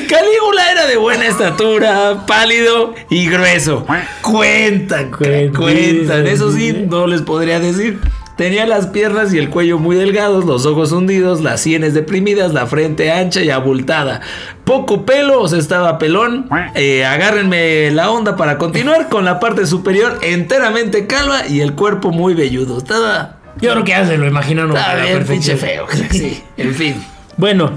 Calígula 0.09 0.73
era 0.73 0.87
de 0.87 0.97
buena 0.97 1.27
estatura, 1.27 2.27
pálido 2.27 2.95
y 3.11 3.29
grueso. 3.29 3.87
Cuentan, 4.23 5.11
cuentan. 5.11 6.27
Eso 6.27 6.53
sí, 6.53 6.87
no 6.89 7.07
les 7.07 7.23
podría 7.23 7.61
decir. 7.61 7.99
Tenía 8.37 8.67
las 8.67 8.89
piernas 8.89 9.33
y 9.33 9.39
el 9.39 9.49
cuello 9.49 9.79
muy 9.79 9.97
delgados, 9.97 10.45
los 10.45 10.67
ojos 10.67 10.93
hundidos, 10.93 11.41
las 11.41 11.61
sienes 11.61 11.95
deprimidas, 11.95 12.53
la 12.53 12.67
frente 12.67 13.11
ancha 13.11 13.43
y 13.43 13.49
abultada. 13.49 14.21
Poco 14.65 15.07
pelo, 15.07 15.41
o 15.41 15.49
sea, 15.49 15.59
estaba 15.59 15.99
pelón. 15.99 16.47
Eh, 16.75 17.07
agárrenme 17.07 17.91
la 17.93 18.11
onda 18.11 18.37
para 18.37 18.59
continuar 18.59 19.09
con 19.09 19.25
la 19.25 19.41
parte 19.41 19.65
superior 19.65 20.19
enteramente 20.21 21.07
calva 21.07 21.49
y 21.49 21.63
el 21.63 21.73
cuerpo 21.73 22.11
muy 22.11 22.35
velludo. 22.35 22.77
Estaba. 22.77 23.39
Yo 23.59 23.73
creo 23.73 23.85
que 23.85 23.93
ya 23.93 24.07
se 24.07 24.19
lo 24.19 24.27
imaginaron. 24.27 24.77
Estaba 24.77 25.01
bien 25.01 25.25
pinche 25.25 25.57
feo. 25.57 25.87
Sí, 26.11 26.43
en 26.59 26.75
fin. 26.75 27.03
Bueno, 27.39 27.73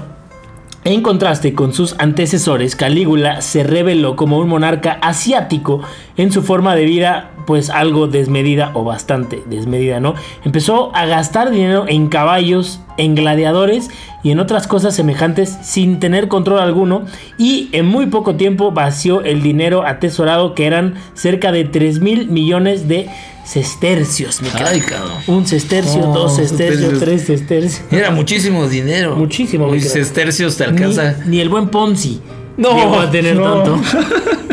en 0.84 1.02
contraste 1.02 1.52
con 1.54 1.74
sus 1.74 1.94
antecesores, 1.98 2.74
Calígula 2.74 3.42
se 3.42 3.64
reveló 3.64 4.16
como 4.16 4.38
un 4.38 4.48
monarca 4.48 4.98
asiático 5.02 5.82
en 6.16 6.32
su 6.32 6.42
forma 6.42 6.74
de 6.74 6.86
vida, 6.86 7.30
pues 7.50 7.68
algo 7.68 8.06
desmedida 8.06 8.70
o 8.74 8.84
bastante 8.84 9.42
desmedida, 9.46 9.98
¿no? 9.98 10.14
Empezó 10.44 10.94
a 10.94 11.04
gastar 11.06 11.50
dinero 11.50 11.84
en 11.88 12.06
caballos, 12.06 12.78
en 12.96 13.16
gladiadores 13.16 13.90
y 14.22 14.30
en 14.30 14.38
otras 14.38 14.68
cosas 14.68 14.94
semejantes 14.94 15.58
sin 15.64 15.98
tener 15.98 16.28
control 16.28 16.60
alguno 16.60 17.06
y 17.38 17.68
en 17.72 17.86
muy 17.86 18.06
poco 18.06 18.36
tiempo 18.36 18.70
vació 18.70 19.22
el 19.22 19.42
dinero 19.42 19.84
atesorado 19.84 20.54
que 20.54 20.64
eran 20.64 20.94
cerca 21.14 21.50
de 21.50 21.64
3 21.64 21.98
mil 21.98 22.28
millones 22.28 22.86
de 22.86 23.10
sestercios, 23.44 24.40
mi 24.42 24.48
Ay, 24.54 24.80
cabrón. 24.80 25.18
Un 25.26 25.44
sestercio, 25.44 26.02
dos 26.02 26.36
sestercios, 26.36 27.00
tres 27.00 27.22
sestercios. 27.22 27.82
Era 27.90 28.12
muchísimo 28.12 28.68
dinero. 28.68 29.16
Muchísimo. 29.16 29.74
Y 29.74 29.80
sestercios 29.80 30.56
te 30.56 30.62
alcanza. 30.62 31.16
Ni, 31.26 31.40
el 31.40 31.48
buen 31.48 31.68
Ponzi 31.68 32.20
no 32.56 32.92
va 32.92 33.02
a 33.02 33.10
tener 33.10 33.42
tanto. 33.42 33.80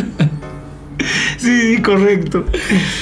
sí, 1.37 1.81
correcto. 1.81 2.45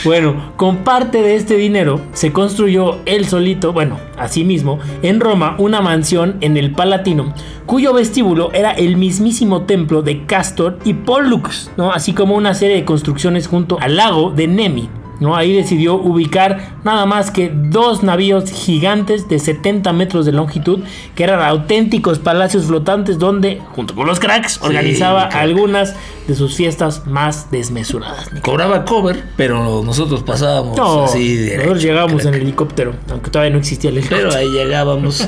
Bueno, 0.04 0.54
con 0.56 0.78
parte 0.78 1.22
de 1.22 1.36
este 1.36 1.56
dinero 1.56 2.02
se 2.14 2.32
construyó 2.32 3.00
él 3.06 3.26
solito, 3.26 3.74
bueno, 3.74 4.00
así 4.18 4.44
mismo, 4.44 4.80
en 5.02 5.20
Roma, 5.20 5.56
una 5.58 5.82
mansión 5.82 6.38
en 6.42 6.58
el 6.58 6.72
Palatino, 6.72 7.34
cuyo 7.66 7.94
vestíbulo 7.94 8.52
era 8.54 8.72
el 8.72 8.98
mismísimo 8.98 9.64
templo 9.64 10.02
de 10.02 10.26
Castor 10.26 10.80
y 10.84 10.94
Pollux, 10.94 11.72
¿no? 11.78 11.92
Así 11.92 12.14
como 12.14 12.36
una 12.36 12.54
serie 12.54 12.76
de 12.76 12.86
construcciones 12.86 13.48
junto 13.48 13.80
al 13.80 13.98
lago 13.98 14.32
de 14.32 14.48
Nemi. 14.48 14.90
¿No? 15.20 15.36
Ahí 15.36 15.54
decidió 15.54 15.96
ubicar 15.96 16.78
nada 16.84 17.06
más 17.06 17.32
que 17.32 17.52
dos 17.54 18.04
navíos 18.04 18.52
gigantes 18.52 19.28
de 19.28 19.40
70 19.40 19.92
metros 19.94 20.26
de 20.26 20.32
longitud, 20.32 20.80
que 21.16 21.24
eran 21.24 21.42
auténticos 21.42 22.20
palacios 22.20 22.66
flotantes 22.66 23.20
donde, 23.20 23.62
junto 23.72 23.96
con 23.96 24.08
los 24.08 24.20
cracks, 24.20 24.60
organizaba 24.62 25.24
algunas 25.26 25.96
de 26.28 26.36
sus 26.36 26.56
fiestas 26.56 27.06
más 27.06 27.52
desmesuradas. 27.52 28.30
Cobraba 28.42 28.86
cover, 28.86 29.24
pero 29.36 29.84
nosotros 29.84 30.24
pasábamos 30.24 30.80
así 31.10 31.50
Nosotros 31.56 31.82
llegábamos 31.82 32.26
en 32.26 32.34
helicóptero, 32.34 32.96
aunque 33.10 33.30
todavía 33.30 33.52
no 33.52 33.60
existía 33.60 33.90
el 33.90 33.98
helicóptero. 33.98 34.30
Pero 34.30 34.40
ahí 34.40 34.50
llegábamos. 34.50 35.28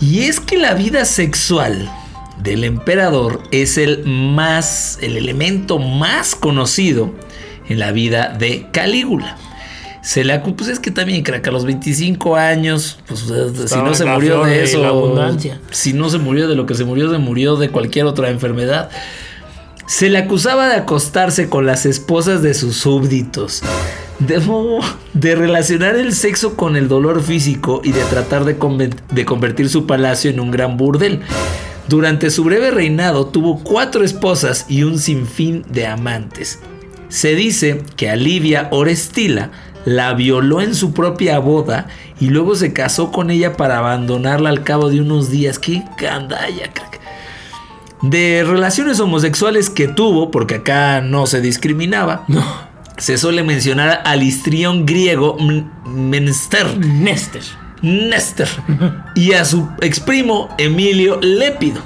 y 0.00 0.24
es 0.24 0.40
que 0.40 0.56
la 0.56 0.74
vida 0.74 1.04
sexual 1.04 1.90
del 2.42 2.64
emperador 2.64 3.40
es 3.50 3.78
el 3.78 4.04
más, 4.04 4.98
el 5.00 5.16
elemento 5.16 5.78
más 5.78 6.34
conocido 6.34 7.12
en 7.68 7.78
la 7.78 7.92
vida 7.92 8.34
de 8.38 8.66
Calígula. 8.72 9.36
Se 10.02 10.22
le 10.22 10.34
acu- 10.34 10.54
pues 10.54 10.68
es 10.68 10.80
que 10.80 10.90
también, 10.90 11.22
crack, 11.22 11.46
a 11.48 11.50
los 11.50 11.64
25 11.64 12.36
años, 12.36 12.98
pues 13.08 13.20
si 13.20 13.76
no 13.76 13.94
se 13.94 14.04
murió 14.04 14.44
de 14.44 14.62
eso, 14.64 14.84
abundancia. 14.84 15.60
si 15.70 15.94
no 15.94 16.10
se 16.10 16.18
murió 16.18 16.46
de 16.46 16.54
lo 16.56 16.66
que 16.66 16.74
se 16.74 16.84
murió, 16.84 17.10
se 17.10 17.16
murió 17.18 17.56
de 17.56 17.70
cualquier 17.70 18.04
otra 18.04 18.28
enfermedad. 18.28 18.90
Se 19.86 20.10
le 20.10 20.18
acusaba 20.18 20.68
de 20.68 20.76
acostarse 20.76 21.48
con 21.48 21.64
las 21.66 21.86
esposas 21.86 22.42
de 22.42 22.52
sus 22.54 22.76
súbditos, 22.76 23.62
de, 24.18 24.42
de 25.14 25.34
relacionar 25.34 25.96
el 25.96 26.14
sexo 26.14 26.54
con 26.56 26.76
el 26.76 26.88
dolor 26.88 27.22
físico 27.22 27.80
y 27.84 27.92
de 27.92 28.02
tratar 28.04 28.44
de, 28.44 28.56
de 29.10 29.24
convertir 29.24 29.68
su 29.70 29.86
palacio 29.86 30.30
en 30.30 30.38
un 30.40 30.50
gran 30.50 30.76
burdel. 30.76 31.20
Durante 31.88 32.30
su 32.30 32.44
breve 32.44 32.70
reinado 32.70 33.26
tuvo 33.26 33.58
cuatro 33.62 34.04
esposas 34.04 34.64
y 34.68 34.84
un 34.84 34.98
sinfín 34.98 35.64
de 35.70 35.86
amantes. 35.86 36.60
Se 37.14 37.36
dice 37.36 37.80
que 37.96 38.10
a 38.10 38.16
Livia 38.16 38.66
Orestila 38.72 39.50
la 39.84 40.14
violó 40.14 40.60
en 40.62 40.74
su 40.74 40.92
propia 40.92 41.38
boda 41.38 41.86
y 42.18 42.30
luego 42.30 42.56
se 42.56 42.72
casó 42.72 43.12
con 43.12 43.30
ella 43.30 43.56
para 43.56 43.78
abandonarla 43.78 44.48
al 44.50 44.64
cabo 44.64 44.90
de 44.90 45.00
unos 45.00 45.30
días. 45.30 45.60
¡Qué 45.60 45.84
candalla, 45.96 46.72
crack! 46.72 47.00
De 48.02 48.42
relaciones 48.44 48.98
homosexuales 48.98 49.70
que 49.70 49.86
tuvo, 49.86 50.32
porque 50.32 50.56
acá 50.56 51.00
no 51.02 51.26
se 51.28 51.40
discriminaba, 51.40 52.24
No. 52.26 52.44
se 52.98 53.16
suele 53.16 53.44
mencionar 53.44 54.02
al 54.04 54.24
histrión 54.24 54.84
griego 54.84 55.36
M- 55.38 55.66
Menster. 55.86 56.76
Nester. 56.84 57.42
Nestor 57.80 58.48
y 59.14 59.34
a 59.34 59.44
su 59.44 59.68
exprimo 59.82 60.48
Emilio 60.58 61.20
Lépido. 61.20 61.80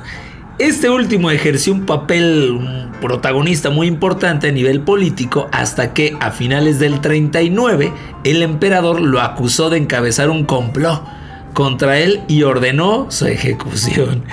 Este 0.59 0.91
último 0.91 1.31
ejerció 1.31 1.73
un 1.73 1.87
papel 1.87 2.59
protagonista 3.01 3.71
muy 3.71 3.87
importante 3.87 4.49
a 4.49 4.53
nivel 4.53 4.81
político 4.81 5.49
hasta 5.53 5.95
que 5.95 6.17
a 6.19 6.33
finales 6.33 6.81
del 6.81 7.01
39 7.01 7.93
el 8.25 8.43
emperador 8.43 9.01
lo 9.01 9.21
acusó 9.21 9.71
de 9.71 9.79
encabezar 9.79 10.31
un 10.31 10.45
complot 10.45 11.05
contra 11.53 12.01
él 12.01 12.23
y 12.27 12.43
ordenó 12.43 13.07
su 13.09 13.27
ejecución. 13.27 14.25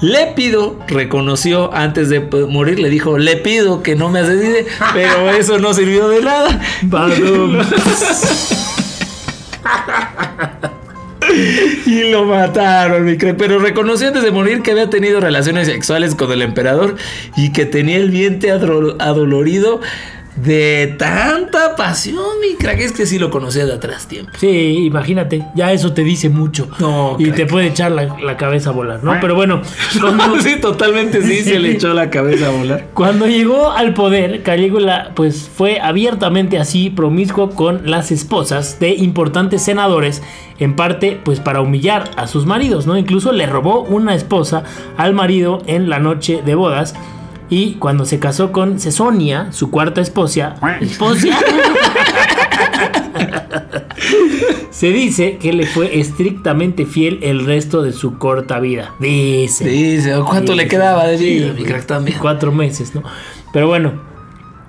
Lépido 0.00 0.78
reconoció 0.88 1.74
antes 1.74 2.08
de 2.08 2.20
morir, 2.20 2.78
le 2.78 2.88
dijo, 2.88 3.18
le 3.18 3.36
pido 3.36 3.82
que 3.82 3.94
no 3.94 4.08
me 4.08 4.20
asesine, 4.20 4.64
pero 4.94 5.28
eso 5.30 5.58
no 5.58 5.74
sirvió 5.74 6.08
de 6.08 6.22
nada. 6.22 6.60
Y 11.88 12.10
lo 12.10 12.26
mataron, 12.26 13.06
mi 13.06 13.16
crack. 13.16 13.38
Pero 13.38 13.58
reconoció 13.58 14.08
antes 14.08 14.22
de 14.22 14.30
morir 14.30 14.60
que 14.60 14.72
había 14.72 14.90
tenido 14.90 15.20
relaciones 15.20 15.68
sexuales 15.68 16.14
con 16.14 16.30
el 16.30 16.42
emperador 16.42 16.96
y 17.34 17.50
que 17.52 17.64
tenía 17.64 17.96
el 17.96 18.10
vientre 18.10 18.50
adolorido 18.50 19.80
de 20.42 20.94
tanta 20.98 21.76
pasión, 21.76 22.24
mi 22.40 22.56
crack. 22.56 22.80
Es 22.80 22.92
que 22.92 23.06
sí 23.06 23.18
lo 23.18 23.30
conocía 23.30 23.66
de 23.66 23.74
atrás 23.74 24.06
tiempo. 24.06 24.32
Sí, 24.38 24.84
imagínate, 24.84 25.44
ya 25.54 25.72
eso 25.72 25.92
te 25.92 26.04
dice 26.04 26.28
mucho. 26.28 26.68
No, 26.78 27.16
y 27.18 27.24
crack. 27.24 27.36
te 27.36 27.46
puede 27.46 27.66
echar 27.68 27.92
la, 27.92 28.16
la 28.22 28.36
cabeza 28.36 28.70
a 28.70 28.72
volar, 28.72 29.02
¿no? 29.02 29.16
Pero 29.20 29.34
bueno, 29.34 29.62
cuando, 30.00 30.40
sí, 30.40 30.56
totalmente 30.60 31.22
sí, 31.22 31.42
se 31.42 31.58
le 31.58 31.70
echó 31.72 31.94
la 31.94 32.10
cabeza 32.10 32.48
a 32.48 32.50
volar. 32.50 32.86
cuando 32.94 33.26
llegó 33.26 33.72
al 33.72 33.94
poder, 33.94 34.42
Calígula 34.42 35.12
pues 35.14 35.50
fue 35.54 35.80
abiertamente 35.80 36.58
así 36.58 36.90
promiscuo 36.90 37.50
con 37.50 37.90
las 37.90 38.10
esposas 38.10 38.78
de 38.80 38.90
importantes 38.90 39.62
senadores, 39.62 40.22
en 40.58 40.76
parte 40.76 41.18
pues 41.24 41.40
para 41.40 41.60
humillar 41.60 42.10
a 42.16 42.26
sus 42.26 42.46
maridos, 42.46 42.86
¿no? 42.86 42.96
Incluso 42.96 43.32
le 43.32 43.46
robó 43.46 43.82
una 43.82 44.14
esposa 44.14 44.64
al 44.96 45.14
marido 45.14 45.62
en 45.66 45.88
la 45.88 45.98
noche 45.98 46.42
de 46.44 46.54
bodas. 46.54 46.94
Y 47.50 47.74
cuando 47.74 48.04
se 48.04 48.18
casó 48.18 48.52
con 48.52 48.78
Cesonia, 48.78 49.52
su 49.52 49.70
cuarta 49.70 50.00
esposa, 50.00 50.56
esposa, 50.80 51.28
se 54.70 54.90
dice 54.90 55.38
que 55.38 55.52
le 55.52 55.66
fue 55.66 55.98
estrictamente 55.98 56.84
fiel 56.84 57.20
el 57.22 57.46
resto 57.46 57.82
de 57.82 57.92
su 57.92 58.18
corta 58.18 58.60
vida. 58.60 58.94
Dice. 59.00 59.66
Dice, 59.66 60.14
¿cuánto 60.26 60.54
le 60.54 60.68
quedaba 60.68 61.06
de 61.06 61.16
vida, 61.16 61.80
también? 61.86 62.18
Cuatro 62.20 62.52
meses, 62.52 62.94
¿no? 62.94 63.02
Pero 63.52 63.66
bueno, 63.66 63.94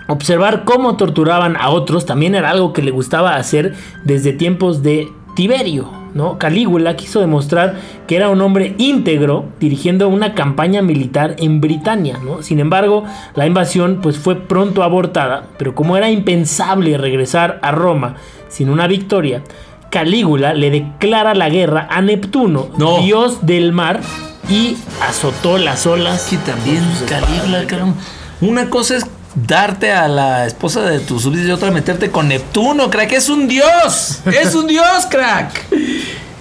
observar 0.07 0.63
cómo 0.63 0.95
torturaban 0.95 1.57
a 1.57 1.69
otros 1.69 2.05
también 2.05 2.33
era 2.33 2.49
algo 2.49 2.71
que 2.71 2.81
le 2.81 2.91
gustaba 2.91 3.35
hacer 3.35 3.75
desde 4.05 4.31
tiempos 4.31 4.81
de 4.83 5.09
Tiberio, 5.35 5.98
¿no? 6.13 6.37
Calígula 6.37 6.95
quiso 6.95 7.19
demostrar 7.19 7.75
que 8.07 8.15
era 8.15 8.29
un 8.29 8.41
hombre 8.41 8.75
íntegro 8.77 9.45
dirigiendo 9.59 10.07
una 10.09 10.33
campaña 10.33 10.81
militar 10.81 11.35
en 11.39 11.61
Britania, 11.61 12.19
¿no? 12.23 12.41
Sin 12.41 12.59
embargo, 12.59 13.03
la 13.35 13.45
invasión 13.45 13.99
pues 14.01 14.17
fue 14.17 14.35
pronto 14.35 14.83
abortada, 14.83 15.45
pero 15.57 15.75
como 15.75 15.97
era 15.97 16.09
impensable 16.09 16.97
regresar 16.97 17.59
a 17.61 17.71
Roma 17.71 18.15
sin 18.47 18.69
una 18.69 18.87
victoria, 18.87 19.43
Calígula 19.91 20.53
le 20.53 20.69
declara 20.69 21.33
la 21.33 21.49
guerra 21.49 21.87
a 21.89 22.01
Neptuno, 22.01 22.69
No. 22.77 22.99
dios 22.99 23.45
del 23.45 23.71
mar, 23.71 24.01
y 24.49 24.77
azotó 25.07 25.57
las 25.57 25.85
olas. 25.87 26.27
Que 26.29 26.37
también, 26.37 26.83
Calígula, 27.07 27.65
caramba. 27.67 27.95
Una 28.41 28.69
cosa 28.69 28.95
es 28.97 29.05
darte 29.47 29.91
a 29.91 30.07
la 30.07 30.45
esposa 30.45 30.81
de 30.81 30.99
tu 30.99 31.19
súbdito 31.19 31.47
y 31.47 31.51
otra 31.51 31.71
meterte 31.71 32.09
con 32.11 32.27
Neptuno, 32.27 32.89
crack. 32.89 33.11
Es 33.13 33.29
un 33.29 33.47
dios. 33.47 34.21
Es 34.25 34.55
un 34.55 34.67
dios, 34.67 34.85
crack. 35.09 35.65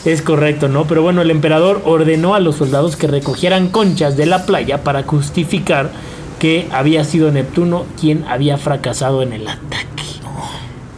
Es 0.04 0.22
correcto, 0.22 0.68
¿no? 0.68 0.86
Pero 0.86 1.02
bueno, 1.02 1.22
el 1.22 1.30
emperador 1.30 1.82
ordenó 1.84 2.34
a 2.36 2.40
los 2.40 2.56
soldados 2.56 2.96
que 2.96 3.08
recogieran 3.08 3.68
conchas 3.68 4.16
de 4.16 4.26
la 4.26 4.46
playa 4.46 4.82
para 4.84 5.02
justificar 5.02 5.90
que 6.38 6.68
había 6.70 7.04
sido 7.04 7.32
Neptuno 7.32 7.84
quien 8.00 8.24
había 8.28 8.56
fracasado 8.58 9.22
en 9.22 9.32
el 9.32 9.46
ataque. 9.48 10.04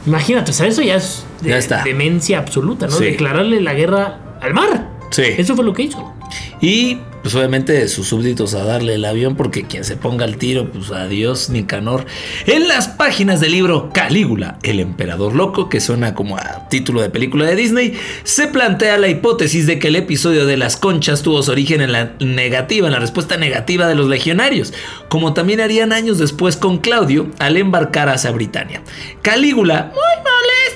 Imagínate, 0.07 0.51
o 0.51 0.55
sea, 0.55 0.67
eso 0.67 0.83
ya 0.83 0.97
es 0.97 1.25
de- 1.41 1.49
Ya 1.51 1.57
está. 1.59 1.83
demencia 1.83 2.39
absoluta, 2.39 2.87
¿no? 2.87 2.93
Sí. 2.93 3.05
Declararle 3.05 3.61
la 3.63 3.73
guerra 3.73 4.19
al 4.41 4.53
mar. 4.55 4.89
Sí. 5.11 5.23
Eso 5.39 5.57
fue 5.57 5.65
lo 5.65 5.73
que 5.73 5.83
hizo. 5.85 6.13
Y 6.61 6.99
pues 7.23 7.35
obviamente 7.35 7.87
sus 7.89 8.09
súbditos 8.09 8.55
a 8.55 8.65
darle 8.65 8.95
el 8.95 9.05
avión 9.05 9.37
porque 9.37 9.65
quien 9.65 9.85
se 9.85 9.97
ponga 9.97 10.25
al 10.25 10.37
tiro, 10.37 10.71
pues 10.71 10.91
adiós 10.91 11.51
Nicanor. 11.51 12.07
En 12.47 12.69
las 12.69 12.89
páginas 12.89 13.41
del 13.41 13.53
libro 13.53 13.91
Calígula, 13.93 14.59
el 14.63 14.81
emperador 14.81 15.35
loco, 15.35 15.69
que 15.69 15.81
suena 15.81 16.15
como 16.15 16.37
a 16.39 16.69
título 16.69 17.03
de 17.03 17.11
película 17.11 17.47
de 17.47 17.57
Disney, 17.57 17.99
se 18.25 18.47
plantea 18.47 18.99
la 18.99 19.09
hipótesis 19.09 19.67
de 19.67 19.79
que 19.79 19.89
el 19.89 19.97
episodio 19.97 20.47
de 20.47 20.57
las 20.57 20.77
conchas 20.77 21.23
tuvo 21.23 21.43
su 21.43 21.51
origen 21.51 21.81
en 21.81 21.93
la 21.93 22.13
negativa, 22.21 22.87
en 22.87 22.95
la 22.95 23.01
respuesta 23.01 23.37
negativa 23.37 23.87
de 23.87 23.95
los 23.95 24.09
legionarios, 24.09 24.73
como 25.09 25.35
también 25.35 25.61
harían 25.61 25.93
años 25.93 26.19
después 26.19 26.57
con 26.57 26.79
Claudio 26.79 27.31
al 27.39 27.57
embarcar 27.57 28.09
hacia 28.09 28.31
Britania. 28.31 28.83
Calígula, 29.23 29.93
muy 29.93 30.25
molesta, 30.25 30.70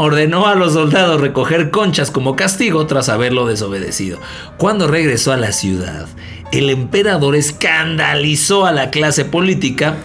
ordenó 0.00 0.46
a 0.46 0.54
los 0.54 0.72
soldados 0.72 1.20
recoger 1.20 1.70
conchas 1.70 2.10
como 2.10 2.34
castigo 2.34 2.86
tras 2.86 3.10
haberlo 3.10 3.46
desobedecido. 3.46 4.18
Cuando 4.56 4.88
regresó 4.88 5.30
a 5.30 5.36
la 5.36 5.52
ciudad, 5.52 6.06
el 6.52 6.70
emperador 6.70 7.36
escandalizó 7.36 8.64
a 8.64 8.72
la 8.72 8.88
clase 8.88 9.26
política 9.26 9.96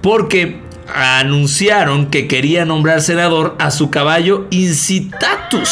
porque 0.00 0.60
anunciaron 0.94 2.06
que 2.06 2.28
quería 2.28 2.64
nombrar 2.64 3.02
senador 3.02 3.56
a 3.58 3.72
su 3.72 3.90
caballo 3.90 4.46
Incitatus. 4.50 5.70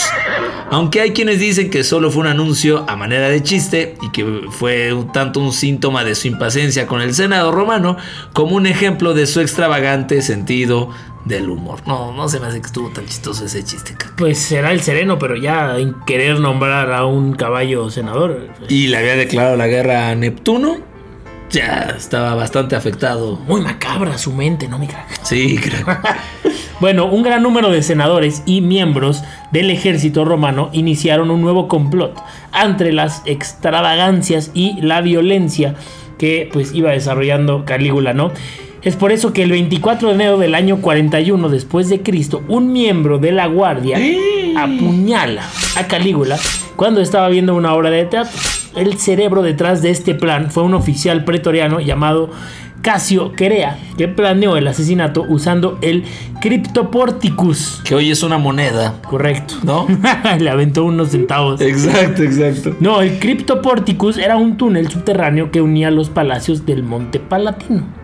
Aunque 0.70 1.00
hay 1.00 1.10
quienes 1.10 1.40
dicen 1.40 1.68
que 1.68 1.82
solo 1.82 2.10
fue 2.12 2.22
un 2.22 2.28
anuncio 2.28 2.84
a 2.88 2.94
manera 2.94 3.28
de 3.28 3.42
chiste 3.42 3.96
y 4.02 4.10
que 4.10 4.24
fue 4.50 4.94
tanto 5.12 5.40
un 5.40 5.52
síntoma 5.52 6.04
de 6.04 6.14
su 6.14 6.28
impaciencia 6.28 6.86
con 6.86 7.00
el 7.00 7.12
Senado 7.12 7.50
romano 7.50 7.96
como 8.32 8.54
un 8.54 8.66
ejemplo 8.66 9.12
de 9.12 9.26
su 9.26 9.40
extravagante 9.40 10.22
sentido 10.22 10.90
del 11.24 11.50
humor. 11.50 11.80
No, 11.86 12.12
no 12.12 12.28
se 12.28 12.38
me 12.38 12.46
hace 12.46 12.60
que 12.60 12.66
estuvo 12.66 12.88
tan 12.90 13.04
chistoso 13.06 13.44
ese 13.44 13.64
chiste. 13.64 13.94
caca. 13.94 14.14
Pues 14.16 14.38
será 14.38 14.72
el 14.72 14.80
sereno, 14.80 15.18
pero 15.18 15.36
ya 15.36 15.76
en 15.76 15.94
querer 16.06 16.38
nombrar 16.38 16.92
a 16.92 17.04
un 17.04 17.34
caballo 17.34 17.90
senador. 17.90 18.48
Y 18.68 18.86
le 18.86 18.96
había 18.96 19.16
declarado 19.16 19.56
la 19.56 19.66
guerra 19.66 20.10
a 20.10 20.14
Neptuno. 20.14 20.89
Ya 21.50 21.94
estaba 21.96 22.34
bastante 22.34 22.76
afectado. 22.76 23.36
Muy 23.46 23.60
macabra 23.60 24.16
su 24.18 24.32
mente, 24.32 24.68
¿no, 24.68 24.78
mi 24.78 24.86
crack? 24.86 25.22
Sí, 25.22 25.58
creo. 25.58 25.86
Bueno, 26.80 27.04
un 27.04 27.22
gran 27.22 27.42
número 27.42 27.70
de 27.70 27.82
senadores 27.82 28.42
y 28.46 28.62
miembros 28.62 29.22
del 29.52 29.68
ejército 29.68 30.24
romano 30.24 30.70
iniciaron 30.72 31.30
un 31.30 31.42
nuevo 31.42 31.68
complot 31.68 32.18
entre 32.58 32.94
las 32.94 33.20
extravagancias 33.26 34.50
y 34.54 34.80
la 34.80 35.02
violencia 35.02 35.74
que 36.16 36.48
pues 36.50 36.72
iba 36.72 36.90
desarrollando 36.90 37.66
Calígula, 37.66 38.14
¿no? 38.14 38.32
Es 38.80 38.96
por 38.96 39.12
eso 39.12 39.34
que 39.34 39.42
el 39.42 39.50
24 39.50 40.08
de 40.08 40.14
enero 40.14 40.38
del 40.38 40.54
año 40.54 40.80
41 40.80 41.50
después 41.50 41.90
de 41.90 42.00
Cristo, 42.00 42.42
un 42.48 42.72
miembro 42.72 43.18
de 43.18 43.32
la 43.32 43.46
guardia 43.46 43.98
apuñala 44.56 45.42
a 45.76 45.86
Calígula 45.86 46.38
cuando 46.76 47.02
estaba 47.02 47.28
viendo 47.28 47.54
una 47.54 47.74
obra 47.74 47.90
de 47.90 48.06
teatro. 48.06 48.38
El 48.76 48.98
cerebro 48.98 49.42
detrás 49.42 49.82
de 49.82 49.90
este 49.90 50.14
plan 50.14 50.50
fue 50.50 50.62
un 50.62 50.74
oficial 50.74 51.24
pretoriano 51.24 51.80
llamado 51.80 52.30
Casio 52.82 53.32
Querea, 53.32 53.78
que 53.98 54.08
planeó 54.08 54.56
el 54.56 54.66
asesinato 54.66 55.24
usando 55.28 55.78
el 55.82 56.04
Cryptoporticus. 56.40 57.82
Que 57.84 57.94
hoy 57.94 58.10
es 58.10 58.22
una 58.22 58.38
moneda, 58.38 58.94
Correcto. 59.06 59.56
¿no? 59.64 59.86
Le 60.38 60.48
aventó 60.48 60.84
unos 60.84 61.10
centavos. 61.10 61.60
Exacto, 61.60 62.22
exacto. 62.22 62.76
No, 62.80 63.02
el 63.02 63.18
Cryptoporticus 63.18 64.16
era 64.18 64.36
un 64.36 64.56
túnel 64.56 64.88
subterráneo 64.88 65.50
que 65.50 65.60
unía 65.60 65.90
los 65.90 66.08
palacios 66.08 66.64
del 66.64 66.82
Monte 66.82 67.20
Palatino. 67.20 67.99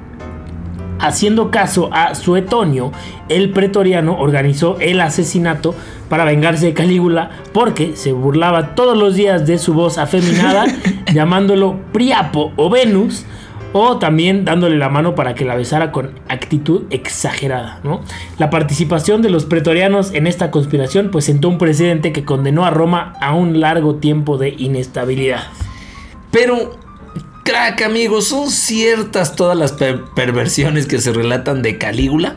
Haciendo 0.99 1.51
caso 1.51 1.91
a 1.93 2.15
Suetonio, 2.15 2.93
el 3.29 3.51
pretoriano 3.51 4.19
organizó 4.19 4.77
el 4.81 5.01
asesinato 5.01 5.75
para 6.09 6.25
vengarse 6.25 6.67
de 6.67 6.75
Calígula 6.75 7.31
porque 7.53 7.97
se 7.97 8.13
burlaba 8.13 8.75
todos 8.75 8.97
los 8.97 9.15
días 9.15 9.47
de 9.47 9.59
su 9.59 9.75
voz 9.75 9.99
afeminada, 9.99 10.67
llamándolo 11.13 11.81
Priapo 11.93 12.53
o 12.57 12.71
Venus, 12.71 13.25
o 13.73 13.99
también 13.99 14.45
dándole 14.45 14.79
la 14.79 14.89
mano 14.89 15.15
para 15.15 15.35
que 15.35 15.45
la 15.45 15.55
besara 15.55 15.93
con 15.93 16.13
actitud 16.29 16.85
exagerada. 16.91 17.81
¿no? 17.85 18.01
La 18.39 18.49
participación 18.49 19.21
de 19.21 19.29
los 19.29 19.45
pretorianos 19.45 20.15
en 20.15 20.27
esta 20.27 20.51
conspiración 20.51 21.11
pues 21.11 21.27
sentó 21.27 21.49
un 21.49 21.59
precedente 21.59 22.13
que 22.13 22.25
condenó 22.25 22.65
a 22.65 22.71
Roma 22.71 23.13
a 23.21 23.35
un 23.35 23.61
largo 23.61 23.97
tiempo 23.97 24.39
de 24.39 24.55
inestabilidad. 24.57 25.45
Pero, 26.31 26.79
crack 27.47 27.83
amigos, 27.83 28.27
¿son 28.29 28.51
ciertas 28.51 29.37
todas 29.37 29.57
las 29.57 29.73
per- 29.73 30.05
perversiones 30.17 30.87
que 30.87 31.01
se 31.01 31.13
relatan 31.13 31.63
de 31.63 31.79
Calígula? 31.79 32.37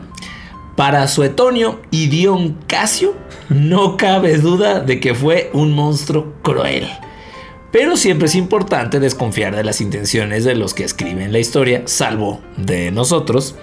Para 0.76 1.08
Suetonio 1.08 1.82
y 1.90 2.06
Dion 2.06 2.56
Casio, 2.68 3.14
no 3.48 3.96
cabe 3.96 4.38
duda 4.38 4.78
de 4.80 5.00
que 5.00 5.14
fue 5.14 5.50
un 5.52 5.72
monstruo 5.72 6.32
cruel. 6.42 6.88
Pero 7.72 7.96
siempre 7.96 8.28
es 8.28 8.36
importante 8.36 9.00
desconfiar 9.00 9.54
de 9.54 9.64
las 9.64 9.80
intenciones 9.80 10.44
de 10.44 10.54
los 10.54 10.74
que 10.74 10.84
escriben 10.84 11.32
la 11.32 11.40
historia, 11.40 11.82
salvo 11.86 12.40
de 12.56 12.92
nosotros. 12.92 13.56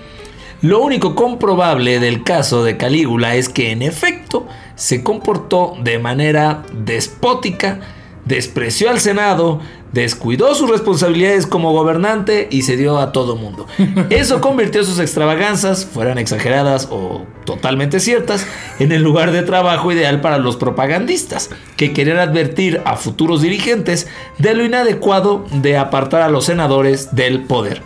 Lo 0.61 0.81
único 0.81 1.15
comprobable 1.15 1.99
del 1.99 2.23
caso 2.23 2.63
de 2.63 2.75
Calígula 2.77 3.35
es 3.35 3.47
que 3.47 3.71
en 3.71 3.81
efecto 3.81 4.47
se 4.75 5.01
comportó 5.01 5.75
de 5.81 5.97
manera 5.97 6.63
despótica, 6.73 7.79
despreció 8.27 8.89
al 8.89 8.99
Senado, 8.99 9.59
descuidó 9.93 10.53
sus 10.55 10.69
responsabilidades 10.69 11.47
como 11.47 11.71
gobernante 11.71 12.47
y 12.51 12.63
se 12.63 12.77
dio 12.77 12.99
a 12.99 13.11
todo 13.11 13.35
mundo. 13.35 13.67
Eso 14.09 14.41
convirtió 14.41 14.83
sus 14.83 14.99
extravaganzas, 14.99 15.85
fueran 15.85 16.17
exageradas 16.17 16.87
o 16.91 17.25
totalmente 17.45 17.99
ciertas, 17.99 18.45
en 18.79 18.91
el 18.91 19.01
lugar 19.01 19.31
de 19.31 19.43
trabajo 19.43 19.91
ideal 19.91 20.21
para 20.21 20.37
los 20.37 20.57
propagandistas, 20.57 21.49
que 21.77 21.93
querían 21.93 22.19
advertir 22.19 22.81
a 22.85 22.95
futuros 22.97 23.41
dirigentes 23.41 24.07
de 24.37 24.53
lo 24.53 24.65
inadecuado 24.65 25.45
de 25.51 25.77
apartar 25.77 26.21
a 26.21 26.29
los 26.29 26.45
senadores 26.45 27.15
del 27.15 27.43
poder 27.43 27.81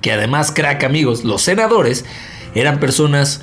que 0.00 0.12
además, 0.12 0.52
crack 0.52 0.84
amigos, 0.84 1.24
los 1.24 1.42
senadores 1.42 2.04
eran 2.54 2.80
personas 2.80 3.42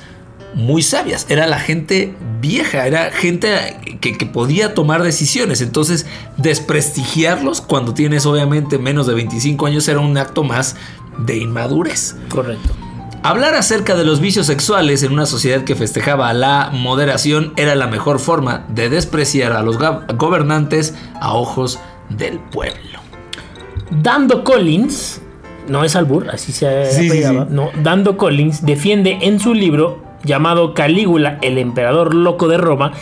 muy 0.54 0.82
sabias, 0.82 1.26
era 1.28 1.46
la 1.46 1.58
gente 1.58 2.14
vieja, 2.40 2.86
era 2.86 3.10
gente 3.10 3.98
que, 4.00 4.16
que 4.16 4.26
podía 4.26 4.74
tomar 4.74 5.02
decisiones, 5.02 5.60
entonces 5.60 6.06
desprestigiarlos 6.36 7.60
cuando 7.60 7.94
tienes 7.94 8.26
obviamente 8.26 8.78
menos 8.78 9.06
de 9.06 9.14
25 9.14 9.66
años 9.66 9.88
era 9.88 10.00
un 10.00 10.16
acto 10.18 10.42
más 10.44 10.76
de 11.18 11.36
inmadurez. 11.38 12.16
Correcto. 12.28 12.74
Hablar 13.22 13.54
acerca 13.54 13.96
de 13.96 14.04
los 14.04 14.20
vicios 14.20 14.46
sexuales 14.46 15.02
en 15.02 15.12
una 15.12 15.26
sociedad 15.26 15.64
que 15.64 15.74
festejaba 15.74 16.32
la 16.32 16.70
moderación 16.72 17.52
era 17.56 17.74
la 17.74 17.88
mejor 17.88 18.20
forma 18.20 18.64
de 18.68 18.88
despreciar 18.88 19.52
a 19.52 19.62
los 19.62 19.78
gobernantes 19.78 20.94
a 21.20 21.34
ojos 21.34 21.80
del 22.08 22.38
pueblo. 22.38 23.00
Dando 23.90 24.44
Collins, 24.44 25.20
no 25.68 25.82
es 25.82 25.96
albur, 25.96 26.30
así 26.30 26.52
se 26.52 26.86
Sí, 26.92 27.00
sí, 27.00 27.06
apellidaba, 27.08 27.46
sí. 27.46 27.50
no, 27.50 27.70
Dando 27.82 28.16
Collins 28.16 28.64
defiende 28.64 29.18
en 29.22 29.40
su 29.40 29.54
libro 29.54 30.04
llamado 30.22 30.74
Calígula, 30.74 31.38
el 31.42 31.58
emperador 31.58 32.14
loco 32.14 32.48
de 32.48 32.58
Roma, 32.58 32.92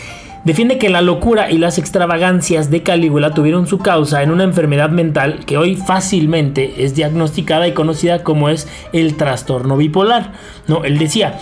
defiende 0.45 0.79
que 0.79 0.91
la 0.91 1.01
locura 1.01 1.51
y 1.51 1.59
las 1.59 1.79
extravagancias 1.79 2.71
de 2.71 2.83
Calígula 2.83 3.33
tuvieron 3.33 3.67
su 3.67 3.79
causa 3.79 4.23
en 4.23 4.31
una 4.31 4.45
enfermedad 4.45 4.91
mental 4.91 5.41
que 5.47 5.57
hoy 5.57 5.77
fácilmente 5.77 6.85
es 6.85 6.95
diagnosticada 6.95 7.67
y 7.67 7.73
conocida 7.73 8.23
como 8.23 8.49
es 8.49 8.69
el 8.93 9.17
trastorno 9.17 9.77
bipolar. 9.77 10.33
No, 10.69 10.85
él 10.85 10.99
decía, 10.99 11.39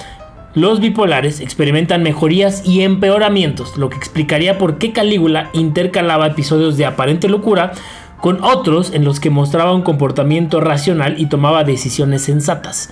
los 0.55 0.81
bipolares 0.81 1.41
experimentan 1.41 2.03
mejorías 2.03 2.63
y 2.67 2.83
empeoramientos, 2.83 3.79
lo 3.79 3.89
que 3.89 3.97
explicaría 3.97 4.59
por 4.59 4.79
qué 4.79 4.93
Calígula 4.93 5.49
intercalaba 5.55 6.27
episodios 6.27 6.77
de 6.77 6.85
aparente 6.85 7.29
locura 7.29 7.73
con 8.21 8.45
otros 8.45 8.93
en 8.93 9.05
los 9.05 9.19
que 9.19 9.31
mostraba 9.31 9.75
un 9.75 9.83
comportamiento 9.83 10.61
racional 10.61 11.17
y 11.19 11.27
tomaba 11.27 11.65
decisiones 11.65 12.23
sensatas. 12.23 12.91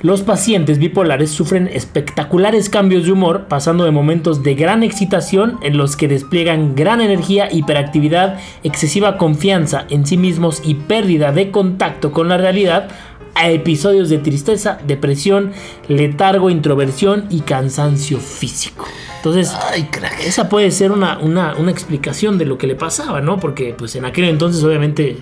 Los 0.00 0.22
pacientes 0.22 0.78
bipolares 0.78 1.30
sufren 1.30 1.68
espectaculares 1.72 2.68
cambios 2.68 3.04
de 3.04 3.12
humor, 3.12 3.46
pasando 3.48 3.84
de 3.84 3.90
momentos 3.90 4.44
de 4.44 4.54
gran 4.54 4.84
excitación 4.84 5.58
en 5.62 5.76
los 5.76 5.96
que 5.96 6.06
despliegan 6.06 6.76
gran 6.76 7.00
energía, 7.00 7.48
hiperactividad, 7.50 8.38
excesiva 8.62 9.18
confianza 9.18 9.86
en 9.90 10.06
sí 10.06 10.16
mismos 10.16 10.62
y 10.64 10.74
pérdida 10.74 11.32
de 11.32 11.50
contacto 11.50 12.12
con 12.12 12.28
la 12.28 12.36
realidad, 12.36 12.88
a 13.34 13.50
episodios 13.50 14.08
de 14.08 14.18
tristeza, 14.18 14.78
depresión, 14.86 15.52
letargo, 15.88 16.50
introversión 16.50 17.26
y 17.30 17.40
cansancio 17.40 18.18
físico. 18.18 18.84
Entonces, 19.16 19.52
Ay, 19.72 19.84
crack. 19.84 20.20
esa 20.20 20.48
puede 20.48 20.70
ser 20.70 20.92
una, 20.92 21.18
una, 21.18 21.54
una 21.56 21.70
explicación 21.70 22.38
de 22.38 22.46
lo 22.46 22.56
que 22.56 22.66
le 22.66 22.74
pasaba, 22.74 23.20
¿no? 23.20 23.38
Porque 23.38 23.74
pues 23.76 23.94
en 23.96 24.04
aquel 24.04 24.24
entonces 24.24 24.62
obviamente 24.62 25.18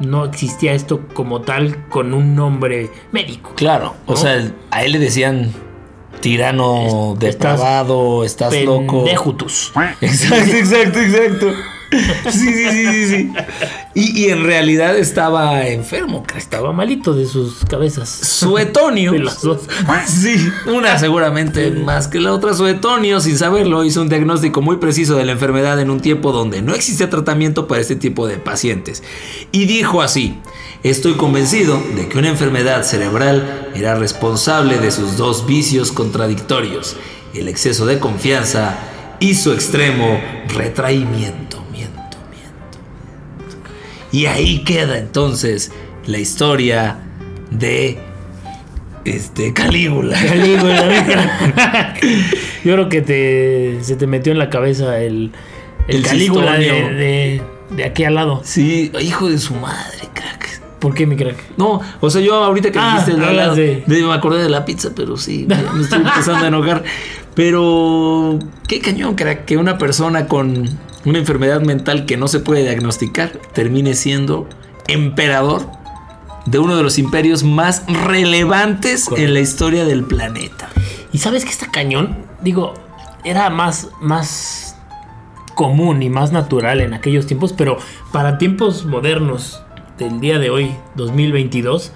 no 0.00 0.24
existía 0.24 0.72
esto 0.72 1.06
como 1.14 1.40
tal 1.42 1.88
con 1.88 2.14
un 2.14 2.34
nombre 2.34 2.90
médico. 3.12 3.52
Claro, 3.56 3.94
o 4.06 4.16
sea, 4.16 4.50
a 4.70 4.84
él 4.84 4.92
le 4.92 4.98
decían 4.98 5.52
tirano 6.20 7.14
Es- 7.20 7.28
estás 7.28 7.58
depravado, 7.58 8.24
estás, 8.24 8.54
loco. 8.62 9.04
Pendejutus. 9.04 9.72
Exacto, 10.00 10.56
exacto, 10.56 10.98
exacto. 11.00 11.52
Sí, 12.30 12.52
sí, 12.52 12.70
sí, 12.70 12.86
sí, 12.86 13.06
sí. 13.06 13.32
Y, 13.98 14.26
y 14.26 14.28
en 14.30 14.44
realidad 14.44 14.96
estaba 14.96 15.66
enfermo. 15.66 16.22
Estaba 16.36 16.72
malito 16.72 17.14
de 17.14 17.26
sus 17.26 17.64
cabezas. 17.64 18.08
Suetonio. 18.08 19.10
De 19.18 19.18
las 19.18 19.42
dos. 19.42 19.62
Sí, 20.06 20.36
una 20.66 20.96
seguramente 21.00 21.72
más 21.72 22.06
que 22.06 22.20
la 22.20 22.32
otra. 22.32 22.54
Suetonio, 22.54 23.18
sin 23.18 23.36
saberlo, 23.36 23.84
hizo 23.84 24.00
un 24.00 24.08
diagnóstico 24.08 24.62
muy 24.62 24.76
preciso 24.76 25.16
de 25.16 25.24
la 25.24 25.32
enfermedad 25.32 25.80
en 25.80 25.90
un 25.90 25.98
tiempo 25.98 26.30
donde 26.30 26.62
no 26.62 26.76
existía 26.76 27.10
tratamiento 27.10 27.66
para 27.66 27.80
este 27.80 27.96
tipo 27.96 28.28
de 28.28 28.36
pacientes. 28.36 29.02
Y 29.50 29.64
dijo 29.64 30.00
así, 30.00 30.38
estoy 30.84 31.14
convencido 31.14 31.82
de 31.96 32.08
que 32.08 32.18
una 32.18 32.28
enfermedad 32.28 32.84
cerebral 32.84 33.70
era 33.74 33.96
responsable 33.96 34.78
de 34.78 34.92
sus 34.92 35.16
dos 35.16 35.44
vicios 35.44 35.90
contradictorios, 35.90 36.94
el 37.34 37.48
exceso 37.48 37.84
de 37.84 37.98
confianza 37.98 38.78
y 39.18 39.34
su 39.34 39.52
extremo 39.52 40.20
retraimiento. 40.54 41.47
Y 44.12 44.26
ahí 44.26 44.64
queda 44.64 44.98
entonces 44.98 45.70
la 46.06 46.18
historia 46.18 46.98
de 47.50 47.98
este 49.04 49.52
Calígula. 49.52 50.18
Calígula. 50.20 51.94
Yo 52.64 52.74
creo 52.74 52.88
que 52.88 53.02
te, 53.02 53.78
se 53.82 53.96
te 53.96 54.06
metió 54.06 54.32
en 54.32 54.38
la 54.38 54.50
cabeza 54.50 54.98
el, 55.00 55.32
el, 55.88 55.96
El 55.96 56.02
Calígula 56.02 56.52
de, 56.58 56.66
de, 56.94 57.42
de 57.70 57.84
aquí 57.84 58.04
al 58.04 58.14
lado. 58.14 58.40
Sí, 58.44 58.90
hijo 59.00 59.28
de 59.30 59.38
su 59.38 59.54
madre, 59.54 59.98
crack. 60.14 60.60
¿Por 60.78 60.94
qué, 60.94 61.06
mi 61.06 61.16
crack? 61.16 61.36
No, 61.56 61.80
o 62.00 62.10
sea, 62.10 62.20
yo 62.20 62.34
ahorita 62.44 62.70
que 62.70 62.78
Ah, 62.80 63.02
dijiste 63.04 63.20
de- 63.20 63.82
de- 63.86 64.02
me 64.06 64.12
acordé 64.14 64.42
de 64.42 64.48
la 64.48 64.64
pizza, 64.64 64.90
pero 64.94 65.16
sí, 65.16 65.44
me, 65.48 65.56
me 65.74 65.82
estoy 65.82 66.00
empezando 66.00 66.44
a 66.44 66.48
enojar. 66.48 66.84
Pero 67.38 68.36
qué 68.66 68.80
cañón, 68.80 69.14
crack, 69.14 69.44
que 69.44 69.56
una 69.56 69.78
persona 69.78 70.26
con 70.26 70.68
una 71.04 71.18
enfermedad 71.18 71.60
mental 71.60 72.06
que 72.06 72.16
no 72.16 72.28
se 72.28 72.40
puede 72.40 72.62
diagnosticar 72.62 73.30
termine 73.52 73.94
siendo 73.94 74.48
emperador 74.88 75.66
de 76.46 76.58
uno 76.58 76.76
de 76.76 76.82
los 76.82 76.98
imperios 76.98 77.44
más 77.44 77.82
relevantes 77.86 79.04
Correcto. 79.04 79.26
en 79.26 79.34
la 79.34 79.40
historia 79.40 79.84
del 79.84 80.04
planeta. 80.04 80.68
¿Y 81.12 81.18
sabes 81.18 81.44
que 81.44 81.50
está 81.50 81.70
cañón? 81.70 82.16
Digo, 82.42 82.74
era 83.24 83.50
más, 83.50 83.88
más 84.00 84.76
común 85.54 86.02
y 86.02 86.08
más 86.10 86.32
natural 86.32 86.80
en 86.80 86.94
aquellos 86.94 87.26
tiempos, 87.26 87.52
pero 87.52 87.78
para 88.12 88.38
tiempos 88.38 88.86
modernos 88.86 89.62
del 89.98 90.20
día 90.20 90.38
de 90.38 90.50
hoy, 90.50 90.74
2022, 90.94 91.92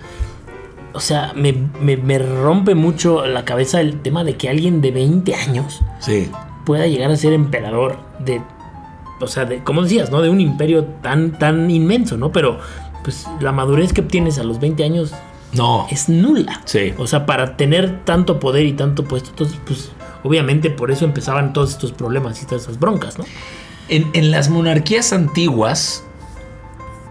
o 0.93 1.01
sea, 1.01 1.33
me, 1.35 1.55
me- 1.81 1.97
me 1.97 2.19
rompe 2.19 2.75
mucho 2.75 3.25
la 3.27 3.45
cabeza 3.45 3.81
el 3.81 4.01
tema 4.01 4.25
de 4.25 4.37
que 4.37 4.49
alguien 4.51 4.81
de 4.83 4.91
20 4.91 5.35
años 5.35 5.81
Sí. 6.01 6.31
pueda 6.67 6.87
llegar 6.87 7.11
a 7.11 7.17
ser 7.17 7.33
emperador 7.33 7.99
de, 8.19 8.43
o 9.23 9.27
sea, 9.29 9.45
de, 9.45 9.63
como 9.63 9.83
decías, 9.83 10.11
¿no? 10.11 10.21
De 10.21 10.29
un 10.29 10.41
imperio 10.41 10.85
tan, 11.03 11.39
tan 11.39 11.71
inmenso, 11.71 12.17
¿no? 12.17 12.33
Pero, 12.33 12.59
pues, 13.05 13.27
la 13.41 13.53
madurez 13.53 13.93
que 13.93 14.01
obtienes 14.03 14.39
a 14.39 14.45
los 14.45 14.61
20 14.61 14.85
años 14.85 15.13
No. 15.53 15.87
es 15.91 16.09
nula. 16.09 16.61
Sí. 16.65 16.93
O 16.99 17.07
sea, 17.07 17.25
para 17.27 17.57
tener 17.57 18.05
tanto 18.05 18.39
poder 18.41 18.67
y 18.67 18.73
tanto 18.73 19.05
puesto, 19.05 19.31
entonces, 19.31 19.59
pues, 19.67 19.91
obviamente 20.25 20.71
por 20.71 20.91
eso 20.91 21.05
empezaban 21.05 21.53
todos 21.53 21.71
estos 21.71 21.93
problemas 21.93 22.43
y 22.43 22.47
todas 22.47 22.63
esas 22.65 22.79
broncas, 22.79 23.19
¿no? 23.19 23.25
En, 23.89 24.09
en 24.13 24.31
las 24.31 24.49
monarquías 24.49 25.13
antiguas, 25.13 26.05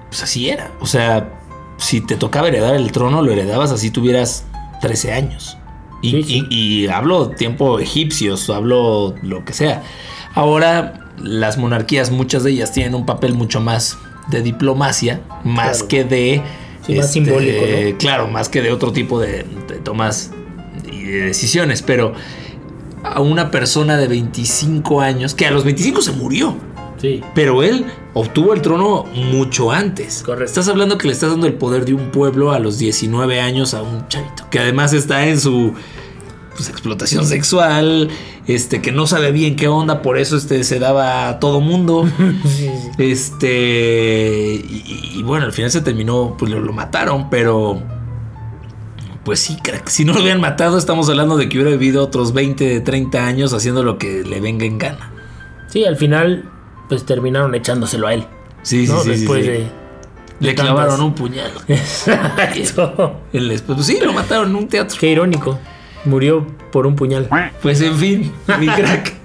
pues 0.09 0.23
así 0.23 0.49
era. 0.49 0.71
O 0.79 0.85
sea, 0.85 1.29
si 1.77 2.01
te 2.01 2.15
tocaba 2.15 2.47
heredar 2.47 2.75
el 2.75 2.91
trono, 2.91 3.21
lo 3.21 3.31
heredabas 3.31 3.71
así 3.71 3.91
tuvieras 3.91 4.45
13 4.81 5.13
años. 5.13 5.57
Y, 6.01 6.11
Sí, 6.11 6.23
sí. 6.23 6.47
y- 6.49 6.83
y 6.85 6.87
hablo 6.87 7.29
tiempo 7.29 7.79
egipcios, 7.79 8.49
hablo 8.49 9.13
lo 9.21 9.45
que 9.45 9.53
sea. 9.53 9.83
Ahora, 10.33 11.00
las 11.17 11.57
monarquías, 11.57 12.11
muchas 12.11 12.43
de 12.43 12.51
ellas 12.51 12.71
tienen 12.71 12.95
un 12.95 13.05
papel 13.05 13.33
mucho 13.33 13.59
más 13.61 13.97
de 14.29 14.41
diplomacia, 14.41 15.21
más 15.43 15.77
Claro. 15.83 15.87
que 15.87 16.03
de 16.03 16.41
Sí, 16.85 16.95
más 16.95 17.11
simbólico, 17.11 17.61
¿no? 17.61 17.97
Claro, 17.97 18.27
más 18.27 18.49
que 18.49 18.61
de 18.61 18.71
otro 18.71 18.91
tipo 18.91 19.19
de, 19.19 19.45
de 19.67 19.75
tomas 19.83 20.31
y 20.91 21.01
de 21.03 21.21
decisiones, 21.25 21.81
pero 21.83 22.13
a 23.03 23.19
una 23.21 23.51
persona 23.51 23.97
de 23.97 24.07
25 24.07 25.01
años, 25.01 25.35
que 25.35 25.45
a 25.45 25.51
los 25.51 25.63
25 25.63 26.01
se 26.01 26.11
murió. 26.11 26.55
Sí. 26.99 27.21
Pero 27.33 27.63
él 27.63 27.85
obtuvo 28.13 28.53
el 28.53 28.61
trono 28.61 29.05
mucho 29.15 29.71
antes. 29.71 30.21
Correcto. 30.23 30.45
Estás 30.45 30.67
hablando 30.67 30.97
que 30.99 31.07
le 31.07 31.13
estás 31.13 31.31
dando 31.31 31.47
el 31.47 31.53
poder 31.53 31.83
de 31.85 31.95
un 31.95 32.11
pueblo 32.11 32.51
a 32.51 32.59
los 32.59 32.77
19 32.77 33.39
años 33.41 33.73
a 33.73 33.81
un 33.81 34.07
chavito. 34.07 34.47
Que 34.51 34.59
además 34.59 34.93
está 34.93 35.25
en 35.27 35.39
su 35.39 35.73
pues, 36.61 36.69
explotación 36.69 37.25
sexual. 37.25 38.09
Este, 38.47 38.81
que 38.81 38.91
no 38.91 39.07
sabe 39.07 39.31
bien 39.31 39.55
qué 39.55 39.67
onda. 39.67 40.01
Por 40.01 40.17
eso 40.17 40.37
este, 40.37 40.63
se 40.63 40.79
daba 40.79 41.29
a 41.29 41.39
todo 41.39 41.61
mundo. 41.61 42.07
Este. 42.97 44.55
Y, 44.67 45.13
y 45.17 45.23
bueno, 45.23 45.45
al 45.45 45.53
final 45.53 45.71
se 45.71 45.81
terminó. 45.81 46.35
Pues 46.37 46.51
lo, 46.51 46.59
lo 46.59 46.73
mataron. 46.73 47.29
Pero. 47.29 47.81
Pues 49.23 49.39
sí, 49.39 49.57
crack. 49.61 49.87
Si 49.89 50.03
no 50.03 50.13
lo 50.13 50.19
habían 50.21 50.41
matado, 50.41 50.77
estamos 50.77 51.07
hablando 51.09 51.37
de 51.37 51.47
que 51.47 51.57
hubiera 51.57 51.71
vivido 51.77 52.03
otros 52.03 52.33
20, 52.33 52.79
30 52.81 53.25
años 53.25 53.53
haciendo 53.53 53.83
lo 53.83 53.97
que 53.99 54.23
le 54.23 54.39
venga 54.41 54.65
en 54.65 54.79
gana. 54.79 55.11
Sí, 55.67 55.85
al 55.85 55.95
final, 55.95 56.49
pues 56.89 57.05
terminaron 57.05 57.53
echándoselo 57.53 58.07
a 58.07 58.15
él. 58.15 58.25
Sí, 58.63 58.87
sí, 58.87 58.91
¿no? 58.91 58.99
sí. 59.01 59.13
sí, 59.13 59.19
Después 59.21 59.45
sí. 59.45 59.51
de. 59.51 59.81
Le 60.39 60.55
clavaron 60.55 60.89
tantas- 60.97 61.05
un 61.05 61.13
puñal. 61.13 61.51
Exacto. 61.67 63.21
El 63.31 63.61
pues 63.61 63.85
sí, 63.85 63.99
lo 64.03 64.11
mataron 64.11 64.49
en 64.49 64.55
un 64.55 64.67
teatro. 64.67 64.97
Qué 64.99 65.11
irónico. 65.11 65.59
Murió 66.05 66.47
por 66.71 66.87
un 66.87 66.95
puñal. 66.95 67.29
Pues 67.61 67.81
en 67.81 67.97
fin, 67.97 68.31
mi 68.59 68.67
crack. 68.67 69.13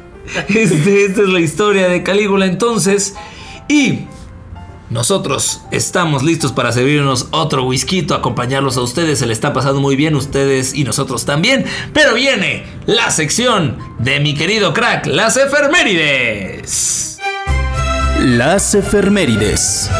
Este, 0.49 1.05
esta 1.05 1.23
es 1.23 1.29
la 1.29 1.39
historia 1.39 1.89
de 1.89 2.03
Calígula 2.03 2.47
entonces. 2.47 3.15
Y 3.69 4.07
nosotros 4.89 5.63
estamos 5.73 6.23
listos 6.23 6.53
para 6.53 6.71
servirnos 6.71 7.29
otro 7.33 7.65
whisky, 7.65 8.07
acompañarlos 8.13 8.77
a 8.77 8.83
ustedes. 8.83 9.19
Se 9.19 9.27
le 9.27 9.33
está 9.33 9.53
pasando 9.53 9.81
muy 9.81 9.97
bien, 9.97 10.15
ustedes 10.15 10.75
y 10.75 10.85
nosotros 10.85 11.25
también. 11.25 11.65
Pero 11.93 12.15
viene 12.15 12.65
la 12.87 13.11
sección 13.11 13.79
de 13.99 14.21
mi 14.21 14.35
querido 14.35 14.73
crack, 14.73 15.07
las 15.07 15.37
efemérides. 15.37 17.19
Las 18.21 18.75
efemérides. 18.75 19.91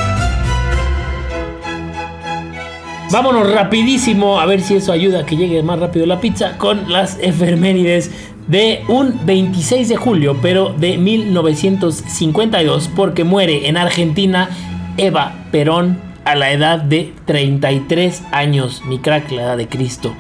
Vámonos 3.13 3.53
rapidísimo 3.53 4.41
a 4.41 4.47
ver 4.47 4.61
si 4.61 4.75
eso 4.75 4.91
ayuda 4.91 5.21
a 5.21 5.27
que 5.27 5.37
llegue 5.37 5.63
más 5.63 5.79
rápido 5.79 6.07
la 6.07 6.21
pizza 6.21 6.59
con 6.59 6.91
las 6.91 7.19
efemérides 7.21 8.11
de 8.49 8.83
un 8.89 9.25
26 9.25 9.89
de 9.89 9.97
julio, 9.97 10.37
pero 10.43 10.75
de 10.77 10.99
1952, 10.99 12.91
porque 12.97 13.23
muere 13.23 13.69
en 13.69 13.77
Argentina 13.77 14.51
Eva 14.97 15.35
Perón 15.53 16.01
a 16.25 16.35
la 16.35 16.51
edad 16.51 16.81
de 16.81 17.13
33 17.27 18.25
años, 18.33 18.83
mi 18.85 18.99
crack, 18.99 19.31
la 19.31 19.43
edad 19.43 19.57
de 19.57 19.69
Cristo. 19.69 20.13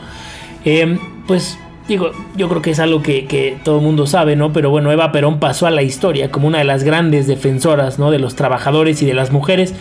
Eh, 0.64 0.96
pues 1.26 1.58
digo, 1.88 2.12
yo 2.36 2.48
creo 2.48 2.62
que 2.62 2.70
es 2.70 2.78
algo 2.78 3.02
que, 3.02 3.26
que 3.26 3.58
todo 3.64 3.78
el 3.78 3.84
mundo 3.84 4.06
sabe, 4.06 4.36
¿no? 4.36 4.52
Pero 4.52 4.70
bueno, 4.70 4.92
Eva 4.92 5.10
Perón 5.10 5.40
pasó 5.40 5.66
a 5.66 5.72
la 5.72 5.82
historia 5.82 6.30
como 6.30 6.46
una 6.46 6.58
de 6.58 6.64
las 6.64 6.84
grandes 6.84 7.26
defensoras, 7.26 7.98
¿no? 7.98 8.12
De 8.12 8.20
los 8.20 8.36
trabajadores 8.36 9.02
y 9.02 9.06
de 9.06 9.14
las 9.14 9.32
mujeres. 9.32 9.74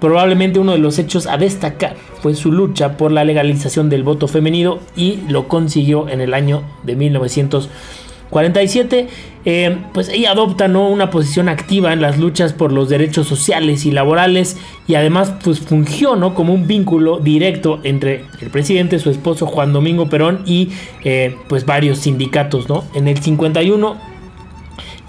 Probablemente 0.00 0.58
uno 0.58 0.72
de 0.72 0.78
los 0.78 0.98
hechos 0.98 1.26
a 1.26 1.38
destacar 1.38 1.94
fue 2.22 2.34
su 2.34 2.52
lucha 2.52 2.96
por 2.96 3.10
la 3.10 3.24
legalización 3.24 3.90
del 3.90 4.04
voto 4.04 4.28
femenino 4.28 4.78
y 4.96 5.18
lo 5.28 5.48
consiguió 5.48 6.08
en 6.08 6.20
el 6.20 6.34
año 6.34 6.62
de 6.84 6.94
1947. 6.94 9.08
Eh, 9.44 9.76
pues 9.92 10.08
ella 10.08 10.30
adopta 10.30 10.68
¿no? 10.68 10.88
una 10.88 11.10
posición 11.10 11.48
activa 11.48 11.92
en 11.92 12.00
las 12.00 12.18
luchas 12.18 12.52
por 12.52 12.70
los 12.70 12.88
derechos 12.88 13.26
sociales 13.26 13.84
y 13.86 13.90
laborales 13.90 14.56
y 14.86 14.94
además 14.94 15.34
pues 15.42 15.58
fungió 15.58 16.14
¿no? 16.14 16.36
como 16.36 16.54
un 16.54 16.68
vínculo 16.68 17.18
directo 17.18 17.80
entre 17.82 18.24
el 18.40 18.50
presidente, 18.50 19.00
su 19.00 19.10
esposo 19.10 19.46
Juan 19.46 19.72
Domingo 19.72 20.08
Perón 20.08 20.42
y 20.46 20.68
eh, 21.02 21.34
pues 21.48 21.66
varios 21.66 21.98
sindicatos. 21.98 22.68
¿no? 22.68 22.84
En 22.94 23.08
el 23.08 23.18
51 23.18 24.11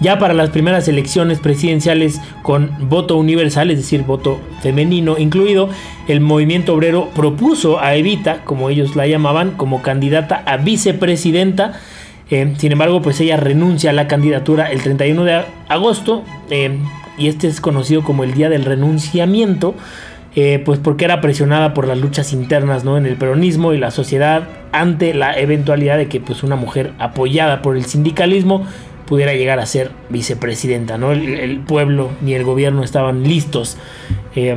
ya 0.00 0.18
para 0.18 0.34
las 0.34 0.50
primeras 0.50 0.88
elecciones 0.88 1.38
presidenciales 1.38 2.20
con 2.42 2.70
voto 2.88 3.16
universal, 3.16 3.70
es 3.70 3.78
decir, 3.78 4.02
voto 4.02 4.40
femenino 4.60 5.18
incluido, 5.18 5.68
el 6.08 6.20
movimiento 6.20 6.74
obrero 6.74 7.10
propuso 7.14 7.80
a 7.80 7.94
Evita, 7.94 8.44
como 8.44 8.70
ellos 8.70 8.96
la 8.96 9.06
llamaban, 9.06 9.52
como 9.52 9.82
candidata 9.82 10.42
a 10.46 10.56
vicepresidenta. 10.56 11.80
Eh, 12.30 12.54
sin 12.58 12.72
embargo, 12.72 13.02
pues 13.02 13.20
ella 13.20 13.36
renuncia 13.36 13.90
a 13.90 13.92
la 13.92 14.08
candidatura 14.08 14.70
el 14.70 14.82
31 14.82 15.24
de 15.24 15.42
agosto 15.68 16.24
eh, 16.50 16.78
y 17.18 17.28
este 17.28 17.46
es 17.46 17.60
conocido 17.60 18.02
como 18.02 18.24
el 18.24 18.34
Día 18.34 18.48
del 18.48 18.64
Renunciamiento. 18.64 19.74
eh, 20.36 20.60
pues 20.64 20.80
porque 20.80 21.04
era 21.04 21.20
presionada 21.20 21.74
por 21.74 21.86
las 21.86 21.96
luchas 21.96 22.32
internas 22.32 22.82
¿no? 22.82 22.98
en 22.98 23.06
el 23.06 23.14
peronismo 23.14 23.72
y 23.72 23.78
la 23.78 23.92
sociedad 23.92 24.48
ante 24.72 25.14
la 25.14 25.38
eventualidad 25.38 25.96
de 25.96 26.08
que 26.08 26.18
pues, 26.18 26.42
una 26.42 26.56
mujer 26.56 26.92
apoyada 26.98 27.62
por 27.62 27.76
el 27.76 27.84
sindicalismo 27.84 28.66
pudiera 29.06 29.34
llegar 29.34 29.58
a 29.58 29.66
ser 29.66 29.90
vicepresidenta. 30.10 30.98
¿no? 30.98 31.12
El, 31.12 31.60
pueblo 31.60 32.10
ni 32.20 32.34
el 32.34 32.44
gobierno 32.44 32.82
estaban 32.82 33.22
listos, 33.24 33.76
eh, 34.34 34.56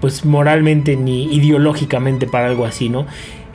pues 0.00 0.24
moralmente 0.24 0.96
ni 0.96 1.24
ideológicamente 1.34 2.26
para 2.26 2.46
algo 2.46 2.64
así. 2.64 2.88
¿no? 2.88 3.06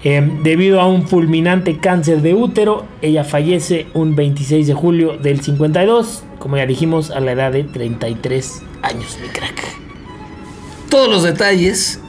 Eh, 0.03 0.21
debido 0.43 0.79
a 0.79 0.87
un 0.87 1.07
fulminante 1.07 1.77
cáncer 1.77 2.21
de 2.21 2.33
útero, 2.33 2.85
ella 3.01 3.23
fallece 3.23 3.87
un 3.93 4.15
26 4.15 4.67
de 4.67 4.73
julio 4.73 5.17
del 5.17 5.41
52, 5.41 6.23
como 6.39 6.57
ya 6.57 6.65
dijimos, 6.65 7.09
a 7.09 7.19
la 7.19 7.31
edad 7.31 7.51
de 7.51 7.63
33 7.63 8.61
años, 8.83 9.17
mi 9.21 9.27
crack. 9.29 9.59
Todos 10.89 11.09
los 11.09 11.23
detalles 11.23 11.99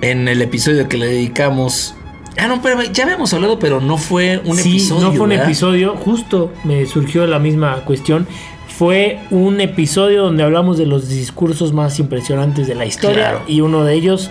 en 0.00 0.28
el 0.28 0.40
episodio 0.40 0.88
que 0.88 0.96
le 0.96 1.06
dedicamos. 1.06 1.95
Ah, 2.38 2.46
no, 2.48 2.60
pero 2.62 2.82
ya 2.82 3.04
habíamos 3.04 3.32
hablado, 3.34 3.58
pero 3.58 3.80
no 3.80 3.96
fue 3.98 4.40
un 4.44 4.56
sí, 4.56 4.70
episodio. 4.70 5.04
no 5.06 5.12
fue 5.12 5.20
un 5.22 5.28
¿verdad? 5.30 5.46
episodio, 5.46 5.96
justo 5.96 6.52
me 6.64 6.84
surgió 6.86 7.26
la 7.26 7.38
misma 7.38 7.76
cuestión. 7.84 8.26
Fue 8.68 9.20
un 9.30 9.60
episodio 9.62 10.22
donde 10.24 10.42
hablamos 10.42 10.76
de 10.76 10.84
los 10.86 11.08
discursos 11.08 11.72
más 11.72 11.98
impresionantes 11.98 12.66
de 12.66 12.74
la 12.74 12.84
historia 12.84 13.30
Claro. 13.30 13.42
y 13.48 13.62
uno 13.62 13.84
de 13.84 13.94
ellos 13.94 14.30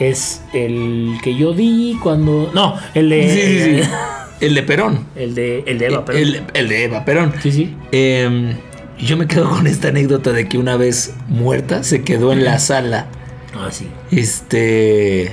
es 0.00 0.42
el 0.54 1.18
que 1.22 1.34
yo 1.36 1.52
di 1.52 1.98
cuando 2.02 2.50
no, 2.54 2.76
el 2.94 3.10
de 3.10 3.28
Sí, 3.28 3.40
sí, 3.80 3.82
sí. 3.82 3.90
El 4.40 4.54
de 4.54 4.62
Perón. 4.64 5.06
el 5.14 5.34
de 5.34 5.62
el 5.66 5.78
de 5.78 5.86
Eva, 5.86 6.04
perdón. 6.04 6.22
El, 6.22 6.42
el 6.54 6.68
de 6.68 6.84
Eva 6.84 7.04
Perón. 7.04 7.32
Sí, 7.42 7.52
sí. 7.52 7.76
Eh, 7.92 8.56
yo 8.98 9.16
me 9.16 9.26
quedo 9.28 9.48
con 9.48 9.66
esta 9.68 9.88
anécdota 9.88 10.32
de 10.32 10.48
que 10.48 10.58
una 10.58 10.76
vez 10.76 11.14
muerta 11.28 11.84
se 11.84 12.02
quedó 12.02 12.32
en 12.32 12.44
la 12.44 12.58
sala. 12.58 13.06
Ah, 13.54 13.68
sí. 13.70 13.86
Este. 14.10 15.30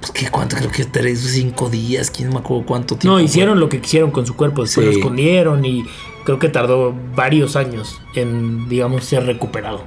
Pues 0.00 0.12
que 0.12 0.28
cuánto, 0.30 0.56
creo 0.56 0.70
que 0.70 0.84
tres 0.86 1.24
o 1.24 1.28
cinco 1.28 1.68
días, 1.68 2.10
quién 2.10 2.30
me 2.30 2.36
acuerdo 2.38 2.64
cuánto 2.66 2.96
tiempo. 2.96 3.08
No, 3.08 3.14
fue. 3.16 3.24
hicieron 3.24 3.60
lo 3.60 3.68
que 3.68 3.80
quisieron 3.80 4.10
con 4.10 4.26
su 4.26 4.34
cuerpo, 4.34 4.64
Sí. 4.66 4.80
lo 4.80 4.90
escondieron 4.90 5.64
y 5.64 5.84
creo 6.24 6.38
que 6.38 6.48
tardó 6.48 6.94
varios 7.14 7.54
años 7.56 8.00
en, 8.14 8.68
digamos, 8.68 9.04
ser 9.04 9.26
recuperado. 9.26 9.84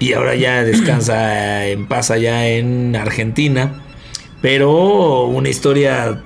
Y 0.00 0.12
ahora 0.12 0.34
ya 0.34 0.62
descansa 0.64 1.66
en 1.66 1.86
paz 1.88 2.10
allá 2.10 2.46
en 2.48 2.94
Argentina. 2.94 3.80
Pero 4.42 5.24
una 5.24 5.48
historia 5.48 6.20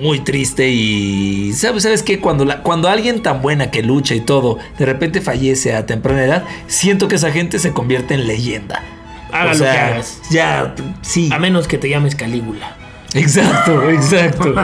muy 0.00 0.20
triste 0.20 0.68
y 0.68 1.52
sabes 1.54 1.84
sabes 1.84 2.02
qué 2.02 2.18
cuando 2.20 2.44
la, 2.44 2.62
cuando 2.62 2.88
alguien 2.88 3.22
tan 3.22 3.40
buena 3.40 3.70
que 3.70 3.82
lucha 3.82 4.14
y 4.14 4.20
todo 4.20 4.58
de 4.78 4.84
repente 4.84 5.20
fallece 5.20 5.74
a 5.76 5.86
temprana 5.86 6.24
edad 6.24 6.44
siento 6.66 7.08
que 7.08 7.14
esa 7.16 7.30
gente 7.30 7.58
se 7.58 7.72
convierte 7.72 8.14
en 8.14 8.26
leyenda 8.26 8.82
Haga 9.30 9.52
O 9.52 9.54
lo 9.54 9.60
que 9.64 9.68
hagas. 9.70 10.20
ya 10.30 10.74
sí 11.02 11.30
A 11.32 11.38
menos 11.38 11.68
que 11.68 11.78
te 11.78 11.88
llames 11.88 12.14
Calígula. 12.16 12.76
Exacto 13.14 13.88
exacto 13.90 14.54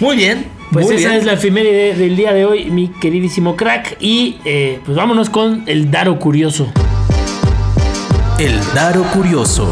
muy 0.00 0.16
bien 0.16 0.46
Pues 0.72 0.86
muy 0.86 0.96
esa 0.96 1.08
bien. 1.08 1.20
es 1.20 1.26
la 1.26 1.34
efeméride 1.34 1.94
del 1.94 2.16
día 2.16 2.32
de 2.32 2.46
hoy, 2.46 2.70
mi 2.70 2.88
queridísimo 2.88 3.56
crack. 3.56 3.96
Y 4.00 4.38
eh, 4.46 4.80
pues 4.86 4.96
vámonos 4.96 5.28
con 5.28 5.64
el 5.66 5.90
Daro 5.90 6.18
Curioso. 6.18 6.72
El 8.38 8.58
Daro 8.74 9.02
Curioso. 9.12 9.70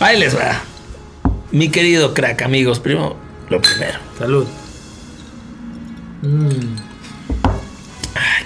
ahí 0.00 0.18
les 0.18 0.36
va 0.36 0.62
mi 1.52 1.68
querido 1.68 2.14
crack 2.14 2.42
amigos 2.42 2.80
primero 2.80 3.16
lo 3.48 3.60
primero 3.60 3.98
Salud. 4.18 4.46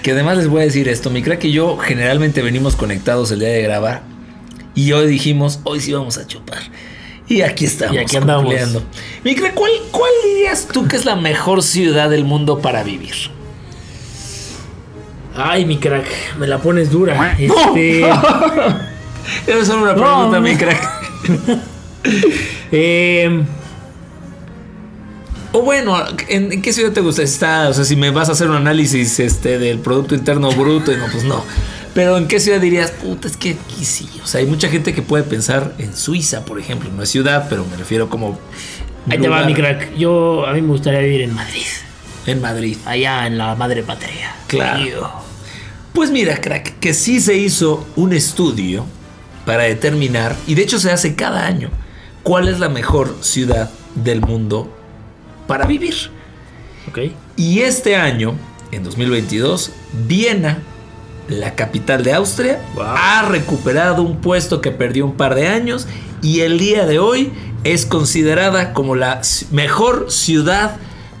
Que 0.03 0.11
además 0.11 0.37
les 0.37 0.47
voy 0.47 0.61
a 0.61 0.65
decir 0.65 0.87
esto, 0.89 1.09
mi 1.09 1.21
crack 1.21 1.43
y 1.45 1.51
yo 1.51 1.77
generalmente 1.77 2.41
venimos 2.41 2.75
conectados 2.75 3.31
el 3.31 3.39
día 3.39 3.49
de 3.49 3.61
grabar 3.61 4.01
y 4.73 4.91
hoy 4.93 5.07
dijimos, 5.07 5.59
hoy 5.63 5.79
sí 5.79 5.93
vamos 5.93 6.17
a 6.17 6.25
chupar. 6.25 6.57
Y 7.27 7.43
aquí 7.43 7.65
estamos. 7.65 7.95
Y 7.95 7.99
aquí 7.99 8.17
andamos. 8.17 8.45
cumpliendo. 8.45 8.83
Mi 9.23 9.35
crack, 9.35 9.53
¿cuál, 9.53 9.71
¿cuál 9.91 10.11
dirías 10.25 10.67
tú 10.67 10.87
que 10.87 10.95
es 10.97 11.05
la 11.05 11.15
mejor 11.15 11.61
ciudad 11.63 12.09
del 12.09 12.25
mundo 12.25 12.59
para 12.59 12.83
vivir? 12.83 13.13
Ay, 15.35 15.65
mi 15.65 15.77
crack, 15.77 16.05
me 16.39 16.47
la 16.47 16.57
pones 16.57 16.89
dura. 16.91 17.35
Este, 17.39 18.01
Esa 18.01 19.59
es 19.61 19.67
solo 19.67 19.83
una 19.83 19.93
No, 19.93 20.01
pregunta, 20.01 20.37
no. 20.37 20.41
mi 20.41 20.55
crack. 20.55 20.89
eh, 22.71 23.43
O 25.53 25.61
bueno, 25.61 25.97
¿en, 26.29 26.51
en 26.51 26.61
qué 26.61 26.71
ciudad 26.71 26.91
te 26.91 27.01
gusta 27.01 27.23
estar? 27.23 27.69
O 27.69 27.73
sea, 27.73 27.83
si 27.83 27.95
me 27.95 28.09
vas 28.09 28.29
a 28.29 28.31
hacer 28.31 28.49
un 28.49 28.55
análisis 28.55 29.19
este, 29.19 29.59
del 29.59 29.79
Producto 29.79 30.15
Interno 30.15 30.49
Bruto, 30.51 30.93
y 30.93 30.97
no, 30.97 31.05
pues 31.11 31.23
no. 31.25 31.43
Pero 31.93 32.17
¿en 32.17 32.27
qué 32.27 32.39
ciudad 32.39 32.61
dirías, 32.61 32.91
puta, 32.91 33.27
es 33.27 33.35
que 33.35 33.51
aquí 33.51 33.83
sí? 33.83 34.07
O 34.23 34.27
sea, 34.27 34.39
hay 34.39 34.47
mucha 34.47 34.69
gente 34.69 34.93
que 34.93 35.01
puede 35.01 35.23
pensar 35.23 35.73
en 35.77 35.95
Suiza, 35.95 36.45
por 36.45 36.57
ejemplo. 36.57 36.89
No 36.95 37.03
es 37.03 37.09
ciudad, 37.09 37.47
pero 37.49 37.65
me 37.65 37.75
refiero 37.75 38.09
como... 38.09 38.39
Ahí 39.09 39.17
te 39.17 39.27
va 39.27 39.43
mi 39.43 39.53
crack. 39.53 39.95
Yo, 39.97 40.45
a 40.47 40.53
mí 40.53 40.61
me 40.61 40.69
gustaría 40.69 41.01
vivir 41.01 41.21
en 41.21 41.33
Madrid. 41.33 41.65
En 42.25 42.39
Madrid. 42.39 42.77
Allá 42.85 43.27
en 43.27 43.37
la 43.37 43.55
madre 43.55 43.83
patria. 43.83 44.33
Claro. 44.47 45.11
Pues 45.91 46.11
mira, 46.11 46.39
crack, 46.39 46.79
que 46.79 46.93
sí 46.93 47.19
se 47.19 47.35
hizo 47.35 47.85
un 47.97 48.13
estudio 48.13 48.85
para 49.45 49.63
determinar, 49.63 50.37
y 50.47 50.55
de 50.55 50.61
hecho 50.61 50.79
se 50.79 50.91
hace 50.91 51.15
cada 51.15 51.45
año, 51.45 51.71
cuál 52.23 52.47
es 52.47 52.59
la 52.59 52.69
mejor 52.69 53.17
ciudad 53.19 53.69
del 53.95 54.21
mundo 54.21 54.71
para 55.51 55.65
vivir. 55.65 55.93
Ok. 56.87 56.99
Y 57.35 57.59
este 57.59 57.97
año, 57.97 58.35
en 58.71 58.85
2022, 58.85 59.71
Viena, 60.07 60.59
la 61.27 61.55
capital 61.55 62.03
de 62.05 62.13
Austria, 62.13 62.61
Wow. 62.73 62.85
ha 62.85 63.23
recuperado 63.23 64.01
un 64.01 64.21
puesto 64.21 64.61
que 64.61 64.71
perdió 64.71 65.05
un 65.05 65.15
par 65.17 65.35
de 65.35 65.49
años 65.49 65.87
y 66.21 66.39
el 66.39 66.57
día 66.57 66.85
de 66.85 66.99
hoy 66.99 67.33
es 67.65 67.85
considerada 67.85 68.71
como 68.71 68.95
la 68.95 69.19
mejor 69.51 70.05
ciudad 70.09 70.77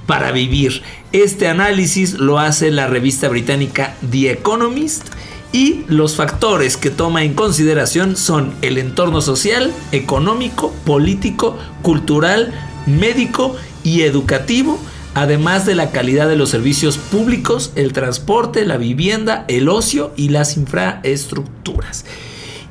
para 0.07 0.31
vivir. 0.31 0.81
Este 1.11 1.49
análisis 1.49 2.13
lo 2.13 2.39
hace 2.39 2.71
la 2.71 2.87
revista 2.87 3.27
británica 3.27 3.95
The 4.11 4.31
Economist 4.31 5.07
y 5.51 5.83
los 5.89 6.15
factores 6.15 6.77
que 6.77 6.89
toma 6.89 7.25
en 7.25 7.33
consideración 7.33 8.15
son 8.15 8.53
el 8.61 8.77
entorno 8.77 9.19
social, 9.21 9.73
económico, 9.91 10.73
político, 10.85 11.57
cultural, 11.81 12.53
médico 12.85 13.55
y 13.55 13.70
educativo, 13.83 14.79
además 15.13 15.65
de 15.65 15.75
la 15.75 15.91
calidad 15.91 16.27
de 16.27 16.35
los 16.35 16.49
servicios 16.49 16.97
públicos, 16.97 17.71
el 17.75 17.93
transporte, 17.93 18.65
la 18.65 18.77
vivienda, 18.77 19.45
el 19.47 19.69
ocio 19.69 20.11
y 20.15 20.29
las 20.29 20.57
infraestructuras. 20.57 22.05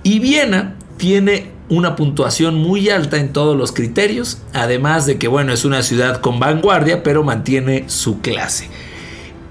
Y 0.02 0.18
Viena 0.18 0.76
tiene 0.96 1.50
una 1.68 1.94
puntuación 1.96 2.56
muy 2.56 2.90
alta 2.90 3.16
en 3.18 3.32
todos 3.32 3.56
los 3.56 3.72
criterios, 3.72 4.38
además 4.52 5.06
de 5.06 5.18
que 5.18 5.28
bueno, 5.28 5.52
es 5.52 5.64
una 5.64 5.82
ciudad 5.82 6.20
con 6.20 6.40
vanguardia, 6.40 7.02
pero 7.02 7.22
mantiene 7.22 7.84
su 7.86 8.20
clase. 8.20 8.68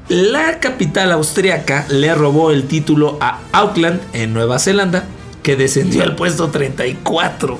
La 0.10 0.60
capital 0.60 1.12
austriaca 1.12 1.86
le 1.90 2.14
robó 2.16 2.52
el 2.52 2.64
título 2.64 3.18
a 3.22 3.40
Auckland 3.52 4.02
en 4.14 4.34
Nueva 4.34 4.60
Zelanda, 4.60 5.06
que 5.44 5.56
descendió 5.56 6.04
al 6.04 6.16
puesto 6.16 6.50
34 6.50 7.58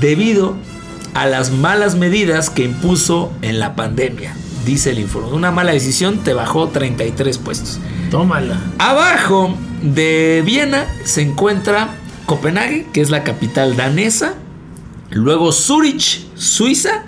debido 0.00 0.56
a 1.18 1.26
las 1.26 1.50
malas 1.50 1.96
medidas 1.96 2.48
que 2.48 2.62
impuso 2.62 3.32
en 3.42 3.58
la 3.58 3.74
pandemia. 3.74 4.36
Dice 4.64 4.92
el 4.92 5.00
informe. 5.00 5.32
Una 5.32 5.50
mala 5.50 5.72
decisión 5.72 6.22
te 6.22 6.32
bajó 6.32 6.68
33 6.68 7.38
puestos. 7.38 7.80
Tómala. 8.08 8.60
Abajo 8.78 9.52
de 9.82 10.44
Viena 10.46 10.86
se 11.02 11.22
encuentra 11.22 11.88
Copenhague, 12.24 12.86
que 12.92 13.00
es 13.00 13.10
la 13.10 13.24
capital 13.24 13.76
danesa. 13.76 14.34
Luego 15.10 15.50
Zurich, 15.50 16.24
Suiza. 16.36 17.02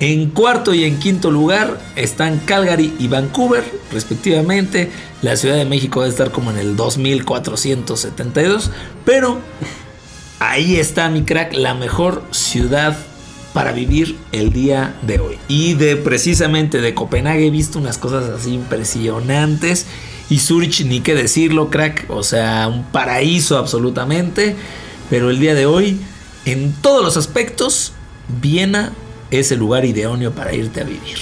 En 0.00 0.30
cuarto 0.30 0.72
y 0.72 0.84
en 0.84 0.98
quinto 0.98 1.30
lugar 1.30 1.78
están 1.96 2.38
Calgary 2.38 2.94
y 2.98 3.08
Vancouver, 3.08 3.62
respectivamente. 3.92 4.90
La 5.20 5.36
Ciudad 5.36 5.56
de 5.56 5.66
México 5.66 6.00
debe 6.00 6.12
estar 6.12 6.30
como 6.30 6.50
en 6.50 6.56
el 6.56 6.76
2472. 6.76 8.70
Pero 9.04 9.38
ahí 10.38 10.76
está 10.76 11.10
mi 11.10 11.24
crack, 11.24 11.52
la 11.52 11.74
mejor 11.74 12.22
ciudad 12.30 12.96
para 13.54 13.72
vivir 13.72 14.18
el 14.32 14.52
día 14.52 14.96
de 15.02 15.20
hoy. 15.20 15.38
Y 15.48 15.74
de 15.74 15.96
precisamente 15.96 16.82
de 16.82 16.92
Copenhague 16.92 17.46
he 17.46 17.50
visto 17.50 17.78
unas 17.78 17.96
cosas 17.96 18.28
así 18.28 18.52
impresionantes. 18.52 19.86
Y 20.28 20.40
Zurich, 20.40 20.84
ni 20.84 21.00
qué 21.00 21.14
decirlo, 21.14 21.70
crack. 21.70 22.06
O 22.08 22.22
sea, 22.24 22.68
un 22.68 22.82
paraíso 22.84 23.56
absolutamente. 23.56 24.56
Pero 25.08 25.30
el 25.30 25.38
día 25.38 25.54
de 25.54 25.66
hoy, 25.66 25.98
en 26.44 26.72
todos 26.72 27.04
los 27.04 27.16
aspectos, 27.16 27.92
Viena 28.40 28.92
es 29.30 29.52
el 29.52 29.60
lugar 29.60 29.84
idóneo 29.84 30.32
para 30.32 30.52
irte 30.52 30.80
a 30.80 30.84
vivir. 30.84 31.18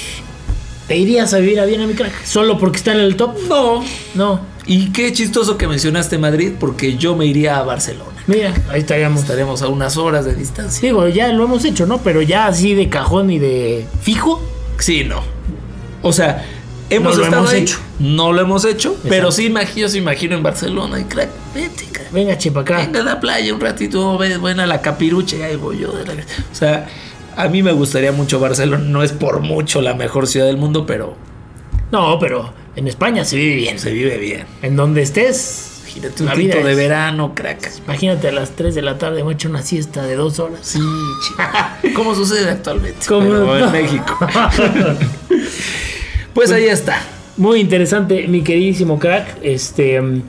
¿Te 0.88 0.96
irías 0.96 1.34
a 1.34 1.38
vivir 1.38 1.60
a 1.60 1.66
Viena, 1.66 1.86
mi 1.86 1.94
crack? 1.94 2.24
¿Solo 2.24 2.58
porque 2.58 2.78
está 2.78 2.92
en 2.92 3.00
el 3.00 3.16
top? 3.16 3.36
No. 3.48 3.84
No. 4.14 4.51
Y 4.66 4.90
qué 4.92 5.12
chistoso 5.12 5.58
que 5.58 5.66
mencionaste 5.66 6.18
Madrid, 6.18 6.52
porque 6.58 6.96
yo 6.96 7.16
me 7.16 7.26
iría 7.26 7.58
a 7.58 7.62
Barcelona. 7.64 8.10
Mira, 8.28 8.54
ahí 8.70 8.80
estaríamos. 8.80 9.22
Estaremos 9.22 9.62
a 9.62 9.68
unas 9.68 9.96
horas 9.96 10.24
de 10.24 10.34
distancia. 10.36 10.80
Digo, 10.86 11.08
ya 11.08 11.28
lo 11.32 11.44
hemos 11.44 11.64
hecho, 11.64 11.86
¿no? 11.86 11.98
Pero 11.98 12.22
ya 12.22 12.46
así 12.46 12.74
de 12.74 12.88
cajón 12.88 13.30
y 13.30 13.38
de 13.40 13.86
fijo. 14.00 14.40
Sí, 14.78 15.02
no. 15.04 15.20
O 16.02 16.12
sea, 16.12 16.44
hemos 16.90 17.14
No 17.14 17.18
lo 17.18 17.24
estado 17.24 17.42
hemos 17.42 17.54
ahí, 17.54 17.62
hecho. 17.62 17.78
No 17.98 18.32
lo 18.32 18.40
hemos 18.42 18.64
hecho, 18.64 18.96
pero 19.08 19.30
sí 19.32 19.46
imagino, 19.46 19.80
yo 19.82 19.88
se 19.88 19.98
imagino 19.98 20.36
en 20.36 20.42
Barcelona 20.42 21.00
y 21.00 21.04
crack, 21.04 21.28
vete, 21.54 21.84
crack. 21.92 22.12
Venga, 22.12 22.36
chepa 22.38 22.60
acá. 22.60 22.78
Venga 22.78 23.00
a 23.00 23.04
la 23.04 23.20
playa 23.20 23.52
un 23.54 23.60
ratito, 23.60 24.16
ve, 24.18 24.36
buena 24.38 24.66
la 24.66 24.80
capirucha 24.80 25.36
y 25.36 25.42
ahí 25.42 25.56
voy 25.56 25.78
yo. 25.80 25.92
de 25.92 26.04
la- 26.06 26.22
O 26.22 26.54
sea, 26.54 26.88
a 27.36 27.48
mí 27.48 27.62
me 27.62 27.72
gustaría 27.72 28.10
mucho 28.12 28.38
Barcelona, 28.40 28.82
no 28.84 29.02
es 29.02 29.12
por 29.12 29.40
mucho 29.40 29.80
la 29.80 29.94
mejor 29.94 30.26
ciudad 30.26 30.46
del 30.46 30.56
mundo, 30.56 30.84
pero 30.86 31.16
No, 31.92 32.18
pero 32.18 32.52
en 32.76 32.88
España 32.88 33.24
se 33.24 33.36
vive 33.36 33.56
bien. 33.56 33.78
se 33.78 33.92
vive 33.92 34.16
bien. 34.18 34.44
En 34.62 34.76
donde 34.76 35.02
estés, 35.02 35.68
Imagínate 35.84 36.22
un 36.22 36.28
tinto 36.30 36.36
vida 36.38 36.54
de 36.66 36.70
es- 36.72 36.76
verano, 36.78 37.32
crack. 37.34 37.70
imagínate 37.84 38.28
a 38.28 38.32
las 38.32 38.52
3 38.52 38.74
de 38.74 38.80
la 38.82 38.96
tarde, 38.98 39.22
me 39.24 39.32
hecho 39.32 39.48
una 39.50 39.62
siesta 39.62 40.02
de 40.04 40.16
dos 40.16 40.38
horas. 40.38 40.60
Sí. 40.62 40.80
¿Cómo 41.94 42.14
sucede 42.14 42.48
actualmente? 42.50 43.06
¿Cómo 43.06 43.28
Pero 43.28 43.44
no? 43.44 43.66
en 43.66 43.72
México. 43.72 44.18
Pues 46.34 46.50
ahí 46.50 46.64
está. 46.64 46.98
Muy 47.36 47.60
interesante, 47.60 48.26
mi 48.26 48.42
queridísimo 48.42 48.98
crack. 48.98 49.38
Este. 49.42 50.00
mm, 50.00 50.22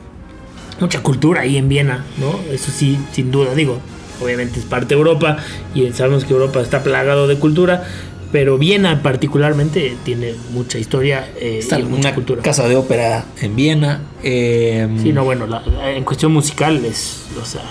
Mucha 0.79 1.01
cultura 1.01 1.41
ahí 1.41 1.55
en 1.57 1.69
Viena, 1.69 2.03
¿no? 2.17 2.37
Eso 2.51 2.71
sí, 2.75 2.97
sin 3.13 3.31
duda. 3.31 3.53
Digo, 3.55 3.79
obviamente 4.19 4.59
es 4.59 4.65
parte 4.65 4.87
de 4.89 4.95
Europa 4.95 5.37
y 5.73 5.89
sabemos 5.93 6.25
que 6.25 6.33
Europa 6.33 6.59
está 6.61 6.83
plagado 6.83 7.27
de 7.27 7.37
cultura. 7.37 7.85
Pero 8.33 8.57
Viena 8.57 9.01
particularmente 9.01 9.95
tiene 10.03 10.33
mucha 10.51 10.77
historia 10.79 11.29
eh, 11.39 11.59
Está 11.59 11.79
y 11.79 11.83
mucha 11.83 11.95
una 12.09 12.15
cultura. 12.15 12.41
casa 12.41 12.67
de 12.67 12.75
ópera 12.75 13.23
en 13.39 13.55
Viena. 13.55 14.01
eh, 14.23 14.89
Sí, 15.01 15.13
no, 15.13 15.23
bueno, 15.23 15.47
la- 15.47 15.63
en 15.95 16.03
cuestión 16.03 16.33
musical 16.33 16.83
es, 16.83 17.21
o 17.41 17.45
sea, 17.45 17.61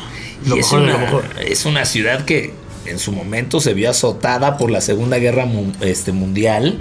lo 0.46 0.56
mejor 0.56 0.78
de 0.78 0.84
una, 0.84 0.92
lo 0.94 0.98
mejor. 1.00 1.24
es 1.46 1.66
una 1.66 1.84
ciudad 1.84 2.24
que 2.24 2.54
en 2.86 2.98
su 2.98 3.12
momento 3.12 3.60
se 3.60 3.74
vio 3.74 3.90
azotada 3.90 4.56
por 4.56 4.70
la 4.70 4.80
Segunda 4.80 5.18
Guerra 5.18 5.44
mu- 5.46 5.72
este, 5.82 6.12
Mundial. 6.12 6.80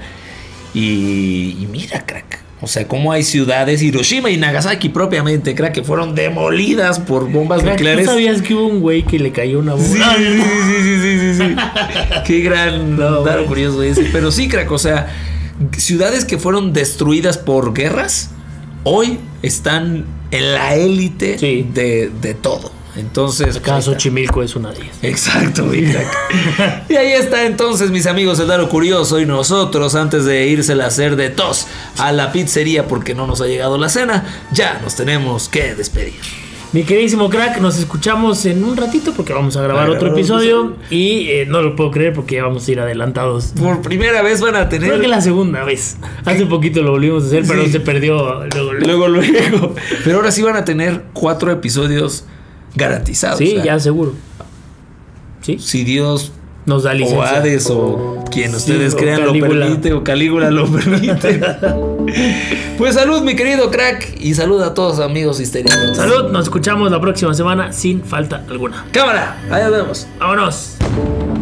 Y, 0.74 1.58
y 1.60 1.68
mira, 1.70 2.06
crack. 2.06 2.40
O 2.64 2.68
sea, 2.68 2.88
cómo 2.88 3.12
hay 3.12 3.24
ciudades, 3.24 3.82
Hiroshima 3.82 4.30
y 4.30 4.38
Nagasaki 4.38 4.90
propiamente, 4.90 5.56
crack, 5.56 5.74
que 5.74 5.84
fueron 5.84 6.14
demolidas 6.14 7.00
por 7.00 7.28
bombas 7.32 7.62
Crack, 7.64 7.78
¿Tú 7.78 7.84
nucleares. 7.84 8.06
sabías 8.06 8.42
que 8.44 8.54
hubo 8.54 8.68
un 8.68 8.82
güey 8.82 9.04
que 9.04 9.18
le 9.18 9.32
cayó 9.32 9.58
una 9.60 9.74
bomba? 9.74 9.88
Sí, 10.16 10.24
sí, 10.24 10.42
sí, 10.44 10.84
sí, 10.84 11.00
sí, 11.02 11.34
sí, 11.34 11.44
sí. 11.44 11.56
Qué 12.28 12.40
gran 12.42 12.96
No, 12.98 13.24
dato 13.24 13.46
curioso 13.48 13.82
ese. 13.82 14.04
Pero 14.12 14.32
sí, 14.32 14.48
crack, 14.48 14.72
o 14.72 14.78
sea, 14.78 15.08
ciudades 15.76 16.24
que 16.24 16.38
fueron 16.38 16.72
destruidas 16.72 17.40
por 17.40 17.74
guerras, 17.74 18.30
hoy 18.84 19.18
están 19.42 20.06
en 20.30 20.54
la 20.54 20.76
élite 20.76 21.40
Sí. 21.40 21.68
de, 21.74 22.12
de 22.22 22.34
todo. 22.36 22.72
Entonces, 22.96 23.58
Acá 23.58 23.74
pues. 23.74 23.86
Xochimilco 23.86 24.44
es 24.44 24.56
una 24.56 24.72
de 24.72 24.82
ellas. 24.82 24.98
Exacto, 25.02 25.74
y 26.90 26.96
ahí 26.96 27.12
está 27.14 27.46
entonces, 27.46 27.92
mis 27.92 28.06
amigos, 28.06 28.40
el 28.40 28.48
Daro 28.48 28.68
Curioso 28.70 29.20
y 29.20 29.26
nosotros, 29.26 29.96
antes 29.96 30.26
de 30.26 30.48
irse 30.48 30.74
a 30.74 30.86
hacer 30.86 31.16
de 31.16 31.30
tos 31.30 31.68
a 31.98 32.12
la 32.12 32.32
pizzería 32.32 32.88
porque 32.88 33.16
no 33.16 33.28
nos 33.28 33.42
ha 33.42 33.48
llegado 33.48 33.78
la 33.78 33.90
cena, 33.90 34.48
ya 34.52 34.80
nos 34.84 34.96
tenemos 34.96 35.48
que 35.50 35.76
despedir. 35.76 36.20
Mi 36.74 36.84
queridísimo 36.84 37.30
crack, 37.30 37.60
nos 37.60 37.78
escuchamos 37.78 38.46
en 38.46 38.64
un 38.64 38.78
ratito 38.78 39.12
porque 39.14 39.34
vamos 39.34 39.58
a 39.58 39.62
grabar 39.62 39.88
A 39.88 39.92
otro 39.92 40.00
grabar 40.00 40.10
otro 40.10 40.20
episodio 40.22 40.76
y 40.90 41.28
eh, 41.28 41.46
no 41.46 41.62
lo 41.62 41.76
puedo 41.76 41.92
creer 41.92 42.14
porque 42.14 42.36
ya 42.36 42.44
vamos 42.44 42.66
a 42.66 42.72
ir 42.72 42.80
adelantados. 42.80 43.54
Por 43.60 43.82
primera 43.82 44.22
vez 44.22 44.40
van 44.40 44.56
a 44.56 44.70
tener... 44.70 44.88
Creo 44.88 45.02
que 45.02 45.10
la 45.10 45.20
segunda 45.20 45.66
vez. 45.66 45.98
Hace 46.24 46.46
poquito 46.46 46.82
lo 46.82 46.92
volvimos 46.92 47.26
a 47.26 47.28
hacer, 47.28 47.44
pero 47.46 47.68
se 47.68 47.82
perdió 47.82 48.46
luego. 48.46 48.74
luego. 48.74 49.08
Luego, 49.08 49.08
luego. 49.10 49.76
Pero 50.06 50.18
ahora 50.18 50.32
sí 50.32 50.44
van 50.44 50.56
a 50.56 50.64
tener 50.64 51.04
cuatro 51.12 51.52
episodios 51.52 52.24
garantizados. 52.76 53.38
Sí, 53.38 53.50
o 53.50 53.56
sea, 53.56 53.64
ya 53.64 53.80
seguro. 53.80 54.14
Sí, 55.42 55.58
Si 55.60 55.84
Dios 55.84 56.32
nos 56.66 56.84
da 56.84 56.92
o 56.92 56.94
licencia. 56.94 57.38
Hades 57.38 57.68
o 57.72 58.24
quien 58.32 58.52
Sí, 58.52 58.58
ustedes 58.58 58.94
o 58.94 58.98
crean 58.98 59.26
lo 59.26 59.34
permite 59.34 59.94
o 59.94 60.04
Calígula 60.04 60.52
lo 60.52 60.68
permite. 60.72 61.42
pues 62.78 62.96
salud, 62.96 63.22
mi 63.24 63.36
querido 63.36 63.72
crack. 63.72 64.16
Y 64.20 64.36
salud 64.36 64.62
a 64.62 64.74
todos 64.74 65.00
amigos 65.00 65.40
histéricos. 65.40 65.74
Salud, 65.96 66.32
nos 66.32 66.44
escuchamos 66.46 66.92
la 66.92 67.02
próxima 67.02 67.34
semana 67.34 67.74
sin 67.74 68.04
falta 68.04 68.44
alguna. 68.50 68.86
Cámara, 68.92 69.38
ahí 69.50 69.64
nos 69.64 69.72
vemos. 69.72 70.08
Vámonos. 70.20 70.76